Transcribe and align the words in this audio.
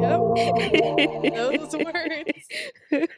yep. 0.00 0.20
Those 1.34 1.72
words. 1.74 2.48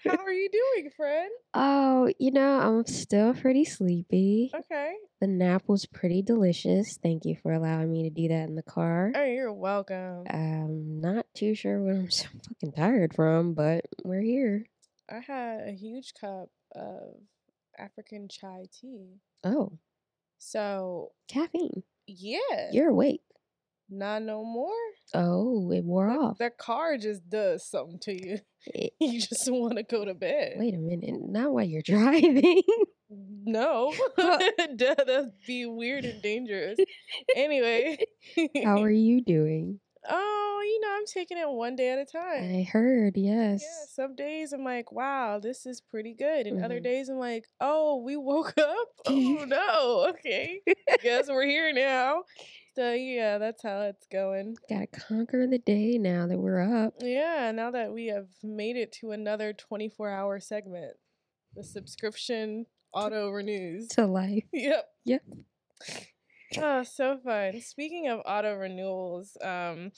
How 0.05 0.17
are 0.17 0.33
you 0.33 0.49
doing, 0.51 0.91
friend? 0.97 1.31
Oh, 1.55 2.13
you 2.19 2.31
know, 2.31 2.59
I'm 2.61 2.87
still 2.87 3.35
pretty 3.35 3.65
sleepy. 3.65 4.51
Okay. 4.55 4.95
The 5.21 5.27
nap 5.27 5.63
was 5.67 5.87
pretty 5.87 6.23
delicious. 6.23 6.99
Thank 7.03 7.25
you 7.25 7.37
for 7.43 7.53
allowing 7.53 7.91
me 7.91 8.03
to 8.05 8.11
do 8.11 8.29
that 8.29 8.49
in 8.49 8.55
the 8.57 8.63
car. 8.63 9.13
Oh, 9.15 9.25
you're 9.25 9.53
welcome. 9.53 10.25
I'm 10.29 11.01
not 11.01 11.27
too 11.35 11.55
sure 11.55 11.81
what 11.81 11.95
I'm 11.95 12.11
so 12.11 12.27
fucking 12.49 12.73
tired 12.73 13.15
from, 13.15 13.55
but 13.55 13.85
we're 14.05 14.21
here. 14.23 14.67
I 15.11 15.21
had 15.21 15.69
a 15.69 15.73
huge 15.73 16.15
cup 16.21 16.49
of 16.75 17.17
African 17.79 18.29
chai 18.29 18.67
tea. 18.73 19.19
Oh, 19.45 19.79
So, 20.39 21.13
caffeine. 21.29 21.83
Yeah. 22.07 22.71
You're 22.73 22.91
awake. 22.91 23.21
Not 23.91 24.23
no 24.23 24.43
more. 24.45 24.71
Oh, 25.13 25.71
it 25.71 25.85
wore 25.85 26.07
That, 26.09 26.19
off. 26.19 26.39
that 26.39 26.57
car 26.57 26.97
just 26.97 27.29
does 27.29 27.65
something 27.69 27.99
to 28.01 28.13
you. 28.29 28.39
It- 28.67 28.93
You 29.01 29.21
just 29.21 29.51
want 29.51 29.77
to 29.77 29.83
go 29.83 30.05
to 30.05 30.15
bed. 30.15 30.55
wait 30.57 30.75
a 30.75 30.79
minute. 30.79 31.15
Not 31.21 31.53
while 31.53 31.65
you're 31.65 31.83
driving. 31.85 32.63
No. 33.11 33.93
That'd 34.17 35.33
be 35.47 35.67
weird 35.67 36.05
and 36.07 36.23
dangerous. 36.23 36.79
Anyway. 37.37 37.99
How 38.65 38.83
are 38.83 38.91
you 38.91 39.21
doing? 39.23 39.81
Oh, 40.09 40.63
you 40.65 40.81
know, 40.81 40.95
I'm 40.97 41.07
taking 41.07 41.39
it 41.39 41.49
one 41.49 41.77
day 41.77 41.91
at 41.91 41.99
a 41.99 42.05
time. 42.05 42.43
I 42.59 42.63
heard, 42.63 43.17
yes. 43.17 43.63
Yeah, 43.63 43.87
some 43.95 44.15
days 44.17 44.53
I'm 44.53 44.65
like, 44.65 44.91
wow, 44.91 45.39
this 45.39 45.65
is 45.67 45.81
pretty 45.81 46.13
good. 46.15 46.47
And 46.47 46.65
other 46.65 46.81
Mhm. 46.81 46.85
days 46.85 47.09
I'm 47.09 47.19
like, 47.19 47.47
oh, 47.61 47.97
we 48.03 48.17
woke 48.17 48.55
up? 48.59 48.89
Oh 49.07 49.45
no, 49.47 50.07
okay. 50.11 50.61
Guess 51.03 51.29
we're 51.29 51.47
here 51.47 51.73
now. 51.73 52.23
So 52.75 52.93
yeah, 52.93 53.39
that's 53.39 53.63
how 53.63 53.83
it's 53.83 54.07
going. 54.07 54.57
Gotta 54.69 54.87
conquer 54.87 55.47
the 55.47 55.59
day 55.59 55.99
now 55.99 56.27
that 56.27 56.39
we're 56.39 56.61
up. 56.87 56.95
Yeah, 57.01 57.51
now 57.53 57.71
that 57.73 57.93
we 57.93 58.07
have 58.07 58.29
made 58.43 58.77
it 58.77 58.93
to 59.01 59.11
another 59.11 59.53
24 59.53 60.09
hour 60.11 60.41
segment, 60.41 60.95
the 61.55 61.63
subscription 61.65 62.67
auto 62.95 63.29
renews. 63.31 63.89
To 63.89 64.07
life. 64.07 64.45
Yep. 64.53 64.85
Yep. 65.05 65.23
Oh, 66.61 66.83
so 66.83 67.19
fun. 67.19 67.61
Speaking 67.61 68.09
of 68.09 68.21
auto 68.27 68.55
renewals, 68.57 69.37
um, 69.43 69.93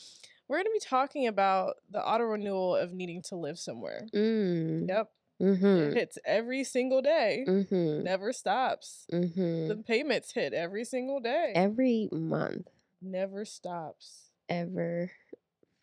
we're 0.49 0.57
going 0.59 0.67
to 0.67 0.71
be 0.73 0.81
talking 0.81 1.27
about 1.27 1.75
the 1.91 2.05
auto 2.05 2.25
renewal 2.25 2.77
of 2.77 2.93
needing 2.93 3.23
to 3.29 3.37
live 3.37 3.59
somewhere. 3.59 4.07
Mm. 4.15 4.89
Yep. 4.89 5.11
It 5.41 5.45
Mm-hmm. 5.45 5.95
hits 5.97 6.17
every 6.25 6.63
single 6.63 7.03
day. 7.03 7.45
Mm-hmm. 7.47 8.05
Never 8.05 8.33
stops. 8.33 9.05
Mm-hmm. 9.13 9.67
The 9.69 9.77
payments 9.87 10.33
hit 10.33 10.53
every 10.53 10.85
single 10.85 11.19
day. 11.21 11.53
Every 11.57 12.09
month. 12.13 12.69
Never 13.03 13.45
stops. 13.45 14.31
Ever 14.49 15.11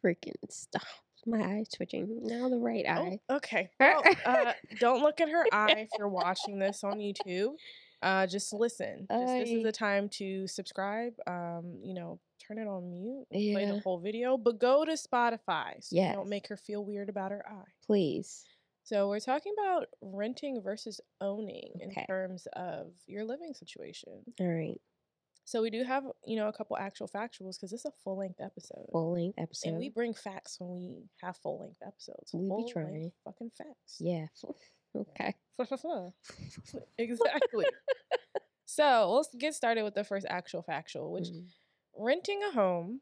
freaking 0.04 0.36
stop. 0.50 0.84
My 1.28 1.44
eye's 1.58 1.68
twitching. 1.70 2.22
Now 2.24 2.48
the 2.50 2.58
right 2.58 2.86
Oh, 2.88 2.92
eye. 2.92 3.20
okay. 3.30 3.70
Well, 3.80 4.02
uh, 4.26 4.54
don't 4.80 5.02
look 5.04 5.20
at 5.22 5.30
her 5.30 5.46
eye 5.52 5.76
if 5.82 5.90
you're 6.00 6.08
watching 6.08 6.58
this 6.58 6.84
on 6.84 6.98
YouTube. 7.00 7.50
Uh, 8.02 8.26
just 8.28 8.52
listen. 8.54 9.06
Just, 9.12 9.28
this 9.28 9.50
is 9.50 9.64
the 9.64 9.72
time 9.72 10.10
to 10.10 10.48
subscribe. 10.48 11.14
Um, 11.28 11.80
you 11.84 11.94
know, 11.94 12.20
turn 12.46 12.58
it 12.58 12.68
on 12.68 12.90
mute. 12.92 13.26
and 13.32 13.54
Play 13.54 13.66
the 13.66 13.80
whole 13.82 14.00
video, 14.00 14.38
but 14.38 14.60
go 14.60 14.84
to 14.86 14.94
Spotify. 14.94 15.74
So 15.82 15.96
Yes. 15.96 16.16
don't 16.16 16.30
make 16.30 16.48
her 16.48 16.58
feel 16.58 16.84
weird 16.84 17.10
about 17.10 17.32
her 17.32 17.46
eye. 17.48 17.70
Please. 17.86 18.44
So 18.84 19.08
we're 19.10 19.20
talking 19.20 19.54
about 19.60 19.86
renting 20.02 20.62
versus 20.64 21.00
owning 21.22 21.72
in 21.80 21.94
terms 22.08 22.48
of 22.54 22.88
your 23.06 23.24
living 23.24 23.54
situation. 23.54 24.24
All 24.40 24.48
right. 24.48 24.82
So 25.46 25.62
we 25.62 25.70
do 25.70 25.84
have, 25.84 26.04
you 26.26 26.36
know, 26.38 26.48
a 26.48 26.54
couple 26.54 26.78
actual 26.78 27.08
factuals 27.08 27.58
because 27.58 27.74
it's 27.74 27.86
a 27.86 27.92
full 28.04 28.18
length 28.18 28.40
episode. 28.42 28.88
Full 28.92 29.14
length 29.14 29.38
episode. 29.38 29.70
And 29.70 29.78
we 29.78 29.90
bring 29.90 30.14
facts 30.14 30.58
when 30.60 30.72
we 30.72 31.04
have 31.22 31.38
full 31.38 31.60
length 31.60 31.82
episodes. 31.86 32.32
We 32.34 32.42
be 32.42 32.48
Full-length 32.48 32.74
trying. 32.74 33.12
fucking 33.26 33.52
facts. 33.58 33.98
yeah. 34.00 34.26
Okay. 34.96 35.36
exactly. 36.98 37.66
so 38.66 39.12
let's 39.14 39.34
get 39.36 39.54
started 39.56 39.84
with 39.84 39.96
the 39.96 40.04
first 40.04 40.26
actual 40.30 40.62
factual, 40.64 41.12
which 41.12 41.28
Mm. 41.28 41.48
renting 41.98 42.42
a 42.44 42.52
home 42.52 43.02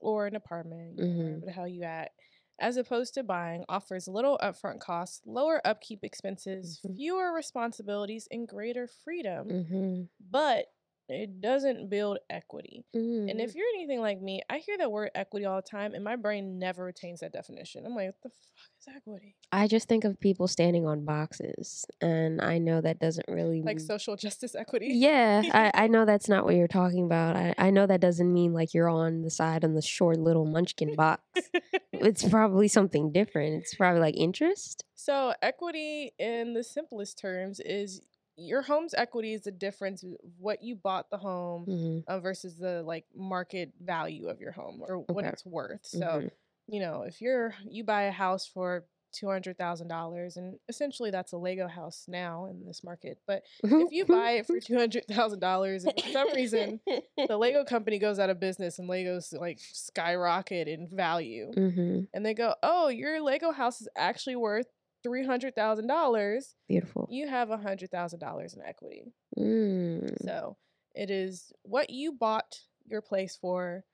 or 0.00 0.26
an 0.26 0.36
apartment, 0.36 0.98
Mhm. 0.98 1.16
wherever 1.18 1.46
the 1.46 1.52
hell 1.52 1.68
you 1.68 1.82
at, 1.84 2.12
as 2.60 2.76
opposed 2.76 3.14
to 3.14 3.22
buying, 3.24 3.64
offers 3.68 4.08
little 4.08 4.38
upfront 4.42 4.80
costs, 4.80 5.22
lower 5.26 5.60
upkeep 5.66 6.00
expenses, 6.04 6.80
Mhm. 6.84 6.96
fewer 6.96 7.32
responsibilities, 7.32 8.28
and 8.30 8.48
greater 8.48 8.86
freedom. 8.86 9.48
Mm-hmm. 9.48 10.04
But 10.30 10.66
it 11.08 11.40
doesn't 11.40 11.90
build 11.90 12.18
equity. 12.30 12.84
Mm. 12.96 13.30
And 13.30 13.40
if 13.40 13.54
you're 13.54 13.66
anything 13.74 14.00
like 14.00 14.22
me, 14.22 14.42
I 14.48 14.58
hear 14.58 14.78
that 14.78 14.90
word 14.90 15.10
equity 15.14 15.44
all 15.44 15.56
the 15.56 15.62
time, 15.62 15.94
and 15.94 16.02
my 16.02 16.16
brain 16.16 16.58
never 16.58 16.84
retains 16.84 17.20
that 17.20 17.32
definition. 17.32 17.84
I'm 17.84 17.94
like, 17.94 18.06
what 18.06 18.22
the 18.22 18.30
fuck 18.30 18.70
is 18.80 18.88
equity? 18.96 19.36
I 19.52 19.66
just 19.66 19.86
think 19.86 20.04
of 20.04 20.18
people 20.18 20.48
standing 20.48 20.86
on 20.86 21.04
boxes, 21.04 21.84
and 22.00 22.40
I 22.40 22.58
know 22.58 22.80
that 22.80 23.00
doesn't 23.00 23.28
really 23.28 23.60
Like 23.60 23.80
social 23.80 24.16
justice 24.16 24.54
equity? 24.54 24.88
Yeah, 24.92 25.42
I, 25.52 25.84
I 25.84 25.86
know 25.88 26.06
that's 26.06 26.28
not 26.28 26.44
what 26.44 26.54
you're 26.54 26.68
talking 26.68 27.04
about. 27.04 27.36
I, 27.36 27.54
I 27.58 27.70
know 27.70 27.86
that 27.86 28.00
doesn't 28.00 28.32
mean 28.32 28.54
like 28.54 28.72
you're 28.72 28.88
on 28.88 29.22
the 29.22 29.30
side 29.30 29.64
on 29.64 29.74
the 29.74 29.82
short 29.82 30.18
little 30.18 30.46
munchkin 30.46 30.94
box. 30.94 31.22
it's 31.92 32.26
probably 32.26 32.68
something 32.68 33.12
different. 33.12 33.62
It's 33.62 33.74
probably 33.74 34.00
like 34.00 34.16
interest. 34.16 34.84
So, 34.94 35.34
equity 35.42 36.12
in 36.18 36.54
the 36.54 36.64
simplest 36.64 37.18
terms 37.18 37.60
is 37.60 38.00
your 38.36 38.62
home's 38.62 38.94
equity 38.94 39.32
is 39.34 39.42
the 39.42 39.52
difference 39.52 40.02
of 40.02 40.10
what 40.38 40.62
you 40.62 40.74
bought 40.76 41.10
the 41.10 41.18
home 41.18 41.64
hmm 41.64 41.98
uh, 42.06 42.20
versus 42.20 42.56
the 42.56 42.82
like 42.82 43.06
market 43.14 43.72
value 43.80 44.28
of 44.28 44.40
your 44.40 44.52
home 44.52 44.82
or 44.86 44.98
what 44.98 45.24
it's 45.24 45.46
worth. 45.46 45.86
So, 45.86 46.22
Mhm. 46.22 46.30
you 46.66 46.80
know, 46.80 47.02
if 47.02 47.20
you're 47.20 47.54
you 47.64 47.84
buy 47.84 48.02
a 48.04 48.12
house 48.12 48.46
for 48.46 48.86
two 49.12 49.28
hundred 49.28 49.56
thousand 49.58 49.88
dollars, 49.88 50.36
and 50.36 50.58
essentially 50.68 51.10
that's 51.10 51.32
a 51.32 51.38
Lego 51.38 51.68
house 51.68 52.06
now 52.08 52.46
in 52.46 52.64
this 52.66 52.82
market. 52.84 53.18
But 53.26 53.44
if 53.62 53.90
you 53.92 54.06
buy 54.06 54.32
it 54.32 54.46
for 54.46 54.60
two 54.60 54.76
hundred 54.76 55.04
thousand 55.06 55.40
dollars, 55.40 55.84
and 55.84 55.94
for 55.94 56.08
some 56.08 56.32
reason 56.32 56.80
the 57.28 57.38
Lego 57.38 57.64
company 57.64 57.98
goes 57.98 58.18
out 58.18 58.30
of 58.30 58.40
business 58.40 58.78
and 58.78 58.88
Legos 58.88 59.38
like 59.38 59.58
skyrocket 59.60 60.68
in 60.68 60.88
value, 60.88 61.52
hmm 61.54 62.00
and 62.12 62.24
they 62.26 62.34
go, 62.34 62.54
"Oh, 62.62 62.88
your 62.88 63.20
Lego 63.22 63.52
house 63.52 63.80
is 63.80 63.88
actually 63.96 64.36
worth 64.36 64.66
three 65.04 65.24
hundred 65.24 65.54
thousand 65.54 65.86
dollars." 65.86 66.56
Beautiful. 66.66 67.06
You 67.08 67.28
have 67.28 67.50
a 67.50 67.56
hundred 67.58 67.92
thousand 67.92 68.18
dollars 68.18 68.54
in 68.54 68.62
equity. 68.62 69.12
Mm. 69.38 70.20
So 70.24 70.56
it 70.94 71.10
is 71.10 71.52
what 71.62 71.90
you 71.90 72.10
bought 72.12 72.58
your 72.86 73.02
place 73.02 73.36
for, 73.36 73.84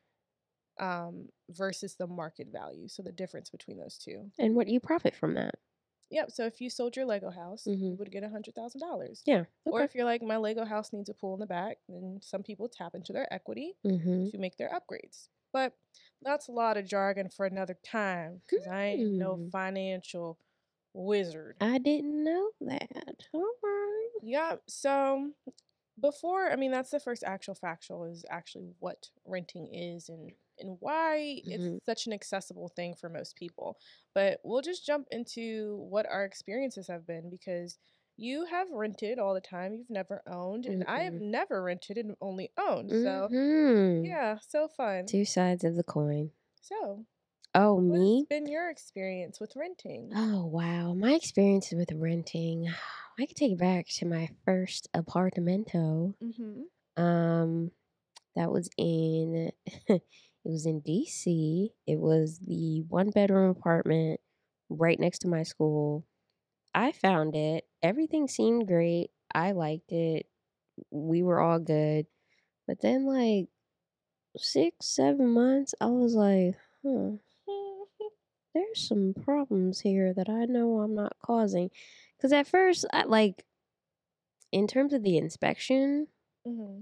um, 0.79 1.29
versus 1.51 1.97
the 1.97 2.07
market 2.07 2.49
value. 2.53 2.89
So 2.89 3.03
the 3.03 3.13
difference 3.13 3.51
between 3.51 3.77
those 3.79 3.99
two. 3.99 4.31
And 4.39 4.55
what 4.55 4.67
do 4.67 4.73
you 4.73 4.81
profit 4.81 5.15
from 5.15 5.35
that? 5.35 5.57
Yep. 6.11 6.33
So 6.33 6.45
if 6.47 6.61
you 6.61 6.71
sold 6.71 6.97
your 6.97 7.05
Lego 7.05 7.31
house, 7.31 7.67
you 7.67 7.77
Mhm. 7.77 7.99
would 7.99 8.11
get 8.11 8.25
a 8.25 8.29
hundred 8.29 8.55
thousand 8.55 8.81
dollars. 8.81 9.23
Yeah. 9.27 9.45
Or 9.65 9.83
if 9.83 9.95
you're 9.95 10.05
like, 10.05 10.23
my 10.23 10.39
Lego 10.39 10.65
house 10.65 10.93
needs 10.93 11.09
a 11.09 11.15
pool 11.15 11.35
in 11.35 11.41
the 11.41 11.47
back, 11.47 11.79
then 11.89 12.19
some 12.21 12.43
people 12.43 12.69
tap 12.69 12.95
into 12.95 13.13
their 13.13 13.33
equity 13.33 13.77
hmm 13.83 14.29
to 14.31 14.39
make 14.39 14.57
their 14.57 14.71
upgrades. 14.71 15.29
But 15.53 15.77
that's 16.23 16.49
a 16.49 16.53
lot 16.53 16.77
of 16.77 16.85
jargon 16.87 17.29
for 17.29 17.47
another 17.47 17.75
time 17.85 18.43
because 18.47 18.67
I 18.67 18.85
ain't 18.87 19.13
no 19.13 19.49
financial 19.53 20.39
wizard. 20.93 21.57
I 21.61 21.79
didn't 21.79 22.23
know 22.25 22.51
that. 22.63 23.27
All 23.33 23.53
right. 23.63 24.09
Yeah. 24.23 24.57
So 24.67 25.31
before, 26.01 26.51
I 26.51 26.57
mean, 26.57 26.71
that's 26.71 26.91
the 26.91 27.01
first 27.01 27.23
actual 27.25 27.55
factual 27.55 28.05
is 28.05 28.25
actually 28.31 28.71
what 28.79 29.09
renting 29.25 29.67
is 29.73 30.09
and 30.09 30.33
and 30.59 30.77
why 30.81 31.41
Mhm. 31.47 31.77
it's 31.77 31.87
such 31.87 32.07
an 32.07 32.13
accessible 32.13 32.69
thing 32.69 32.95
for 32.95 33.09
most 33.09 33.35
people. 33.35 33.79
But 34.13 34.41
we'll 34.45 34.61
just 34.61 34.85
jump 34.85 35.09
into 35.11 35.77
what 35.89 36.05
our 36.05 36.23
experiences 36.27 36.87
have 36.89 37.07
been 37.07 37.31
because 37.31 37.79
you 38.19 38.45
have 38.45 38.71
rented 38.71 39.19
all 39.19 39.33
the 39.33 39.41
time. 39.41 39.73
You've 39.73 39.89
never 39.89 40.23
owned, 40.27 40.67
and 40.67 40.85
I 40.85 41.01
have 41.05 41.15
never 41.15 41.63
rented 41.63 41.97
and 41.97 42.15
only 42.21 42.53
owned. 42.59 42.91
So 42.91 43.29
Mhm. 43.31 44.05
yeah, 44.05 44.39
so 44.41 44.69
fun. 44.69 45.07
Two 45.07 45.25
sides 45.25 45.65
of 45.65 45.77
the 45.77 45.83
coin. 45.83 46.33
So 46.61 47.07
Oh, 47.55 47.75
what 47.75 48.01
has 48.01 48.01
me? 48.01 48.27
been 48.29 48.47
your 48.47 48.71
experience 48.71 49.41
with 49.41 49.57
renting? 49.57 50.13
Oh 50.15 50.47
wow, 50.47 50.95
my 50.95 51.15
experience 51.15 51.73
with 51.73 51.91
renting. 51.93 52.69
I 53.19 53.27
could 53.27 53.37
take 53.37 53.53
it 53.53 53.59
back 53.59 53.87
to 53.97 54.07
my 54.07 54.29
first 54.45 54.89
apartamento. 54.95 56.15
Mm-hmm. 56.23 57.03
Um, 57.03 57.71
that 58.37 58.51
was 58.53 58.71
in 58.79 59.51
it 59.89 60.03
was 60.45 60.67
in 60.67 60.81
DC. 60.81 61.71
It 61.87 61.99
was 61.99 62.39
the 62.39 62.85
one 62.89 63.11
bedroom 63.11 63.51
apartment 63.51 64.21
right 64.69 64.99
next 64.99 65.21
to 65.21 65.29
my 65.29 65.43
school. 65.43 66.05
I 66.75 66.93
found 66.93 67.35
it. 67.35 67.65
Everything 67.83 68.29
seemed 68.29 68.69
great. 68.69 69.11
I 69.35 69.53
liked 69.53 69.93
it. 69.93 70.27
We 70.91 71.23
were 71.23 71.41
all 71.41 71.59
good. 71.59 72.07
But 72.67 72.81
then 72.81 73.07
like 73.07 73.49
six, 74.37 74.87
seven 74.87 75.29
months, 75.31 75.75
I 75.81 75.87
was 75.87 76.15
like, 76.15 76.55
huh, 76.85 77.17
there's 78.55 78.87
some 78.89 79.15
problems 79.25 79.81
here 79.81 80.13
that 80.15 80.29
I 80.29 80.45
know 80.47 80.81
I'm 80.81 80.95
not 80.95 81.17
causing. 81.25 81.71
Because 82.17 82.33
at 82.33 82.47
first, 82.47 82.85
I 82.93 83.05
like, 83.05 83.45
in 84.53 84.67
terms 84.67 84.93
of 84.93 85.03
the 85.03 85.17
inspection, 85.17 86.09
mm-hmm. 86.47 86.81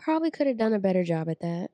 probably 0.00 0.30
could 0.30 0.46
have 0.46 0.56
done 0.56 0.72
a 0.72 0.78
better 0.78 1.04
job 1.04 1.28
at 1.28 1.40
that. 1.40 1.70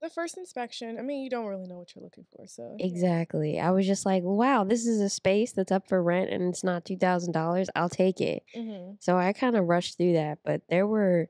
The 0.00 0.10
first 0.10 0.36
inspection, 0.36 0.98
I 0.98 1.02
mean, 1.02 1.22
you 1.22 1.30
don't 1.30 1.46
really 1.46 1.68
know 1.68 1.78
what 1.78 1.94
you're 1.94 2.02
looking 2.02 2.26
for, 2.36 2.46
so 2.48 2.76
yeah. 2.76 2.86
Exactly. 2.86 3.60
I 3.60 3.70
was 3.70 3.86
just 3.86 4.04
like, 4.04 4.24
wow, 4.24 4.64
this 4.64 4.84
is 4.84 5.00
a 5.00 5.08
space 5.08 5.52
that's 5.52 5.70
up 5.70 5.88
for 5.88 6.02
rent 6.02 6.30
and 6.30 6.48
it's 6.48 6.64
not 6.64 6.84
$2,000. 6.84 7.68
I'll 7.76 7.88
take 7.88 8.20
it. 8.20 8.42
Mhm. 8.56 8.96
So 9.00 9.16
I 9.16 9.32
kind 9.32 9.56
of 9.56 9.66
rushed 9.66 9.96
through 9.96 10.14
that, 10.14 10.40
but 10.44 10.62
there 10.68 10.88
were 10.88 11.28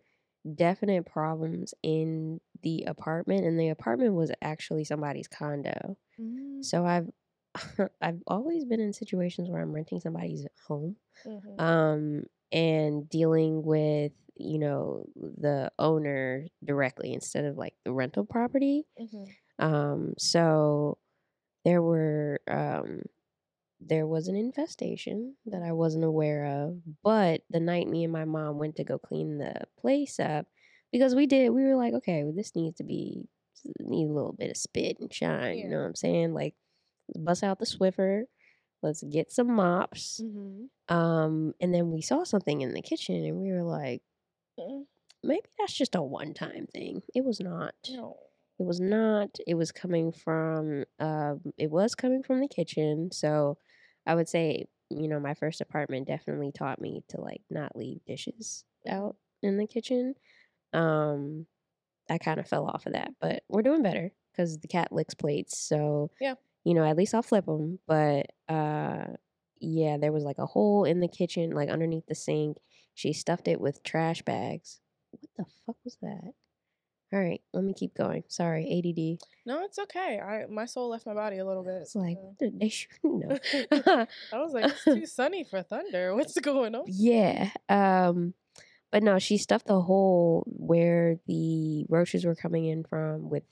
definite 0.54 1.06
problems 1.06 1.74
in 1.82 2.40
the 2.62 2.84
apartment 2.86 3.44
and 3.46 3.58
the 3.58 3.68
apartment 3.68 4.14
was 4.14 4.30
actually 4.42 4.84
somebody's 4.84 5.28
condo. 5.28 5.96
Mm, 6.18 6.62
So 6.62 6.86
I've 6.86 7.10
I've 8.02 8.22
always 8.26 8.64
been 8.64 8.80
in 8.80 8.92
situations 8.92 9.50
where 9.50 9.62
I'm 9.62 9.72
renting 9.72 10.00
somebody's 10.00 10.46
home 10.66 10.96
mhm. 11.24 11.62
um 11.62 12.24
and 12.52 13.08
dealing 13.08 13.62
with, 13.62 14.12
you 14.36 14.58
know, 14.58 15.06
the 15.16 15.72
owner 15.78 16.46
directly 16.64 17.12
instead 17.12 17.44
of 17.44 17.56
like 17.56 17.74
the 17.84 17.92
rental 17.92 18.24
property. 18.24 18.86
Mhm. 18.98 19.36
Um 19.58 20.14
so 20.18 20.98
there 21.64 21.82
were 21.82 22.40
um 22.48 23.02
there 23.88 24.06
was 24.06 24.28
an 24.28 24.36
infestation 24.36 25.36
that 25.46 25.62
I 25.62 25.72
wasn't 25.72 26.04
aware 26.04 26.46
of, 26.46 26.80
but 27.02 27.42
the 27.50 27.60
night 27.60 27.88
me 27.88 28.04
and 28.04 28.12
my 28.12 28.24
mom 28.24 28.58
went 28.58 28.76
to 28.76 28.84
go 28.84 28.98
clean 28.98 29.38
the 29.38 29.62
place 29.78 30.20
up 30.20 30.46
because 30.92 31.14
we 31.14 31.26
did 31.26 31.50
we 31.50 31.64
were 31.64 31.76
like, 31.76 31.94
okay, 31.94 32.24
well, 32.24 32.32
this 32.34 32.54
needs 32.56 32.76
to 32.78 32.84
be 32.84 33.28
need 33.80 34.08
a 34.08 34.12
little 34.12 34.32
bit 34.32 34.50
of 34.50 34.56
spit 34.56 34.98
and 35.00 35.12
shine, 35.12 35.58
you 35.58 35.68
know 35.68 35.78
what 35.78 35.86
I'm 35.86 35.94
saying? 35.94 36.34
Like 36.34 36.54
bust 37.16 37.42
out 37.44 37.58
the 37.58 37.66
Swiffer, 37.66 38.24
let's 38.82 39.02
get 39.04 39.32
some 39.32 39.54
mops. 39.54 40.20
Mhm. 40.22 40.68
Um 40.88 41.54
and 41.60 41.74
then 41.74 41.90
we 41.90 42.02
saw 42.02 42.24
something 42.24 42.60
in 42.62 42.72
the 42.74 42.82
kitchen 42.82 43.24
and 43.24 43.38
we 43.40 43.52
were 43.52 43.62
like, 43.64 44.02
Mm, 44.58 44.84
maybe 45.22 45.46
that's 45.58 45.72
just 45.74 45.94
a 45.94 46.02
one-time 46.02 46.66
thing. 46.72 47.02
It 47.14 47.24
was 47.24 47.40
not. 47.40 47.74
No. 47.90 48.18
It 48.58 48.64
was 48.64 48.80
not. 48.80 49.30
It 49.46 49.54
was 49.54 49.72
coming 49.72 50.12
from 50.12 50.84
um 51.00 51.40
it 51.58 51.70
was 51.70 51.94
coming 51.94 52.22
from 52.22 52.40
the 52.40 52.48
kitchen. 52.48 53.10
So 53.12 53.58
I 54.06 54.14
would 54.14 54.28
say, 54.28 54.66
you 54.90 55.08
know, 55.08 55.20
my 55.20 55.34
first 55.34 55.60
apartment 55.60 56.06
definitely 56.08 56.52
taught 56.52 56.80
me 56.80 57.02
to 57.08 57.20
like 57.20 57.42
not 57.50 57.76
leave 57.76 58.04
dishes 58.04 58.64
out 58.88 59.16
in 59.42 59.56
the 59.58 59.66
kitchen. 59.66 60.14
Um 60.72 61.46
I 62.10 62.18
kind 62.18 62.40
of 62.40 62.48
fell 62.48 62.66
off 62.66 62.86
of 62.86 62.92
that, 62.94 63.14
but 63.20 63.44
we're 63.48 63.62
doing 63.62 63.82
better 63.82 64.12
cuz 64.36 64.58
the 64.58 64.68
cat 64.68 64.92
licks 64.92 65.14
plates. 65.14 65.58
So, 65.58 66.10
Yeah. 66.18 66.36
you 66.64 66.74
know, 66.74 66.84
at 66.84 66.96
least 66.96 67.14
I'll 67.14 67.22
flip 67.22 67.46
them, 67.46 67.80
but 67.86 68.26
uh 68.48 69.14
yeah, 69.60 69.96
there 69.98 70.12
was 70.12 70.24
like 70.24 70.38
a 70.38 70.46
hole 70.46 70.84
in 70.84 71.00
the 71.00 71.08
kitchen 71.08 71.52
like 71.52 71.70
underneath 71.70 72.06
the 72.06 72.14
sink. 72.14 72.58
She 72.94 73.12
stuffed 73.12 73.48
it 73.48 73.60
with 73.60 73.82
trash 73.84 74.22
bags. 74.22 74.80
What 75.12 75.30
the 75.36 75.44
fuck 75.66 75.76
was 75.84 75.98
that? 76.02 76.34
All 77.12 77.18
right, 77.20 77.42
let 77.52 77.62
me 77.64 77.74
keep 77.74 77.94
going. 77.94 78.24
Sorry, 78.28 78.64
ADD. 78.64 79.20
No, 79.44 79.64
it's 79.64 79.78
okay. 79.78 80.18
I 80.18 80.46
my 80.50 80.64
soul 80.64 80.88
left 80.88 81.04
my 81.06 81.12
body 81.14 81.38
a 81.38 81.44
little 81.44 81.62
bit. 81.62 81.82
It's 81.82 81.94
like, 81.94 82.16
so. 82.16 82.34
did 82.38 82.58
they? 82.58 82.72
No. 83.04 83.38
I 84.32 84.38
was 84.38 84.52
like, 84.52 84.70
it's 84.72 84.84
too 84.84 85.06
sunny 85.20 85.44
for 85.44 85.62
thunder. 85.62 86.14
What's 86.14 86.38
going 86.40 86.74
on? 86.74 86.84
yeah. 86.86 87.50
Um, 87.68 88.32
but 88.90 89.02
no, 89.02 89.18
she 89.18 89.36
stuffed 89.38 89.66
the 89.66 89.80
hole 89.80 90.44
where 90.46 91.16
the 91.26 91.84
roaches 91.88 92.24
were 92.24 92.34
coming 92.34 92.64
in 92.66 92.84
from 92.84 93.28
with 93.30 93.42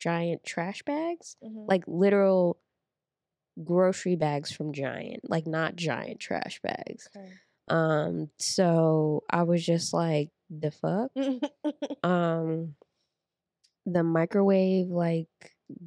giant 0.00 0.44
trash 0.44 0.82
bags, 0.82 1.36
Mhm. 1.42 1.66
like 1.68 1.84
literal 1.86 2.58
grocery 3.62 4.16
bags 4.16 4.52
from 4.52 4.72
Giant, 4.74 5.28
like 5.30 5.46
not 5.46 5.76
giant 5.76 6.20
trash 6.20 6.60
bags. 6.62 7.08
Okay. 7.16 7.32
Um, 7.68 8.30
so 8.38 9.24
I 9.30 9.44
was 9.44 9.64
just 9.64 9.94
like, 9.94 10.28
the 10.50 10.70
fuck? 10.70 11.10
um 12.02 12.74
the 13.84 14.02
microwave 14.02 14.88
like 14.88 15.28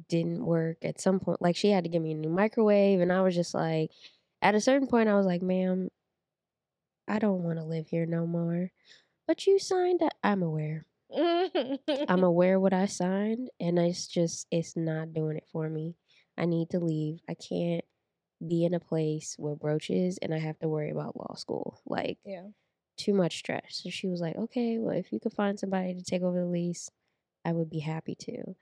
didn't 0.08 0.44
work 0.44 0.78
at 0.82 1.00
some 1.00 1.20
point 1.20 1.40
like 1.40 1.56
she 1.56 1.70
had 1.70 1.84
to 1.84 1.90
give 1.90 2.02
me 2.02 2.12
a 2.12 2.16
new 2.16 2.28
microwave 2.28 3.00
and 3.00 3.12
i 3.12 3.20
was 3.20 3.34
just 3.34 3.54
like 3.54 3.90
at 4.42 4.54
a 4.54 4.60
certain 4.60 4.86
point 4.86 5.08
i 5.08 5.14
was 5.14 5.26
like 5.26 5.42
ma'am 5.42 5.88
i 7.08 7.18
don't 7.18 7.42
want 7.42 7.58
to 7.58 7.64
live 7.64 7.88
here 7.88 8.06
no 8.06 8.26
more. 8.26 8.70
But 9.26 9.46
you 9.46 9.58
signed 9.58 10.02
up 10.02 10.12
i'm 10.22 10.42
aware. 10.42 10.86
I'm 12.08 12.22
aware 12.24 12.58
what 12.58 12.72
i 12.72 12.86
signed 12.86 13.50
and 13.60 13.78
it's 13.78 14.06
just 14.06 14.46
it's 14.50 14.76
not 14.76 15.12
doing 15.12 15.36
it 15.36 15.46
for 15.52 15.68
me. 15.68 15.96
I 16.38 16.46
need 16.46 16.70
to 16.70 16.78
leave. 16.80 17.20
I 17.28 17.34
can't 17.34 17.84
be 18.46 18.64
in 18.64 18.74
a 18.74 18.80
place 18.80 19.36
with 19.38 19.58
roaches 19.62 20.18
and 20.22 20.32
i 20.32 20.38
have 20.38 20.58
to 20.60 20.68
worry 20.68 20.90
about 20.90 21.16
law 21.16 21.34
school. 21.34 21.80
Like 21.86 22.18
yeah. 22.24 22.46
Too 23.00 23.14
much 23.14 23.38
stress. 23.38 23.80
So 23.82 23.90
she 23.90 24.08
was 24.08 24.20
like, 24.20 24.36
okay, 24.36 24.78
well, 24.78 24.96
if 24.96 25.12
you 25.12 25.20
could 25.20 25.32
find 25.32 25.58
somebody 25.58 25.94
to 25.94 26.02
take 26.02 26.22
over 26.22 26.40
the 26.40 26.46
lease, 26.46 26.90
I 27.44 27.52
would 27.52 27.70
be 27.70 27.80
happy 27.80 28.14
to. 28.20 28.54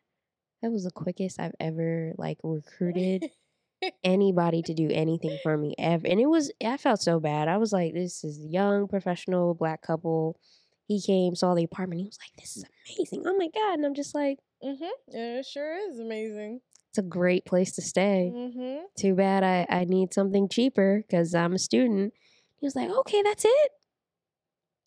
That 0.62 0.70
was 0.70 0.84
the 0.84 0.90
quickest 0.90 1.38
I've 1.40 1.54
ever 1.60 2.12
like 2.18 2.38
recruited 2.42 3.30
anybody 4.04 4.62
to 4.62 4.74
do 4.74 4.88
anything 4.90 5.38
for 5.42 5.56
me 5.56 5.74
ever. 5.78 6.06
And 6.06 6.20
it 6.20 6.26
was, 6.26 6.50
I 6.64 6.76
felt 6.76 7.00
so 7.00 7.20
bad. 7.20 7.48
I 7.48 7.58
was 7.58 7.72
like, 7.72 7.94
this 7.94 8.24
is 8.24 8.44
a 8.44 8.48
young 8.48 8.88
professional 8.88 9.54
black 9.54 9.82
couple. 9.82 10.38
He 10.86 11.00
came, 11.00 11.34
saw 11.34 11.54
the 11.54 11.64
apartment. 11.64 12.00
He 12.00 12.06
was 12.06 12.18
like, 12.20 12.40
this 12.40 12.56
is 12.56 12.64
amazing. 12.96 13.22
Oh 13.26 13.36
my 13.36 13.48
God. 13.54 13.74
And 13.74 13.86
I'm 13.86 13.94
just 13.94 14.14
like, 14.14 14.38
mm-hmm. 14.64 14.84
Yeah, 15.08 15.38
it 15.38 15.46
sure 15.46 15.76
is 15.90 15.98
amazing. 15.98 16.60
it's 16.90 16.98
a 16.98 17.02
great 17.02 17.44
place 17.44 17.72
to 17.72 17.82
stay. 17.82 18.32
Mhm. 18.34 18.80
Too 18.96 19.14
bad 19.14 19.44
I, 19.44 19.66
I 19.68 19.84
need 19.84 20.12
something 20.14 20.48
cheaper 20.48 21.04
because 21.06 21.34
I'm 21.34 21.52
a 21.52 21.58
student. 21.58 22.14
He 22.60 22.66
was 22.66 22.74
like, 22.74 22.90
okay, 22.90 23.22
that's 23.22 23.44
it. 23.44 23.70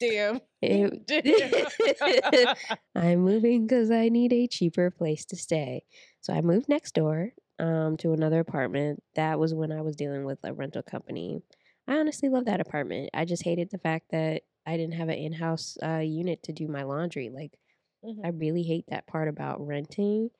Damn. 0.01 0.41
It- 0.61 1.07
Damn. 2.31 2.55
I'm 2.95 3.19
moving 3.21 3.65
because 3.67 3.91
I 3.91 4.09
need 4.09 4.33
a 4.33 4.47
cheaper 4.47 4.91
place 4.91 5.25
to 5.25 5.35
stay. 5.35 5.83
So 6.21 6.33
I 6.33 6.41
moved 6.41 6.69
next 6.69 6.93
door 6.93 7.31
um, 7.59 7.97
to 7.97 8.13
another 8.13 8.39
apartment. 8.39 9.01
That 9.15 9.39
was 9.39 9.53
when 9.53 9.71
I 9.71 9.81
was 9.81 9.95
dealing 9.95 10.25
with 10.25 10.39
a 10.43 10.53
rental 10.53 10.83
company. 10.83 11.41
I 11.87 11.95
honestly 11.97 12.29
love 12.29 12.45
that 12.45 12.61
apartment. 12.61 13.09
I 13.13 13.25
just 13.25 13.43
hated 13.43 13.71
the 13.71 13.79
fact 13.79 14.11
that 14.11 14.43
I 14.65 14.77
didn't 14.77 14.95
have 14.95 15.09
an 15.09 15.15
in 15.17 15.33
house 15.33 15.77
uh, 15.83 15.97
unit 15.99 16.43
to 16.43 16.53
do 16.53 16.67
my 16.67 16.83
laundry. 16.83 17.29
Like, 17.29 17.57
Mhm. 18.05 18.25
I 18.25 18.29
really 18.29 18.63
hate 18.63 18.85
that 18.89 19.05
part 19.07 19.27
about 19.27 19.65
renting 19.65 20.31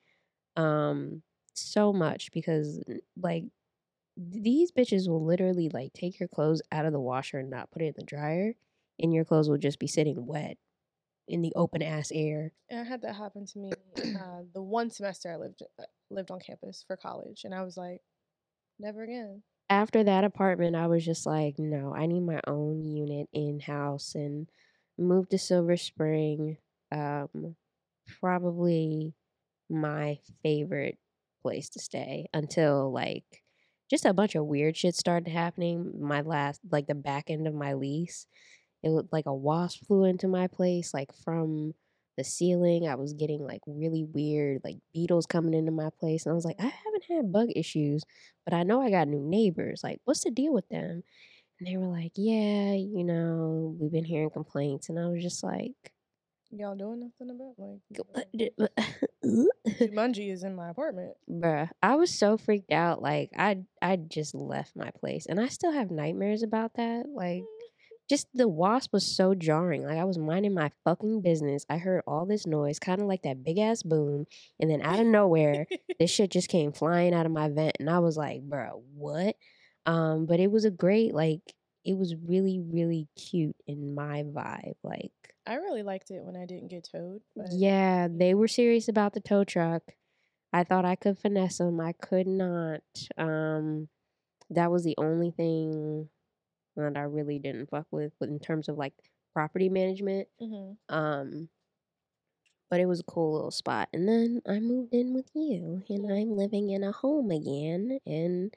um, 0.56 1.22
so 1.54 1.92
much 1.92 2.32
because, 2.32 2.82
like, 3.20 3.44
these 4.16 4.72
bitches 4.72 5.08
will 5.08 5.24
literally 5.24 5.70
like 5.70 5.92
take 5.94 6.20
your 6.20 6.28
clothes 6.28 6.62
out 6.70 6.86
of 6.86 6.92
the 6.92 7.00
washer 7.00 7.38
and 7.38 7.50
not 7.50 7.70
put 7.70 7.82
it 7.82 7.86
in 7.86 7.94
the 7.96 8.04
dryer, 8.04 8.54
and 8.98 9.12
your 9.12 9.24
clothes 9.24 9.48
will 9.48 9.58
just 9.58 9.78
be 9.78 9.86
sitting 9.86 10.26
wet 10.26 10.56
in 11.28 11.42
the 11.42 11.52
open 11.56 11.82
ass 11.82 12.10
air. 12.12 12.52
And 12.70 12.80
I 12.80 12.84
had 12.84 13.02
that 13.02 13.16
happen 13.16 13.46
to 13.46 13.58
me 13.58 13.72
uh, 13.98 14.42
the 14.54 14.62
one 14.62 14.90
semester 14.90 15.32
I 15.32 15.36
lived 15.36 15.62
uh, 15.78 15.84
lived 16.10 16.30
on 16.30 16.40
campus 16.40 16.84
for 16.86 16.96
college, 16.96 17.42
and 17.44 17.54
I 17.54 17.62
was 17.62 17.76
like, 17.76 18.00
never 18.78 19.02
again. 19.02 19.42
After 19.70 20.04
that 20.04 20.24
apartment, 20.24 20.76
I 20.76 20.86
was 20.86 21.04
just 21.04 21.24
like, 21.24 21.54
no, 21.58 21.94
I 21.94 22.06
need 22.06 22.20
my 22.20 22.40
own 22.46 22.84
unit 22.84 23.28
in 23.32 23.60
house 23.60 24.14
and 24.14 24.48
moved 24.98 25.30
to 25.30 25.38
Silver 25.38 25.76
Spring. 25.76 26.58
Um, 26.90 27.56
probably 28.20 29.14
my 29.70 30.18
favorite 30.42 30.98
place 31.40 31.70
to 31.70 31.80
stay 31.80 32.26
until 32.34 32.92
like 32.92 33.42
just 33.90 34.04
a 34.04 34.12
bunch 34.12 34.34
of 34.34 34.46
weird 34.46 34.76
shit 34.76 34.94
started 34.94 35.30
happening. 35.30 35.92
My 36.00 36.20
last, 36.20 36.60
like 36.70 36.86
the 36.86 36.94
back 36.94 37.30
end 37.30 37.46
of 37.46 37.54
my 37.54 37.74
lease, 37.74 38.26
it 38.82 38.90
looked 38.90 39.12
like 39.12 39.26
a 39.26 39.34
wasp 39.34 39.86
flew 39.86 40.04
into 40.04 40.28
my 40.28 40.46
place, 40.46 40.92
like 40.92 41.12
from 41.24 41.74
the 42.16 42.24
ceiling. 42.24 42.86
I 42.86 42.94
was 42.96 43.12
getting 43.12 43.44
like 43.46 43.62
really 43.66 44.04
weird, 44.04 44.60
like 44.64 44.78
beetles 44.92 45.26
coming 45.26 45.54
into 45.54 45.72
my 45.72 45.88
place. 46.00 46.24
And 46.26 46.32
I 46.32 46.34
was 46.34 46.44
like, 46.44 46.60
I 46.60 46.64
haven't 46.64 47.04
had 47.08 47.32
bug 47.32 47.48
issues, 47.54 48.02
but 48.44 48.54
I 48.54 48.62
know 48.64 48.82
I 48.82 48.90
got 48.90 49.08
new 49.08 49.20
neighbors. 49.22 49.80
Like, 49.82 50.00
what's 50.04 50.24
the 50.24 50.30
deal 50.30 50.52
with 50.52 50.68
them? 50.68 51.02
And 51.58 51.66
they 51.68 51.76
were 51.76 51.86
like, 51.86 52.12
yeah, 52.16 52.72
you 52.72 53.04
know, 53.04 53.76
we've 53.78 53.92
been 53.92 54.04
hearing 54.04 54.30
complaints. 54.30 54.88
And 54.88 54.98
I 54.98 55.06
was 55.06 55.22
just 55.22 55.42
like, 55.42 55.92
Y'all 56.54 56.76
doing 56.76 57.00
nothing 57.00 57.34
about 57.34 57.54
like 57.56 57.80
"Go- 57.94 58.06
uh, 58.14 58.18
uh, 58.18 58.24
d- 58.36 58.50
uh, 58.60 59.46
Jumanji 59.86 60.30
is 60.30 60.44
in 60.44 60.54
my 60.54 60.68
apartment. 60.68 61.14
Bruh, 61.30 61.70
I 61.82 61.94
was 61.94 62.10
so 62.10 62.36
freaked 62.36 62.72
out. 62.72 63.00
Like 63.00 63.30
I, 63.38 63.60
I 63.80 63.96
just 63.96 64.34
left 64.34 64.76
my 64.76 64.90
place, 64.90 65.24
and 65.24 65.40
I 65.40 65.48
still 65.48 65.72
have 65.72 65.90
nightmares 65.90 66.42
about 66.42 66.74
that. 66.74 67.06
Like, 67.08 67.42
just 68.08 68.28
the 68.34 68.48
wasp 68.48 68.92
was 68.92 69.06
so 69.06 69.34
jarring. 69.34 69.84
Like 69.84 69.98
I 69.98 70.04
was 70.04 70.18
minding 70.18 70.54
my 70.54 70.70
fucking 70.84 71.22
business. 71.22 71.64
I 71.68 71.78
heard 71.78 72.02
all 72.06 72.26
this 72.26 72.46
noise, 72.46 72.78
kind 72.78 73.00
of 73.00 73.06
like 73.06 73.22
that 73.22 73.44
big 73.44 73.58
ass 73.58 73.82
boom, 73.82 74.26
and 74.60 74.70
then 74.70 74.82
out 74.82 75.00
of 75.00 75.06
nowhere, 75.06 75.66
this 75.98 76.10
shit 76.10 76.30
just 76.30 76.48
came 76.48 76.72
flying 76.72 77.14
out 77.14 77.26
of 77.26 77.32
my 77.32 77.48
vent, 77.48 77.76
and 77.80 77.88
I 77.88 78.00
was 78.00 78.16
like, 78.16 78.42
"Bro, 78.42 78.82
what?" 78.94 79.36
Um, 79.86 80.26
but 80.26 80.40
it 80.40 80.50
was 80.50 80.64
a 80.64 80.70
great, 80.70 81.14
like, 81.14 81.40
it 81.84 81.96
was 81.96 82.14
really, 82.14 82.60
really 82.60 83.08
cute 83.16 83.56
in 83.66 83.94
my 83.94 84.22
vibe. 84.22 84.76
Like, 84.84 85.12
I 85.46 85.54
really 85.56 85.82
liked 85.82 86.10
it 86.10 86.22
when 86.22 86.36
I 86.36 86.46
didn't 86.46 86.68
get 86.68 86.88
towed. 86.90 87.22
But 87.34 87.48
yeah, 87.50 88.08
they 88.10 88.34
were 88.34 88.48
serious 88.48 88.88
about 88.88 89.14
the 89.14 89.20
tow 89.20 89.44
truck. 89.44 89.82
I 90.52 90.64
thought 90.64 90.84
I 90.84 90.96
could 90.96 91.18
finesse 91.18 91.58
them. 91.58 91.80
I 91.80 91.92
could 91.92 92.26
not. 92.26 92.82
Um, 93.16 93.88
that 94.50 94.70
was 94.70 94.84
the 94.84 94.94
only 94.98 95.30
thing 95.30 96.08
that 96.76 96.96
I 96.96 97.02
really 97.02 97.38
didn't 97.38 97.70
fuck 97.70 97.86
with, 97.90 98.12
with 98.20 98.30
in 98.30 98.40
terms 98.40 98.68
of 98.68 98.76
like 98.78 98.94
property 99.34 99.68
management. 99.68 100.28
Mhm. 100.40 100.76
Um, 100.88 101.48
but 102.70 102.80
it 102.80 102.86
was 102.86 103.00
a 103.00 103.04
cool 103.04 103.34
little 103.34 103.50
spot. 103.50 103.88
And 103.92 104.08
then 104.08 104.40
I 104.46 104.58
moved 104.60 104.94
in 104.94 105.12
with 105.14 105.30
you, 105.34 105.82
and 105.88 106.10
I'm 106.10 106.36
living 106.36 106.70
in 106.70 106.82
a 106.84 106.92
home 106.92 107.30
again. 107.30 107.98
And 108.06 108.54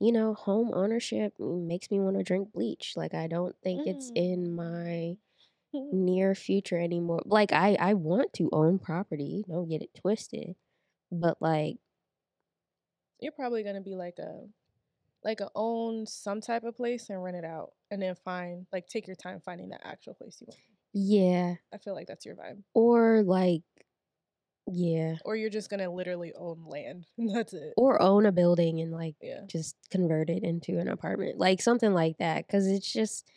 you 0.00 0.12
know, 0.12 0.34
home 0.34 0.72
ownership 0.74 1.34
makes 1.40 1.90
me 1.90 1.98
want 2.00 2.16
to 2.18 2.22
drink 2.22 2.52
bleach. 2.52 2.94
Like 2.96 3.14
I 3.14 3.26
don't 3.28 3.56
think 3.62 3.86
it's 3.86 4.12
in 4.14 4.54
my 4.54 5.16
near 5.92 6.34
future 6.34 6.78
anymore. 6.80 7.22
Like 7.26 7.52
I 7.52 7.76
I 7.80 7.94
want 7.94 8.32
to 8.34 8.50
own 8.52 8.78
property. 8.80 9.44
Don't 9.48 9.68
get 9.68 9.82
it 9.82 9.94
twisted. 9.94 10.56
But 11.12 11.42
like 11.42 11.78
You're 13.20 13.32
probably 13.32 13.62
gonna 13.62 13.80
be 13.82 13.94
like 13.96 14.18
a 14.18 14.48
like 15.26 15.40
a 15.40 15.50
own 15.54 16.06
some 16.06 16.40
type 16.40 16.64
of 16.64 16.74
place 16.76 17.10
and 17.10 17.22
rent 17.22 17.36
it 17.36 17.44
out 17.44 17.72
and 17.90 18.00
then 18.00 18.14
find 18.24 18.66
like 18.72 18.86
take 18.86 19.06
your 19.06 19.16
time 19.16 19.40
finding 19.44 19.68
the 19.68 19.86
actual 19.86 20.14
place 20.14 20.38
you 20.40 20.46
want. 20.48 20.60
yeah, 20.94 21.54
I 21.74 21.78
feel 21.78 21.94
like 21.94 22.06
that's 22.06 22.24
your 22.24 22.36
vibe. 22.36 22.62
or 22.74 23.22
like 23.24 23.62
yeah, 24.68 25.16
Or 25.24 25.36
you're 25.36 25.50
just 25.50 25.70
gonna 25.70 25.90
literally 25.90 26.32
own 26.34 26.64
land. 26.66 27.06
That's 27.18 27.52
it. 27.52 27.74
or 27.76 28.00
own 28.02 28.26
a 28.26 28.32
building 28.32 28.80
and 28.80 28.90
like 28.92 29.14
Yeah. 29.20 29.42
just 29.46 29.76
convert 29.90 30.28
it 30.30 30.42
into 30.42 30.78
an 30.78 30.88
apartment. 30.88 31.38
Like 31.38 31.60
something 31.62 31.92
like 31.94 32.18
that 32.18 32.48
cuz 32.48 32.66
it's 32.66 32.92
just 32.92 33.28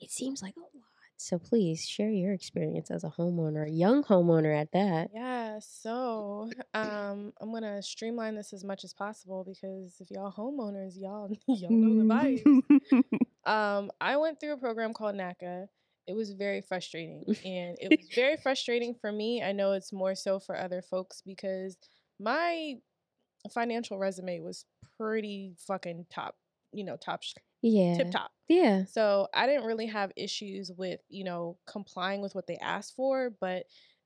it 0.00 0.10
seems 0.10 0.42
like 0.42 0.56
a 0.56 0.60
lot. 0.60 0.70
So 1.16 1.38
please 1.38 1.86
share 1.86 2.10
your 2.10 2.32
experience 2.34 2.90
as 2.90 3.02
a 3.04 3.08
homeowner, 3.18 3.66
a 3.66 3.70
young 3.70 4.02
homeowner 4.04 4.54
at 4.54 4.72
that. 4.72 5.10
Yeah, 5.14 5.43
so 5.60 6.50
um 6.74 7.32
I'm 7.40 7.52
gonna 7.52 7.82
streamline 7.82 8.34
this 8.34 8.52
as 8.52 8.64
much 8.64 8.84
as 8.84 8.92
possible 8.92 9.44
because 9.44 9.96
if 10.00 10.10
y'all 10.10 10.32
homeowners, 10.32 11.00
y'all 11.00 11.30
y'all 11.48 11.70
know 11.70 12.02
the 12.02 12.42
vibes. 12.42 13.04
Um, 13.46 13.90
I 14.00 14.16
went 14.16 14.40
through 14.40 14.54
a 14.54 14.56
program 14.56 14.94
called 14.94 15.14
NACA. 15.14 15.66
It 16.06 16.14
was 16.14 16.32
very 16.32 16.60
frustrating. 16.60 17.24
And 17.44 17.76
it 17.80 17.90
was 17.90 18.08
very 18.14 18.36
frustrating 18.36 18.94
for 18.94 19.10
me. 19.10 19.42
I 19.42 19.52
know 19.52 19.72
it's 19.72 19.92
more 19.92 20.14
so 20.14 20.38
for 20.38 20.56
other 20.56 20.82
folks 20.82 21.22
because 21.24 21.76
my 22.20 22.76
financial 23.52 23.98
resume 23.98 24.40
was 24.40 24.64
pretty 24.98 25.54
fucking 25.66 26.06
top, 26.10 26.36
you 26.72 26.84
know, 26.84 26.96
top 26.96 27.22
sh- 27.22 27.34
yeah. 27.62 27.96
tip 27.96 28.10
top. 28.10 28.30
Yeah. 28.48 28.84
So 28.84 29.28
I 29.34 29.46
didn't 29.46 29.64
really 29.64 29.86
have 29.86 30.12
issues 30.16 30.70
with, 30.76 31.00
you 31.08 31.24
know, 31.24 31.56
complying 31.66 32.20
with 32.20 32.34
what 32.34 32.46
they 32.46 32.56
asked 32.56 32.94
for, 32.96 33.30
but 33.40 33.64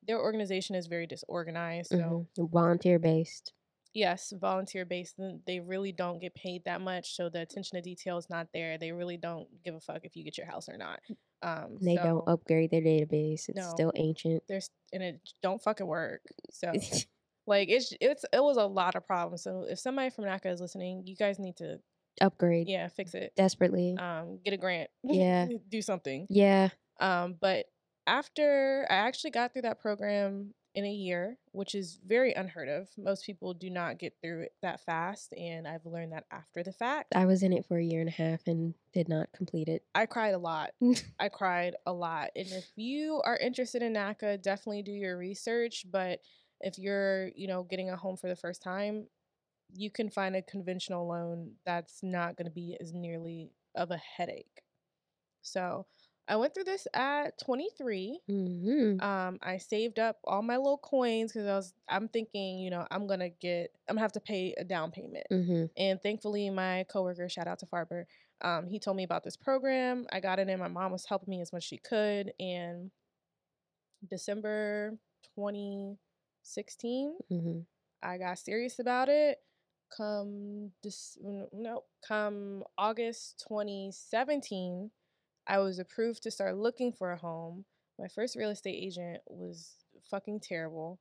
their 0.09 0.19
organization 0.21 0.75
is 0.75 0.87
very 0.89 1.07
disorganized. 1.07 1.91
So 1.91 2.27
mhm, 2.39 2.51
Volunteer 2.51 2.99
based. 2.99 3.53
yes, 3.95 4.33
volunteer 4.41 4.85
based. 4.85 5.15
They 5.47 5.61
really 5.61 5.93
don't 5.93 6.19
get 6.21 6.35
paid 6.35 6.65
that 6.65 6.81
much, 6.81 7.15
so 7.15 7.29
the 7.29 7.43
attention 7.43 7.77
to 7.77 7.83
detail 7.83 8.19
is 8.19 8.29
not 8.31 8.49
there. 8.53 8.79
They 8.79 8.91
really 8.93 9.17
don't 9.19 9.47
give 9.65 9.75
a 9.75 9.81
fuck 9.81 10.01
if 10.05 10.17
you 10.17 10.25
get 10.25 10.37
your 10.39 10.47
house 10.47 10.69
or 10.69 10.77
not. 10.77 11.01
Um, 11.43 11.79
They 11.81 11.95
don't 11.97 12.25
upgrade 12.29 12.71
their 12.73 12.81
database. 12.83 13.49
It's 13.49 13.57
No. 13.57 13.69
still 13.71 13.93
ancient. 13.95 14.43
there's 14.49 14.71
and 14.93 15.03
it 15.03 15.21
don't 15.43 15.63
fucking 15.63 15.87
work. 15.87 16.23
So 16.51 16.73
like 17.47 17.69
it's 17.69 17.93
it's 18.01 18.25
it 18.33 18.43
was 18.43 18.57
a 18.57 18.67
lot 18.67 18.97
of 18.97 19.07
problems. 19.07 19.43
So 19.45 19.67
if 19.69 19.79
somebody 19.79 20.11
from 20.11 20.25
NACA 20.25 20.47
is 20.53 20.61
listening, 20.61 21.03
you 21.07 21.15
guys 21.17 21.39
need 21.39 21.57
to 21.59 21.79
Upgrade 22.21 22.69
yeah 22.69 22.89
fix 22.89 23.15
it. 23.15 23.33
desperately. 23.37 23.97
Um, 23.97 24.41
get 24.45 24.53
a 24.55 24.57
grant. 24.57 24.91
Yeah. 25.05 25.47
do 25.69 25.81
something. 25.83 26.27
yeah. 26.29 26.71
Um, 27.01 27.37
but 27.41 27.67
after 28.09 28.87
I 28.91 28.95
actually 28.95 29.31
got 29.31 29.53
through 29.53 29.63
that 29.63 29.81
program 29.81 30.55
in 30.75 30.85
a 30.85 30.93
year, 30.93 31.37
which 31.53 31.75
is 31.75 31.99
very 32.07 32.33
unheard 32.33 32.69
of. 32.69 32.89
Most 32.97 33.25
people 33.25 33.53
do 33.53 33.69
not 33.69 33.99
get 33.99 34.15
through 34.23 34.43
it 34.43 34.53
that 34.63 34.81
fast, 34.81 35.33
and 35.37 35.67
I've 35.67 35.85
learned 35.85 36.13
that 36.13 36.25
after 36.31 36.63
the 36.63 36.73
fact. 36.73 37.15
I 37.17 37.27
was 37.27 37.43
in 37.43 37.53
it 37.53 37.67
for 37.67 37.79
a 37.79 37.85
year 37.85 38.01
and 38.01 38.09
a 38.09 38.13
half 38.13 38.47
and 38.47 38.75
did 38.93 39.09
not 39.09 39.29
complete 39.33 39.69
it. 39.69 39.83
I 39.95 40.07
cried 40.07 40.35
a 40.35 40.39
lot. 40.39 40.71
I 41.19 41.29
cried 41.29 41.75
a 41.87 41.93
lot. 41.93 42.31
And 42.37 42.47
if 42.47 42.71
you 42.77 43.21
are 43.25 43.37
interested 43.37 43.83
in 43.83 43.95
NACA, 43.95 44.41
definitely 44.41 44.83
do 44.83 44.93
your 44.93 45.17
research. 45.17 45.85
But 45.91 46.21
if 46.61 46.79
you're, 46.79 47.31
you 47.35 47.49
know, 47.49 47.65
getting 47.65 47.91
a 47.91 47.97
home 47.97 48.17
for 48.17 48.29
the 48.29 48.37
first 48.37 48.63
time, 48.63 49.07
you 49.75 49.91
can 49.91 50.11
find 50.11 50.37
a 50.37 50.43
conventional 50.43 51.09
loan 51.09 51.53
that's 51.67 52.03
not 52.03 52.37
going 52.37 52.47
to 52.47 52.55
be 52.55 52.77
as 52.81 52.93
nearly 52.93 53.51
of 53.75 53.91
a 53.91 53.99
headache. 53.99 54.63
So 55.43 55.87
I 56.29 56.37
went 56.37 56.55
through 56.55 56.65
this 56.65 56.87
at 56.95 57.39
23. 57.39 58.21
hmm 58.29 59.01
Um, 59.01 59.39
I 59.43 59.59
saved 59.59 59.99
up 59.99 60.19
all 60.25 60.43
my 60.43 60.57
little 60.57 60.79
coins 60.79 61.33
because 61.33 61.47
I 61.47 61.55
was, 61.57 61.75
I'm 61.89 62.09
thinking, 62.09 62.59
you 62.59 62.71
know, 62.71 62.87
I'm 62.91 63.07
gonna 63.07 63.31
get, 63.31 63.73
I'm 63.89 63.95
gonna 63.97 64.03
have 64.03 64.13
to 64.13 64.21
pay 64.21 64.55
a 64.59 64.65
down 64.65 64.91
payment. 64.91 65.27
hmm 65.31 65.65
And 65.77 66.01
thankfully, 66.03 66.51
my 66.51 66.85
coworker, 66.93 67.29
shout 67.29 67.47
out 67.47 67.61
to 67.61 67.67
Farber, 67.67 68.05
um, 68.43 68.67
he 68.69 68.79
told 68.79 68.97
me 68.97 69.05
about 69.05 69.25
this 69.25 69.37
program. 69.37 70.07
I 70.13 70.21
got 70.21 70.39
it 70.39 70.49
in. 70.49 70.59
My 70.59 70.69
mom 70.69 70.93
was 70.93 71.07
helping 71.07 71.31
me 71.31 71.41
as 71.41 71.53
much 71.53 71.65
as 71.65 71.69
she 71.69 71.79
could. 71.79 72.33
And 72.39 72.91
December 74.09 74.99
2016, 75.35 77.17
hmm 77.29 77.61
I 78.01 78.17
got 78.17 78.39
serious 78.39 78.79
about 78.79 79.09
it. 79.09 79.39
Come 79.97 80.71
this 80.85 81.19
no, 81.53 81.83
come 82.07 82.63
August 82.77 83.45
2017, 83.49 84.91
I 85.49 85.59
was 85.59 85.79
approved 85.79 86.23
to 86.25 86.31
start 86.31 86.57
looking 86.57 86.93
for 86.93 87.13
a 87.13 87.19
home. 87.19 87.65
My 87.99 88.09
first 88.09 88.37
real 88.37 88.51
estate 88.51 88.77
agent 88.83 89.23
was 89.27 89.77
fucking 90.11 90.41
terrible. 90.41 91.01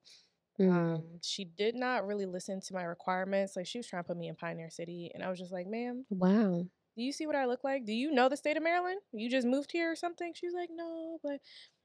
hmm 0.58 1.00
Um, 1.00 1.20
she 1.24 1.46
did 1.46 1.76
not 1.76 2.08
really 2.08 2.26
listen 2.28 2.62
to 2.62 2.74
my 2.74 2.84
requirements. 2.84 3.56
Like 3.56 3.68
she 3.68 3.80
was 3.80 3.88
trying 3.88 4.04
to 4.04 4.08
put 4.08 4.18
me 4.18 4.30
in 4.30 4.36
Pioneer 4.36 4.70
City, 4.72 5.12
and 5.14 5.24
I 5.24 5.30
was 5.30 5.40
just 5.40 5.54
like, 5.54 5.68
"Ma'am, 5.68 6.06
wow. 6.10 6.68
do 6.98 7.04
you 7.04 7.12
see 7.14 7.28
what 7.28 7.36
I 7.38 7.46
look 7.46 7.64
like? 7.64 7.86
Do 7.86 7.94
you 7.94 8.12
know 8.12 8.30
the 8.30 8.38
state 8.38 8.58
of 8.58 8.64
Maryland? 8.64 9.02
You 9.14 9.30
just 9.30 9.48
moved 9.48 9.72
here 9.74 9.92
or 9.92 9.96
something?" 9.96 10.34
She's 10.36 10.54
like, 10.54 10.70
"No, 10.72 11.20
but 11.24 11.42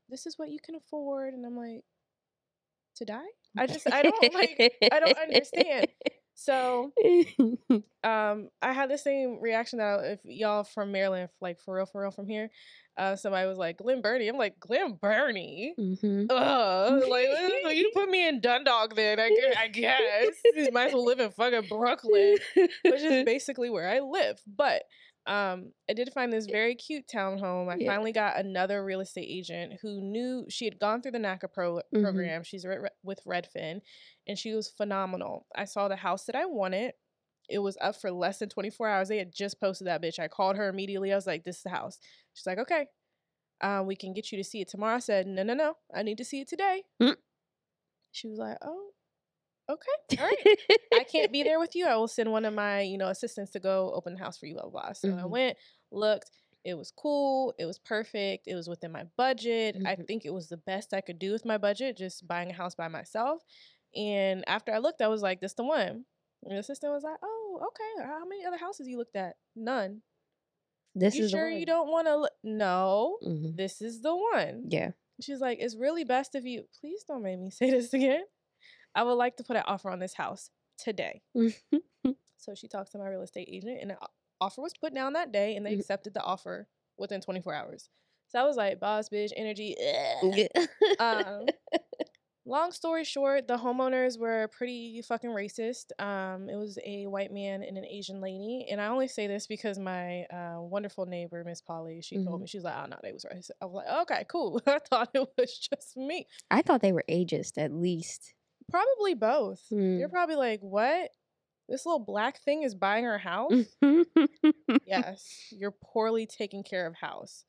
this 0.08 0.26
is 0.26 0.38
what 0.38 0.50
you 0.50 0.60
can 0.60 0.76
afford," 0.76 1.34
and 1.34 1.46
I'm 1.46 1.56
like, 1.56 1.84
"To 2.96 3.04
die? 3.04 3.28
I 3.56 3.66
just 3.66 3.86
I 3.90 4.02
don't 4.02 4.32
like 4.32 4.62
I 4.90 4.98
don't 5.00 5.16
understand." 5.18 5.88
So 6.44 6.92
um, 8.04 8.48
I 8.60 8.72
had 8.72 8.90
the 8.90 8.98
same 8.98 9.38
reaction 9.40 9.78
that 9.78 10.00
I, 10.00 10.02
if 10.12 10.20
y'all 10.24 10.64
from 10.64 10.90
Maryland, 10.92 11.28
like 11.40 11.60
for 11.60 11.74
real, 11.76 11.86
for 11.86 12.02
real, 12.02 12.10
from 12.10 12.26
here, 12.26 12.50
uh, 12.98 13.16
somebody 13.16 13.46
was 13.48 13.58
like 13.58 13.78
Glen 13.78 14.02
Burnie. 14.02 14.28
I'm 14.28 14.36
like 14.36 14.58
Glen 14.58 14.98
Burnie. 15.00 15.74
hmm 15.78 16.24
Ugh, 16.28 17.02
like 17.08 17.28
uh, 17.64 17.68
you 17.68 17.90
put 17.94 18.08
me 18.10 18.26
in 18.26 18.40
Dundalk 18.40 18.94
then 18.96 19.20
I, 19.20 19.30
I 19.58 19.68
guess 19.68 20.34
you 20.54 20.70
might 20.72 20.88
as 20.88 20.94
well 20.94 21.04
live 21.04 21.20
in 21.20 21.30
fucking 21.30 21.68
Brooklyn, 21.68 22.36
which 22.56 23.02
is 23.02 23.24
basically 23.24 23.70
where 23.70 23.88
I 23.88 24.00
live. 24.00 24.40
But 24.46 24.82
um, 25.24 25.70
I 25.88 25.92
did 25.94 26.12
find 26.12 26.32
this 26.32 26.46
very 26.46 26.74
cute 26.74 27.04
townhome. 27.06 27.72
I 27.72 27.76
Yeah. 27.78 27.92
finally 27.92 28.10
got 28.10 28.38
another 28.40 28.84
real 28.84 28.98
estate 29.00 29.28
agent 29.30 29.74
who 29.80 30.00
knew 30.00 30.46
she 30.48 30.64
had 30.64 30.80
gone 30.80 31.00
through 31.00 31.12
the 31.12 31.18
NACA 31.20 31.46
pro- 31.52 31.80
Mhm. 31.94 32.02
program. 32.02 32.42
She's 32.42 32.64
re- 32.66 32.88
with 33.04 33.20
Redfin, 33.24 33.82
and 34.26 34.38
she 34.38 34.52
was 34.54 34.68
phenomenal. 34.68 35.46
I 35.54 35.64
saw 35.64 35.88
the 35.88 35.96
house 35.96 36.24
that 36.26 36.36
I 36.36 36.46
wanted. 36.46 36.94
It 37.48 37.58
was 37.60 37.76
up 37.80 37.96
for 38.00 38.10
less 38.10 38.38
than 38.38 38.48
24 38.48 38.88
hours. 38.88 39.08
They 39.08 39.18
had 39.18 39.32
just 39.34 39.60
posted 39.60 39.86
that 39.88 40.02
bitch. 40.02 40.18
I 40.18 40.28
called 40.28 40.56
her 40.56 40.68
immediately. 40.68 41.12
I 41.12 41.16
was 41.16 41.26
like, 41.26 41.44
"This 41.44 41.58
is 41.58 41.62
the 41.64 41.70
house." 41.70 41.98
She's 42.34 42.46
like, 42.46 42.58
"Okay, 42.58 42.86
uh, 43.62 43.84
we 43.86 43.96
can 43.96 44.14
get 44.14 44.32
you 44.32 44.38
to 44.38 44.44
see 44.44 44.60
it 44.62 44.68
tomorrow." 44.68 44.96
I 44.96 45.00
said, 45.00 45.26
"No, 45.28 45.42
no, 45.44 45.54
no. 45.54 45.76
I 45.94 46.02
need 46.02 46.18
to 46.18 46.24
see 46.26 46.40
it 46.42 46.48
today." 46.48 46.84
Mm. 47.00 47.16
She 48.10 48.28
was 48.28 48.38
like, 48.38 48.58
"Oh, 48.62 48.92
okay, 49.68 49.92
all 50.18 50.26
right. 50.26 50.46
I 50.92 51.04
can't 51.04 51.32
be 51.32 51.42
there 51.44 51.58
with 51.60 51.76
you. 51.76 51.86
I 51.86 51.96
will 51.96 52.08
send 52.08 52.32
one 52.32 52.44
of 52.44 52.54
my, 52.54 52.82
you 52.82 52.98
know, 52.98 53.08
assistants 53.08 53.52
to 53.52 53.60
go 53.60 53.92
open 53.94 54.14
the 54.14 54.20
house 54.20 54.38
for 54.38 54.46
you, 54.46 54.54
blah, 54.54 54.64
blah, 54.64 54.82
blah. 54.82 54.92
So 54.94 55.14
I 55.20 55.24
Mhm. 55.24 55.26
went, 55.26 55.58
looked, 55.92 56.30
it 56.64 56.74
was 56.74 56.90
cool, 56.92 57.54
it 57.58 57.66
was 57.66 57.78
perfect, 57.78 58.48
it 58.48 58.54
was 58.56 58.68
within 58.68 58.92
my 58.92 59.04
budget. 59.18 59.78
I 59.86 59.96
Mhm. 59.96 60.06
think 60.08 60.24
it 60.26 60.34
was 60.34 60.48
the 60.48 60.58
best 60.58 60.94
I 60.94 61.00
could 61.02 61.18
do 61.18 61.32
with 61.32 61.44
my 61.46 61.58
budget, 61.58 61.96
just 61.98 62.26
buying 62.28 62.50
a 62.50 62.54
house 62.54 62.74
by 62.76 62.88
myself. 62.88 63.42
And 63.94 64.44
after 64.48 64.72
I 64.72 64.78
looked, 64.78 65.02
I 65.02 65.08
was 65.08 65.22
like, 65.22 65.40
this 65.40 65.54
the 65.54 65.64
one. 65.64 66.04
And 66.44 66.52
the 66.54 66.58
assistant 66.58 66.92
was 66.92 67.02
like, 67.04 67.18
oh, 67.22 67.60
okay. 67.68 68.06
How 68.06 68.24
many 68.24 68.44
other 68.44 68.56
houses 68.58 68.88
you 68.88 68.98
looked 68.98 69.16
at? 69.16 69.36
None. 69.54 70.02
This 70.94 71.14
you 71.14 71.24
is 71.24 71.30
the 71.32 71.36
sure 71.38 71.50
you 71.50 71.64
don't 71.66 71.88
want 71.90 72.06
to? 72.06 72.16
Look? 72.16 72.32
No, 72.42 73.18
Mhm. 73.22 73.56
this 73.56 73.80
is 73.80 74.00
the 74.02 74.14
one. 74.14 74.64
Yeah. 74.68 74.92
She's 75.20 75.40
like, 75.40 75.58
it's 75.60 75.76
really 75.76 76.04
best 76.04 76.34
if 76.34 76.44
you, 76.44 76.64
please 76.80 77.04
don't 77.04 77.22
make 77.22 77.38
me 77.38 77.50
say 77.50 77.70
this 77.70 77.94
again. 77.94 78.24
I 78.94 79.02
would 79.04 79.14
like 79.14 79.36
to 79.36 79.44
put 79.44 79.56
an 79.56 79.62
offer 79.66 79.88
on 79.90 79.98
this 80.00 80.14
house 80.14 80.50
today. 80.78 81.22
So 82.36 82.56
she 82.56 82.66
talks 82.66 82.90
to 82.90 82.98
my 82.98 83.06
real 83.06 83.22
estate 83.22 83.48
agent, 83.48 83.78
and 83.80 83.92
an 83.92 83.98
offer 84.40 84.60
was 84.62 84.72
put 84.74 84.92
down 84.92 85.12
that 85.12 85.30
day, 85.30 85.54
and 85.54 85.64
they 85.64 85.74
Mhm. 85.76 85.78
accepted 85.78 86.12
the 86.12 86.22
offer 86.22 86.66
within 86.98 87.20
24 87.20 87.54
hours. 87.54 87.88
So 88.26 88.40
I 88.40 88.42
was 88.42 88.56
like, 88.56 88.80
boss 88.80 89.08
bitch 89.08 89.30
energy. 89.36 89.76
Um, 90.98 91.46
long 92.44 92.72
story 92.72 93.04
short, 93.04 93.46
the 93.46 93.56
homeowners 93.56 94.18
were 94.18 94.48
pretty 94.48 95.02
fucking 95.02 95.30
racist. 95.30 95.86
Um, 95.98 96.48
it 96.48 96.56
was 96.56 96.78
a 96.84 97.06
white 97.06 97.32
man 97.32 97.62
and 97.62 97.78
an 97.78 97.84
Asian 97.84 98.20
lady, 98.20 98.66
and 98.70 98.80
I 98.80 98.86
only 98.86 99.08
say 99.08 99.26
this 99.26 99.46
because 99.46 99.78
my 99.78 100.22
uh, 100.24 100.56
wonderful 100.60 101.06
neighbor, 101.06 101.42
Miss 101.44 101.60
Polly, 101.60 102.00
she 102.02 102.16
told 102.16 102.38
Mhm. 102.38 102.40
me 102.42 102.46
she's 102.46 102.64
like, 102.64 102.74
oh 102.76 102.86
no, 102.86 102.96
they 103.02 103.12
was 103.12 103.24
racist. 103.24 103.50
I 103.60 103.66
was 103.66 103.74
like, 103.86 104.02
okay, 104.02 104.24
cool. 104.28 104.60
I 104.66 104.78
thought 104.90 105.10
it 105.14 105.28
was 105.38 105.58
just 105.58 105.96
me. 105.96 106.26
I 106.50 106.62
thought 106.62 106.82
they 106.82 106.92
were 106.92 107.04
ageist 107.08 107.58
at 107.58 107.72
least. 107.72 108.34
Probably 108.70 109.14
both. 109.14 109.62
Mm. 109.72 109.98
You're 109.98 110.08
probably 110.08 110.36
like, 110.36 110.60
what? 110.60 111.10
This 111.68 111.86
little 111.86 112.00
black 112.04 112.40
thing 112.40 112.62
is 112.64 112.74
buying 112.74 113.06
our 113.06 113.18
house? 113.18 113.52
Yes, 114.86 115.26
your 115.52 115.70
poorly 115.70 116.26
taken 116.26 116.62
care 116.62 116.86
of 116.86 116.94
house. 116.94 117.44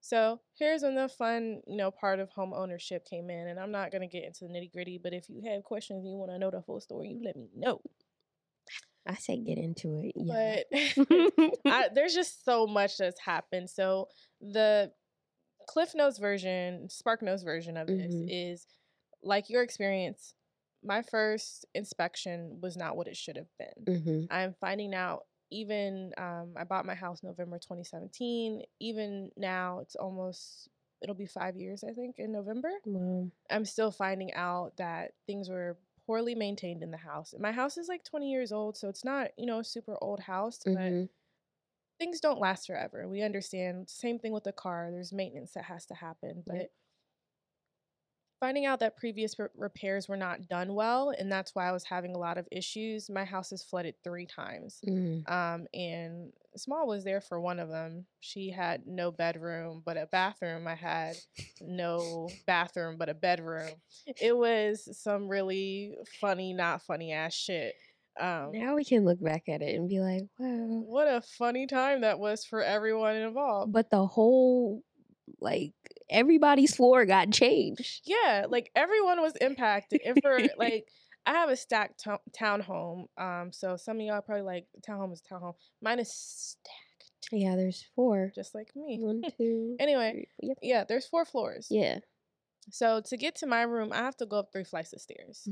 So 0.00 0.40
here's 0.58 0.82
when 0.82 0.94
the 0.94 1.08
fun, 1.08 1.62
you 1.66 1.76
know, 1.76 1.90
part 1.90 2.20
of 2.20 2.30
home 2.30 2.52
ownership 2.54 3.04
came 3.04 3.30
in, 3.30 3.48
and 3.48 3.58
I'm 3.58 3.72
not 3.72 3.90
gonna 3.90 4.06
get 4.06 4.24
into 4.24 4.44
the 4.46 4.50
nitty 4.52 4.72
gritty, 4.72 4.98
but 5.02 5.12
if 5.12 5.28
you 5.28 5.42
have 5.50 5.64
questions 5.64 6.04
and 6.04 6.12
you 6.12 6.18
want 6.18 6.30
to 6.30 6.38
know 6.38 6.50
the 6.50 6.62
full 6.62 6.80
story, 6.80 7.08
you 7.08 7.22
let 7.24 7.36
me 7.36 7.48
know. 7.54 7.80
I 9.06 9.14
say 9.14 9.38
get 9.38 9.58
into 9.58 10.00
it. 10.04 10.12
Yeah. 10.16 10.56
But 10.68 11.50
I, 11.66 11.88
there's 11.94 12.14
just 12.14 12.44
so 12.44 12.66
much 12.66 12.98
that's 12.98 13.20
happened. 13.20 13.70
So 13.70 14.08
the 14.40 14.92
Cliff 15.68 15.94
Notes 15.94 16.18
version, 16.18 16.88
Spark 16.90 17.22
Notes 17.22 17.42
version 17.42 17.76
of 17.76 17.86
this 17.86 18.12
Mhm. 18.14 18.26
is 18.28 18.66
like 19.22 19.48
your 19.50 19.62
experience. 19.62 20.34
My 20.84 21.02
first 21.02 21.66
inspection 21.74 22.60
was 22.60 22.76
not 22.76 22.96
what 22.96 23.08
it 23.08 23.16
should 23.16 23.36
have 23.36 23.48
been. 23.58 24.02
hmm 24.02 24.24
I'm 24.30 24.54
finding 24.60 24.94
out 24.94 25.22
even 25.50 26.12
um, 26.18 26.54
I 26.56 26.64
bought 26.64 26.86
my 26.86 26.94
house 26.94 27.22
November 27.22 27.58
2017. 27.58 28.62
Even 28.80 29.30
now, 29.36 29.80
it's 29.80 29.96
almost 29.96 30.68
it'll 31.02 31.14
be 31.14 31.26
five 31.26 31.56
years 31.56 31.84
I 31.84 31.92
think 31.92 32.16
in 32.18 32.32
November. 32.32 32.70
Well, 32.84 33.32
I'm 33.50 33.64
still 33.64 33.90
finding 33.92 34.34
out 34.34 34.76
that 34.78 35.14
things 35.26 35.48
were 35.50 35.78
poorly 36.06 36.34
maintained 36.34 36.82
in 36.82 36.90
the 36.92 36.98
house. 36.98 37.34
My 37.38 37.52
house 37.52 37.78
is 37.78 37.88
like 37.88 38.04
20 38.04 38.30
years 38.30 38.52
old, 38.52 38.76
so 38.76 38.88
it's 38.88 39.04
not 39.04 39.30
you 39.38 39.46
know 39.46 39.60
a 39.60 39.64
super 39.64 39.96
old 40.02 40.20
house, 40.20 40.66
but 40.74 40.94
hmm 40.96 41.06
things 41.98 42.20
don't 42.20 42.40
last 42.40 42.66
forever. 42.66 43.08
We 43.08 43.22
understand. 43.22 43.88
Same 43.88 44.18
thing 44.18 44.32
with 44.32 44.44
the 44.44 44.52
car. 44.52 44.90
There's 44.90 45.12
maintenance 45.12 45.52
that 45.54 45.64
has 45.64 45.86
to 45.86 45.94
happen, 45.94 46.44
but 46.46 46.56
Yep. 46.56 46.70
Finding 48.40 48.66
out 48.66 48.80
that 48.80 48.96
previous 48.96 49.38
re- 49.38 49.48
repairs 49.56 50.08
were 50.08 50.16
not 50.16 50.48
done 50.48 50.74
well, 50.74 51.12
and 51.18 51.30
that's 51.30 51.54
why 51.54 51.68
I 51.68 51.72
was 51.72 51.84
having 51.84 52.14
a 52.14 52.18
lot 52.18 52.38
of 52.38 52.46
issues. 52.52 53.08
My 53.08 53.24
house 53.24 53.52
is 53.52 53.62
flooded 53.62 53.94
three 54.04 54.26
times. 54.26 54.80
mm 54.86 55.28
Um, 55.30 55.66
and 55.74 56.32
Small 56.56 56.86
was 56.86 57.04
there 57.04 57.20
for 57.20 57.38
one 57.38 57.58
of 57.58 57.68
them. 57.68 58.06
She 58.20 58.50
had 58.50 58.86
no 58.86 59.10
bedroom 59.10 59.82
but 59.84 59.98
a 59.98 60.06
bathroom. 60.10 60.66
I 60.66 60.74
had 60.74 61.16
no 61.60 62.30
bathroom 62.46 62.96
but 62.98 63.10
a 63.10 63.14
bedroom. 63.14 63.68
It 64.06 64.34
was 64.34 64.88
some 64.98 65.28
really 65.28 65.96
funny, 66.20 66.54
not 66.54 66.82
funny 66.82 67.12
ass 67.12 67.34
shit. 67.34 67.74
Um, 68.18 68.52
Now 68.54 68.74
we 68.74 68.84
can 68.84 69.04
look 69.04 69.22
back 69.22 69.48
at 69.48 69.60
it 69.60 69.74
and 69.76 69.86
be 69.88 70.00
like, 70.00 70.22
wow. 70.38 70.80
what 70.86 71.06
a 71.08 71.20
funny 71.20 71.66
time 71.66 72.00
that 72.00 72.18
was 72.18 72.46
for 72.46 72.62
everyone 72.62 73.16
involved. 73.16 73.72
But 73.72 73.90
the 73.90 74.06
whole, 74.06 74.82
like, 75.40 75.74
everybody's 76.10 76.74
floor 76.76 77.04
got 77.06 77.30
changed. 77.30 78.02
Yeah, 78.04 78.46
like 78.48 78.70
everyone 78.74 79.20
was 79.20 79.34
impacted. 79.40 80.00
And 80.04 80.18
for 80.22 80.38
like, 80.58 80.88
I 81.26 81.32
have 81.32 81.48
a 81.50 81.56
stacked 81.56 82.04
to- 82.04 82.20
townhome. 82.38 83.06
Um, 83.18 83.50
so 83.52 83.76
some 83.76 83.96
of 83.96 84.02
y'all 84.02 84.20
probably 84.20 84.42
like 84.42 84.66
townhome 84.88 85.12
is 85.12 85.22
townhome. 85.30 85.54
Mine 85.82 85.98
is 85.98 86.12
stacked, 86.12 87.10
Yeah, 87.32 87.56
there's 87.56 87.84
four. 87.96 88.30
just 88.34 88.54
like 88.54 88.68
me. 88.76 88.98
One, 89.00 89.22
two. 89.38 89.76
Anyway, 89.80 90.12
three. 90.40 90.48
Yep. 90.48 90.58
yeah, 90.62 90.84
there's 90.84 91.06
four 91.06 91.24
floors. 91.24 91.66
Yeah. 91.70 91.98
So 92.70 93.00
to 93.06 93.16
get 93.16 93.36
to 93.36 93.46
my 93.46 93.62
room, 93.62 93.90
I 93.92 93.98
have 93.98 94.16
to 94.18 94.26
go 94.26 94.38
up 94.38 94.48
three 94.52 94.64
flights 94.64 94.92
of 94.92 95.00
stairs. 95.00 95.48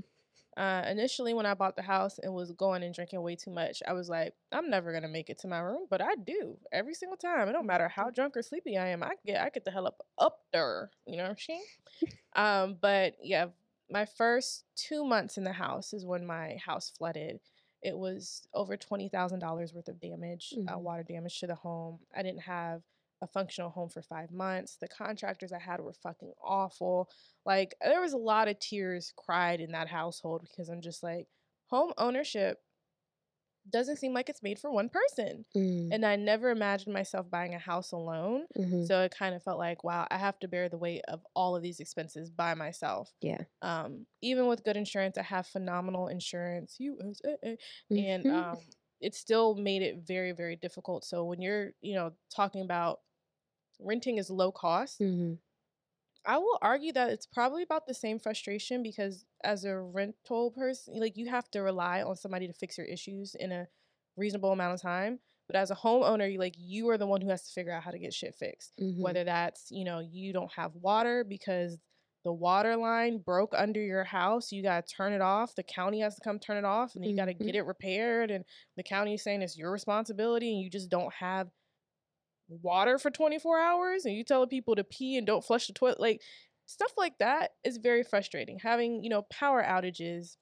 Uh, 0.57 0.85
initially, 0.89 1.35
when 1.35 1.47
I 1.47 1.55
bought 1.55 1.75
the 1.77 1.83
house 1.83 2.19
and 2.19 2.33
was 2.33 2.53
going 2.53 2.83
and 2.85 2.95
drinking 2.95 3.21
way 3.23 3.35
too 3.37 3.51
much, 3.51 3.83
I 3.89 3.93
was 3.93 4.09
like, 4.09 4.35
I'm 4.53 4.71
never 4.71 4.93
gonna 4.93 5.09
make 5.09 5.29
it 5.31 5.39
to 5.41 5.49
my 5.49 5.59
room, 5.59 5.87
but 5.91 6.01
I 6.01 6.15
do 6.15 6.57
every 6.73 6.95
single 6.95 7.17
time. 7.17 7.49
It 7.49 7.53
don't 7.53 7.67
matter 7.67 7.89
how 7.89 8.11
drunk 8.11 8.37
or 8.37 8.43
sleepy 8.43 8.77
I 8.79 8.89
am, 8.89 9.03
I 9.03 9.15
get 9.27 9.43
I 9.43 9.51
get 9.51 9.65
the 9.65 9.71
hell 9.73 9.87
up 9.87 10.01
up 10.19 10.41
there. 10.53 10.91
You 11.07 11.17
know 11.17 11.25
what 11.25 11.31
I'm 11.31 11.39
saying? 11.39 11.65
um, 12.37 12.77
but 12.81 13.17
yeah, 13.23 13.47
my 13.91 14.05
first 14.05 14.65
two 14.77 15.05
months 15.05 15.39
in 15.39 15.45
the 15.45 15.53
house 15.53 15.93
is 15.93 16.07
when 16.07 16.25
my 16.27 16.57
house 16.65 16.93
flooded. 16.97 17.41
It 17.83 17.97
was 17.99 18.47
over 18.55 18.77
twenty 18.77 19.09
thousand 19.09 19.41
dollars 19.41 19.75
worth 19.75 19.89
of 19.89 20.01
damage, 20.01 20.55
uh, 20.69 20.75
Mhm. 20.77 20.81
water 20.83 21.03
damage 21.03 21.41
to 21.41 21.47
the 21.47 21.55
home. 21.55 21.99
I 22.17 22.23
didn't 22.23 22.43
have 22.43 22.83
a 23.25 23.29
functional 23.29 23.71
home 23.71 23.89
for 23.89 24.03
five 24.03 24.31
months. 24.31 24.77
The 24.81 24.89
contractors 24.89 25.53
I 25.53 25.59
had 25.59 25.81
were 25.81 25.95
fucking 25.95 26.33
awful. 26.43 27.11
Like 27.45 27.75
there 27.83 28.01
was 28.01 28.13
a 28.13 28.19
lot 28.19 28.49
of 28.49 28.59
tears 28.61 29.13
cried 29.17 29.61
in 29.61 29.73
that 29.73 29.89
household 29.89 30.43
because 30.49 30.69
I'm 30.69 30.81
just 30.83 31.03
like, 31.03 31.27
home 31.67 31.93
ownership 31.99 32.61
doesn't 33.71 33.97
seem 33.97 34.13
like 34.13 34.29
it's 34.29 34.43
made 34.43 34.59
for 34.59 34.71
one 34.71 34.91
person. 34.91 35.47
Mm. 35.57 35.89
And 35.91 36.05
I 36.05 36.17
never 36.17 36.51
imagined 36.51 36.93
myself 36.93 37.31
buying 37.31 37.55
a 37.55 37.59
house 37.59 37.93
alone. 37.93 38.45
hmm 38.55 38.85
So 38.85 39.01
it 39.03 39.15
kind 39.17 39.35
of 39.35 39.43
felt 39.43 39.59
like, 39.59 39.83
wow, 39.83 40.07
I 40.11 40.19
have 40.19 40.39
to 40.41 40.49
bear 40.49 40.69
the 40.69 40.77
weight 40.77 41.03
of 41.09 41.25
all 41.35 41.57
of 41.57 41.63
these 41.63 41.81
expenses 41.81 42.31
by 42.31 42.53
myself. 42.55 43.11
Yeah. 43.23 43.45
Um, 43.63 44.07
even 44.21 44.47
with 44.49 44.65
good 44.65 44.77
insurance, 44.77 45.17
I 45.17 45.23
have 45.23 45.47
phenomenal 45.47 46.09
insurance, 46.09 46.77
USAA, 46.79 47.57
and 47.97 48.27
Mhm. 48.27 48.35
um, 48.35 48.59
it 49.01 49.15
still 49.15 49.55
made 49.55 49.81
it 49.83 50.07
very, 50.07 50.33
very 50.33 50.57
difficult. 50.57 51.05
So 51.05 51.25
when 51.25 51.41
you're, 51.41 51.73
you 51.81 51.95
know, 51.95 52.13
talking 52.35 52.61
about 52.61 53.01
renting 53.81 54.19
is 54.19 54.31
low 54.31 54.53
cost, 54.53 55.01
Mhm. 55.01 55.39
I 56.27 56.39
will 56.39 56.59
argue 56.63 56.93
that 56.93 57.11
it's 57.11 57.27
probably 57.27 57.63
about 57.63 57.87
the 57.87 57.93
same 57.95 58.19
frustration 58.19 58.83
because 58.83 59.27
as 59.43 59.65
a 59.65 59.79
rental 59.79 60.51
person, 60.51 60.99
like 60.99 61.17
you 61.19 61.29
have 61.29 61.51
to 61.51 61.61
rely 61.61 62.03
on 62.03 62.17
somebody 62.17 62.47
to 62.47 62.53
fix 62.55 62.79
your 62.79 62.87
issues 62.87 63.35
in 63.35 63.53
a 63.53 63.69
reasonable 64.17 64.53
amount 64.53 64.75
of 64.75 64.81
time. 64.81 65.21
But 65.47 65.57
as 65.57 65.71
a 65.71 65.75
homeowner, 65.75 66.33
you 66.33 66.39
like 66.39 66.55
you 66.57 66.89
are 66.89 66.97
the 66.97 67.07
one 67.07 67.21
who 67.21 67.29
has 67.29 67.43
to 67.47 67.53
figure 67.53 67.73
out 67.73 67.83
how 67.83 67.91
to 67.91 67.99
get 67.99 68.15
shit 68.15 68.35
fixed. 68.35 68.73
Mhm. 68.79 69.03
Whether 69.03 69.25
that's, 69.25 69.71
you 69.71 69.85
know, 69.85 69.99
you 69.99 70.33
don't 70.33 70.53
have 70.53 70.75
water 70.77 71.25
because 71.25 71.79
the 72.25 72.33
water 72.33 72.75
line 72.77 73.19
broke 73.19 73.53
under 73.55 73.81
your 73.83 74.05
house, 74.05 74.51
you 74.51 74.63
got 74.63 74.87
to 74.87 74.95
turn 74.95 75.13
it 75.13 75.21
off. 75.21 75.55
The 75.55 75.63
county 75.63 76.01
has 76.01 76.15
to 76.15 76.23
come 76.23 76.39
turn 76.39 76.57
it 76.57 76.65
off 76.65 76.95
and 76.95 77.05
then 77.05 77.11
you 77.11 77.17
got 77.17 77.27
to 77.27 77.35
Mhm. 77.39 77.45
get 77.45 77.55
it 77.55 77.63
repaired 77.67 78.31
and 78.31 78.47
the 78.77 78.83
county 78.83 79.13
is 79.15 79.23
saying 79.23 79.43
it's 79.43 79.59
your 79.59 79.71
responsibility 79.71 80.51
and 80.55 80.63
you 80.63 80.71
just 80.71 80.89
don't 80.89 81.13
have 81.13 81.51
water 82.49 82.99
for 82.99 83.11
24 83.11 83.59
hours 83.59 84.05
and 84.05 84.15
you 84.15 84.23
tell 84.23 84.47
people 84.47 84.77
to 84.77 84.85
pee 84.85 85.17
and 85.17 85.27
don't 85.27 85.45
flush 85.45 85.67
the 85.67 85.73
toilet 85.73 85.99
like 85.99 86.21
stuff 86.67 86.93
like 86.97 87.19
that 87.19 87.53
is 87.65 87.79
very 87.79 88.03
frustrating. 88.03 88.59
Having 88.59 89.03
you 89.03 89.11
know 89.11 89.23
power 89.31 89.63
outages 89.63 90.37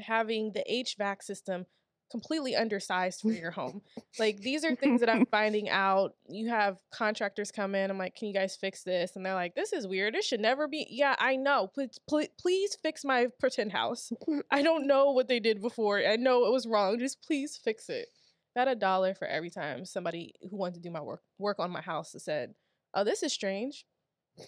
having 0.00 0.52
the 0.52 0.64
hvac 0.70 1.22
system 1.22 1.66
completely 2.12 2.56
undersized 2.56 3.20
for 3.20 3.30
your 3.30 3.52
home. 3.52 3.82
Like 4.18 4.38
these 4.38 4.64
are 4.64 4.74
things 4.74 5.00
that 5.00 5.08
i'm 5.08 5.26
finding 5.30 5.68
out. 5.68 6.14
You 6.28 6.48
have 6.48 6.78
contractors 6.92 7.52
come 7.52 7.74
in 7.74 7.90
i'm 7.90 7.98
like 7.98 8.16
can 8.16 8.28
you 8.28 8.34
guys 8.34 8.56
fix 8.56 8.82
this? 8.82 9.16
And 9.16 9.24
they're 9.24 9.34
like 9.34 9.54
this 9.54 9.72
is 9.72 9.86
weird. 9.86 10.14
It 10.14 10.24
should 10.24 10.40
never 10.40 10.68
be 10.68 10.86
yeah 10.90 11.16
i 11.18 11.36
know. 11.36 11.68
Please, 11.72 11.98
please, 12.08 12.28
please 12.38 12.76
fix 12.82 13.04
my 13.04 13.28
pretend 13.38 13.72
house. 13.72 14.12
I 14.50 14.62
don't 14.62 14.86
know 14.86 15.12
what 15.12 15.28
they 15.28 15.40
did 15.40 15.60
before. 15.60 15.98
I 15.98 16.16
know 16.16 16.46
it 16.46 16.52
was 16.52 16.66
wrong. 16.66 16.98
Just 16.98 17.22
please 17.22 17.58
fix 17.62 17.88
it 17.88 18.08
Had 18.56 18.68
a 18.68 18.74
dollar 18.74 19.14
for 19.14 19.26
every 19.26 19.50
time 19.50 19.84
somebody 19.84 20.34
who 20.50 20.56
wanted 20.56 20.74
to 20.74 20.80
do 20.80 20.90
my 20.90 21.00
work 21.00 21.22
work 21.38 21.58
on 21.60 21.70
my 21.70 21.80
house 21.80 22.14
said, 22.18 22.54
"Oh, 22.94 23.04
this 23.04 23.22
is 23.22 23.32
strange." 23.32 23.84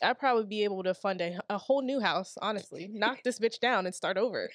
I'd 0.00 0.18
probably 0.18 0.46
be 0.46 0.64
able 0.64 0.82
to 0.84 0.94
fund 0.94 1.20
a, 1.20 1.38
a 1.50 1.58
whole 1.58 1.82
new 1.82 2.00
house. 2.00 2.38
Honestly, 2.40 2.88
knock 2.92 3.22
this 3.24 3.38
bitch 3.38 3.58
down 3.60 3.84
and 3.86 3.94
start 3.94 4.16
over. 4.16 4.48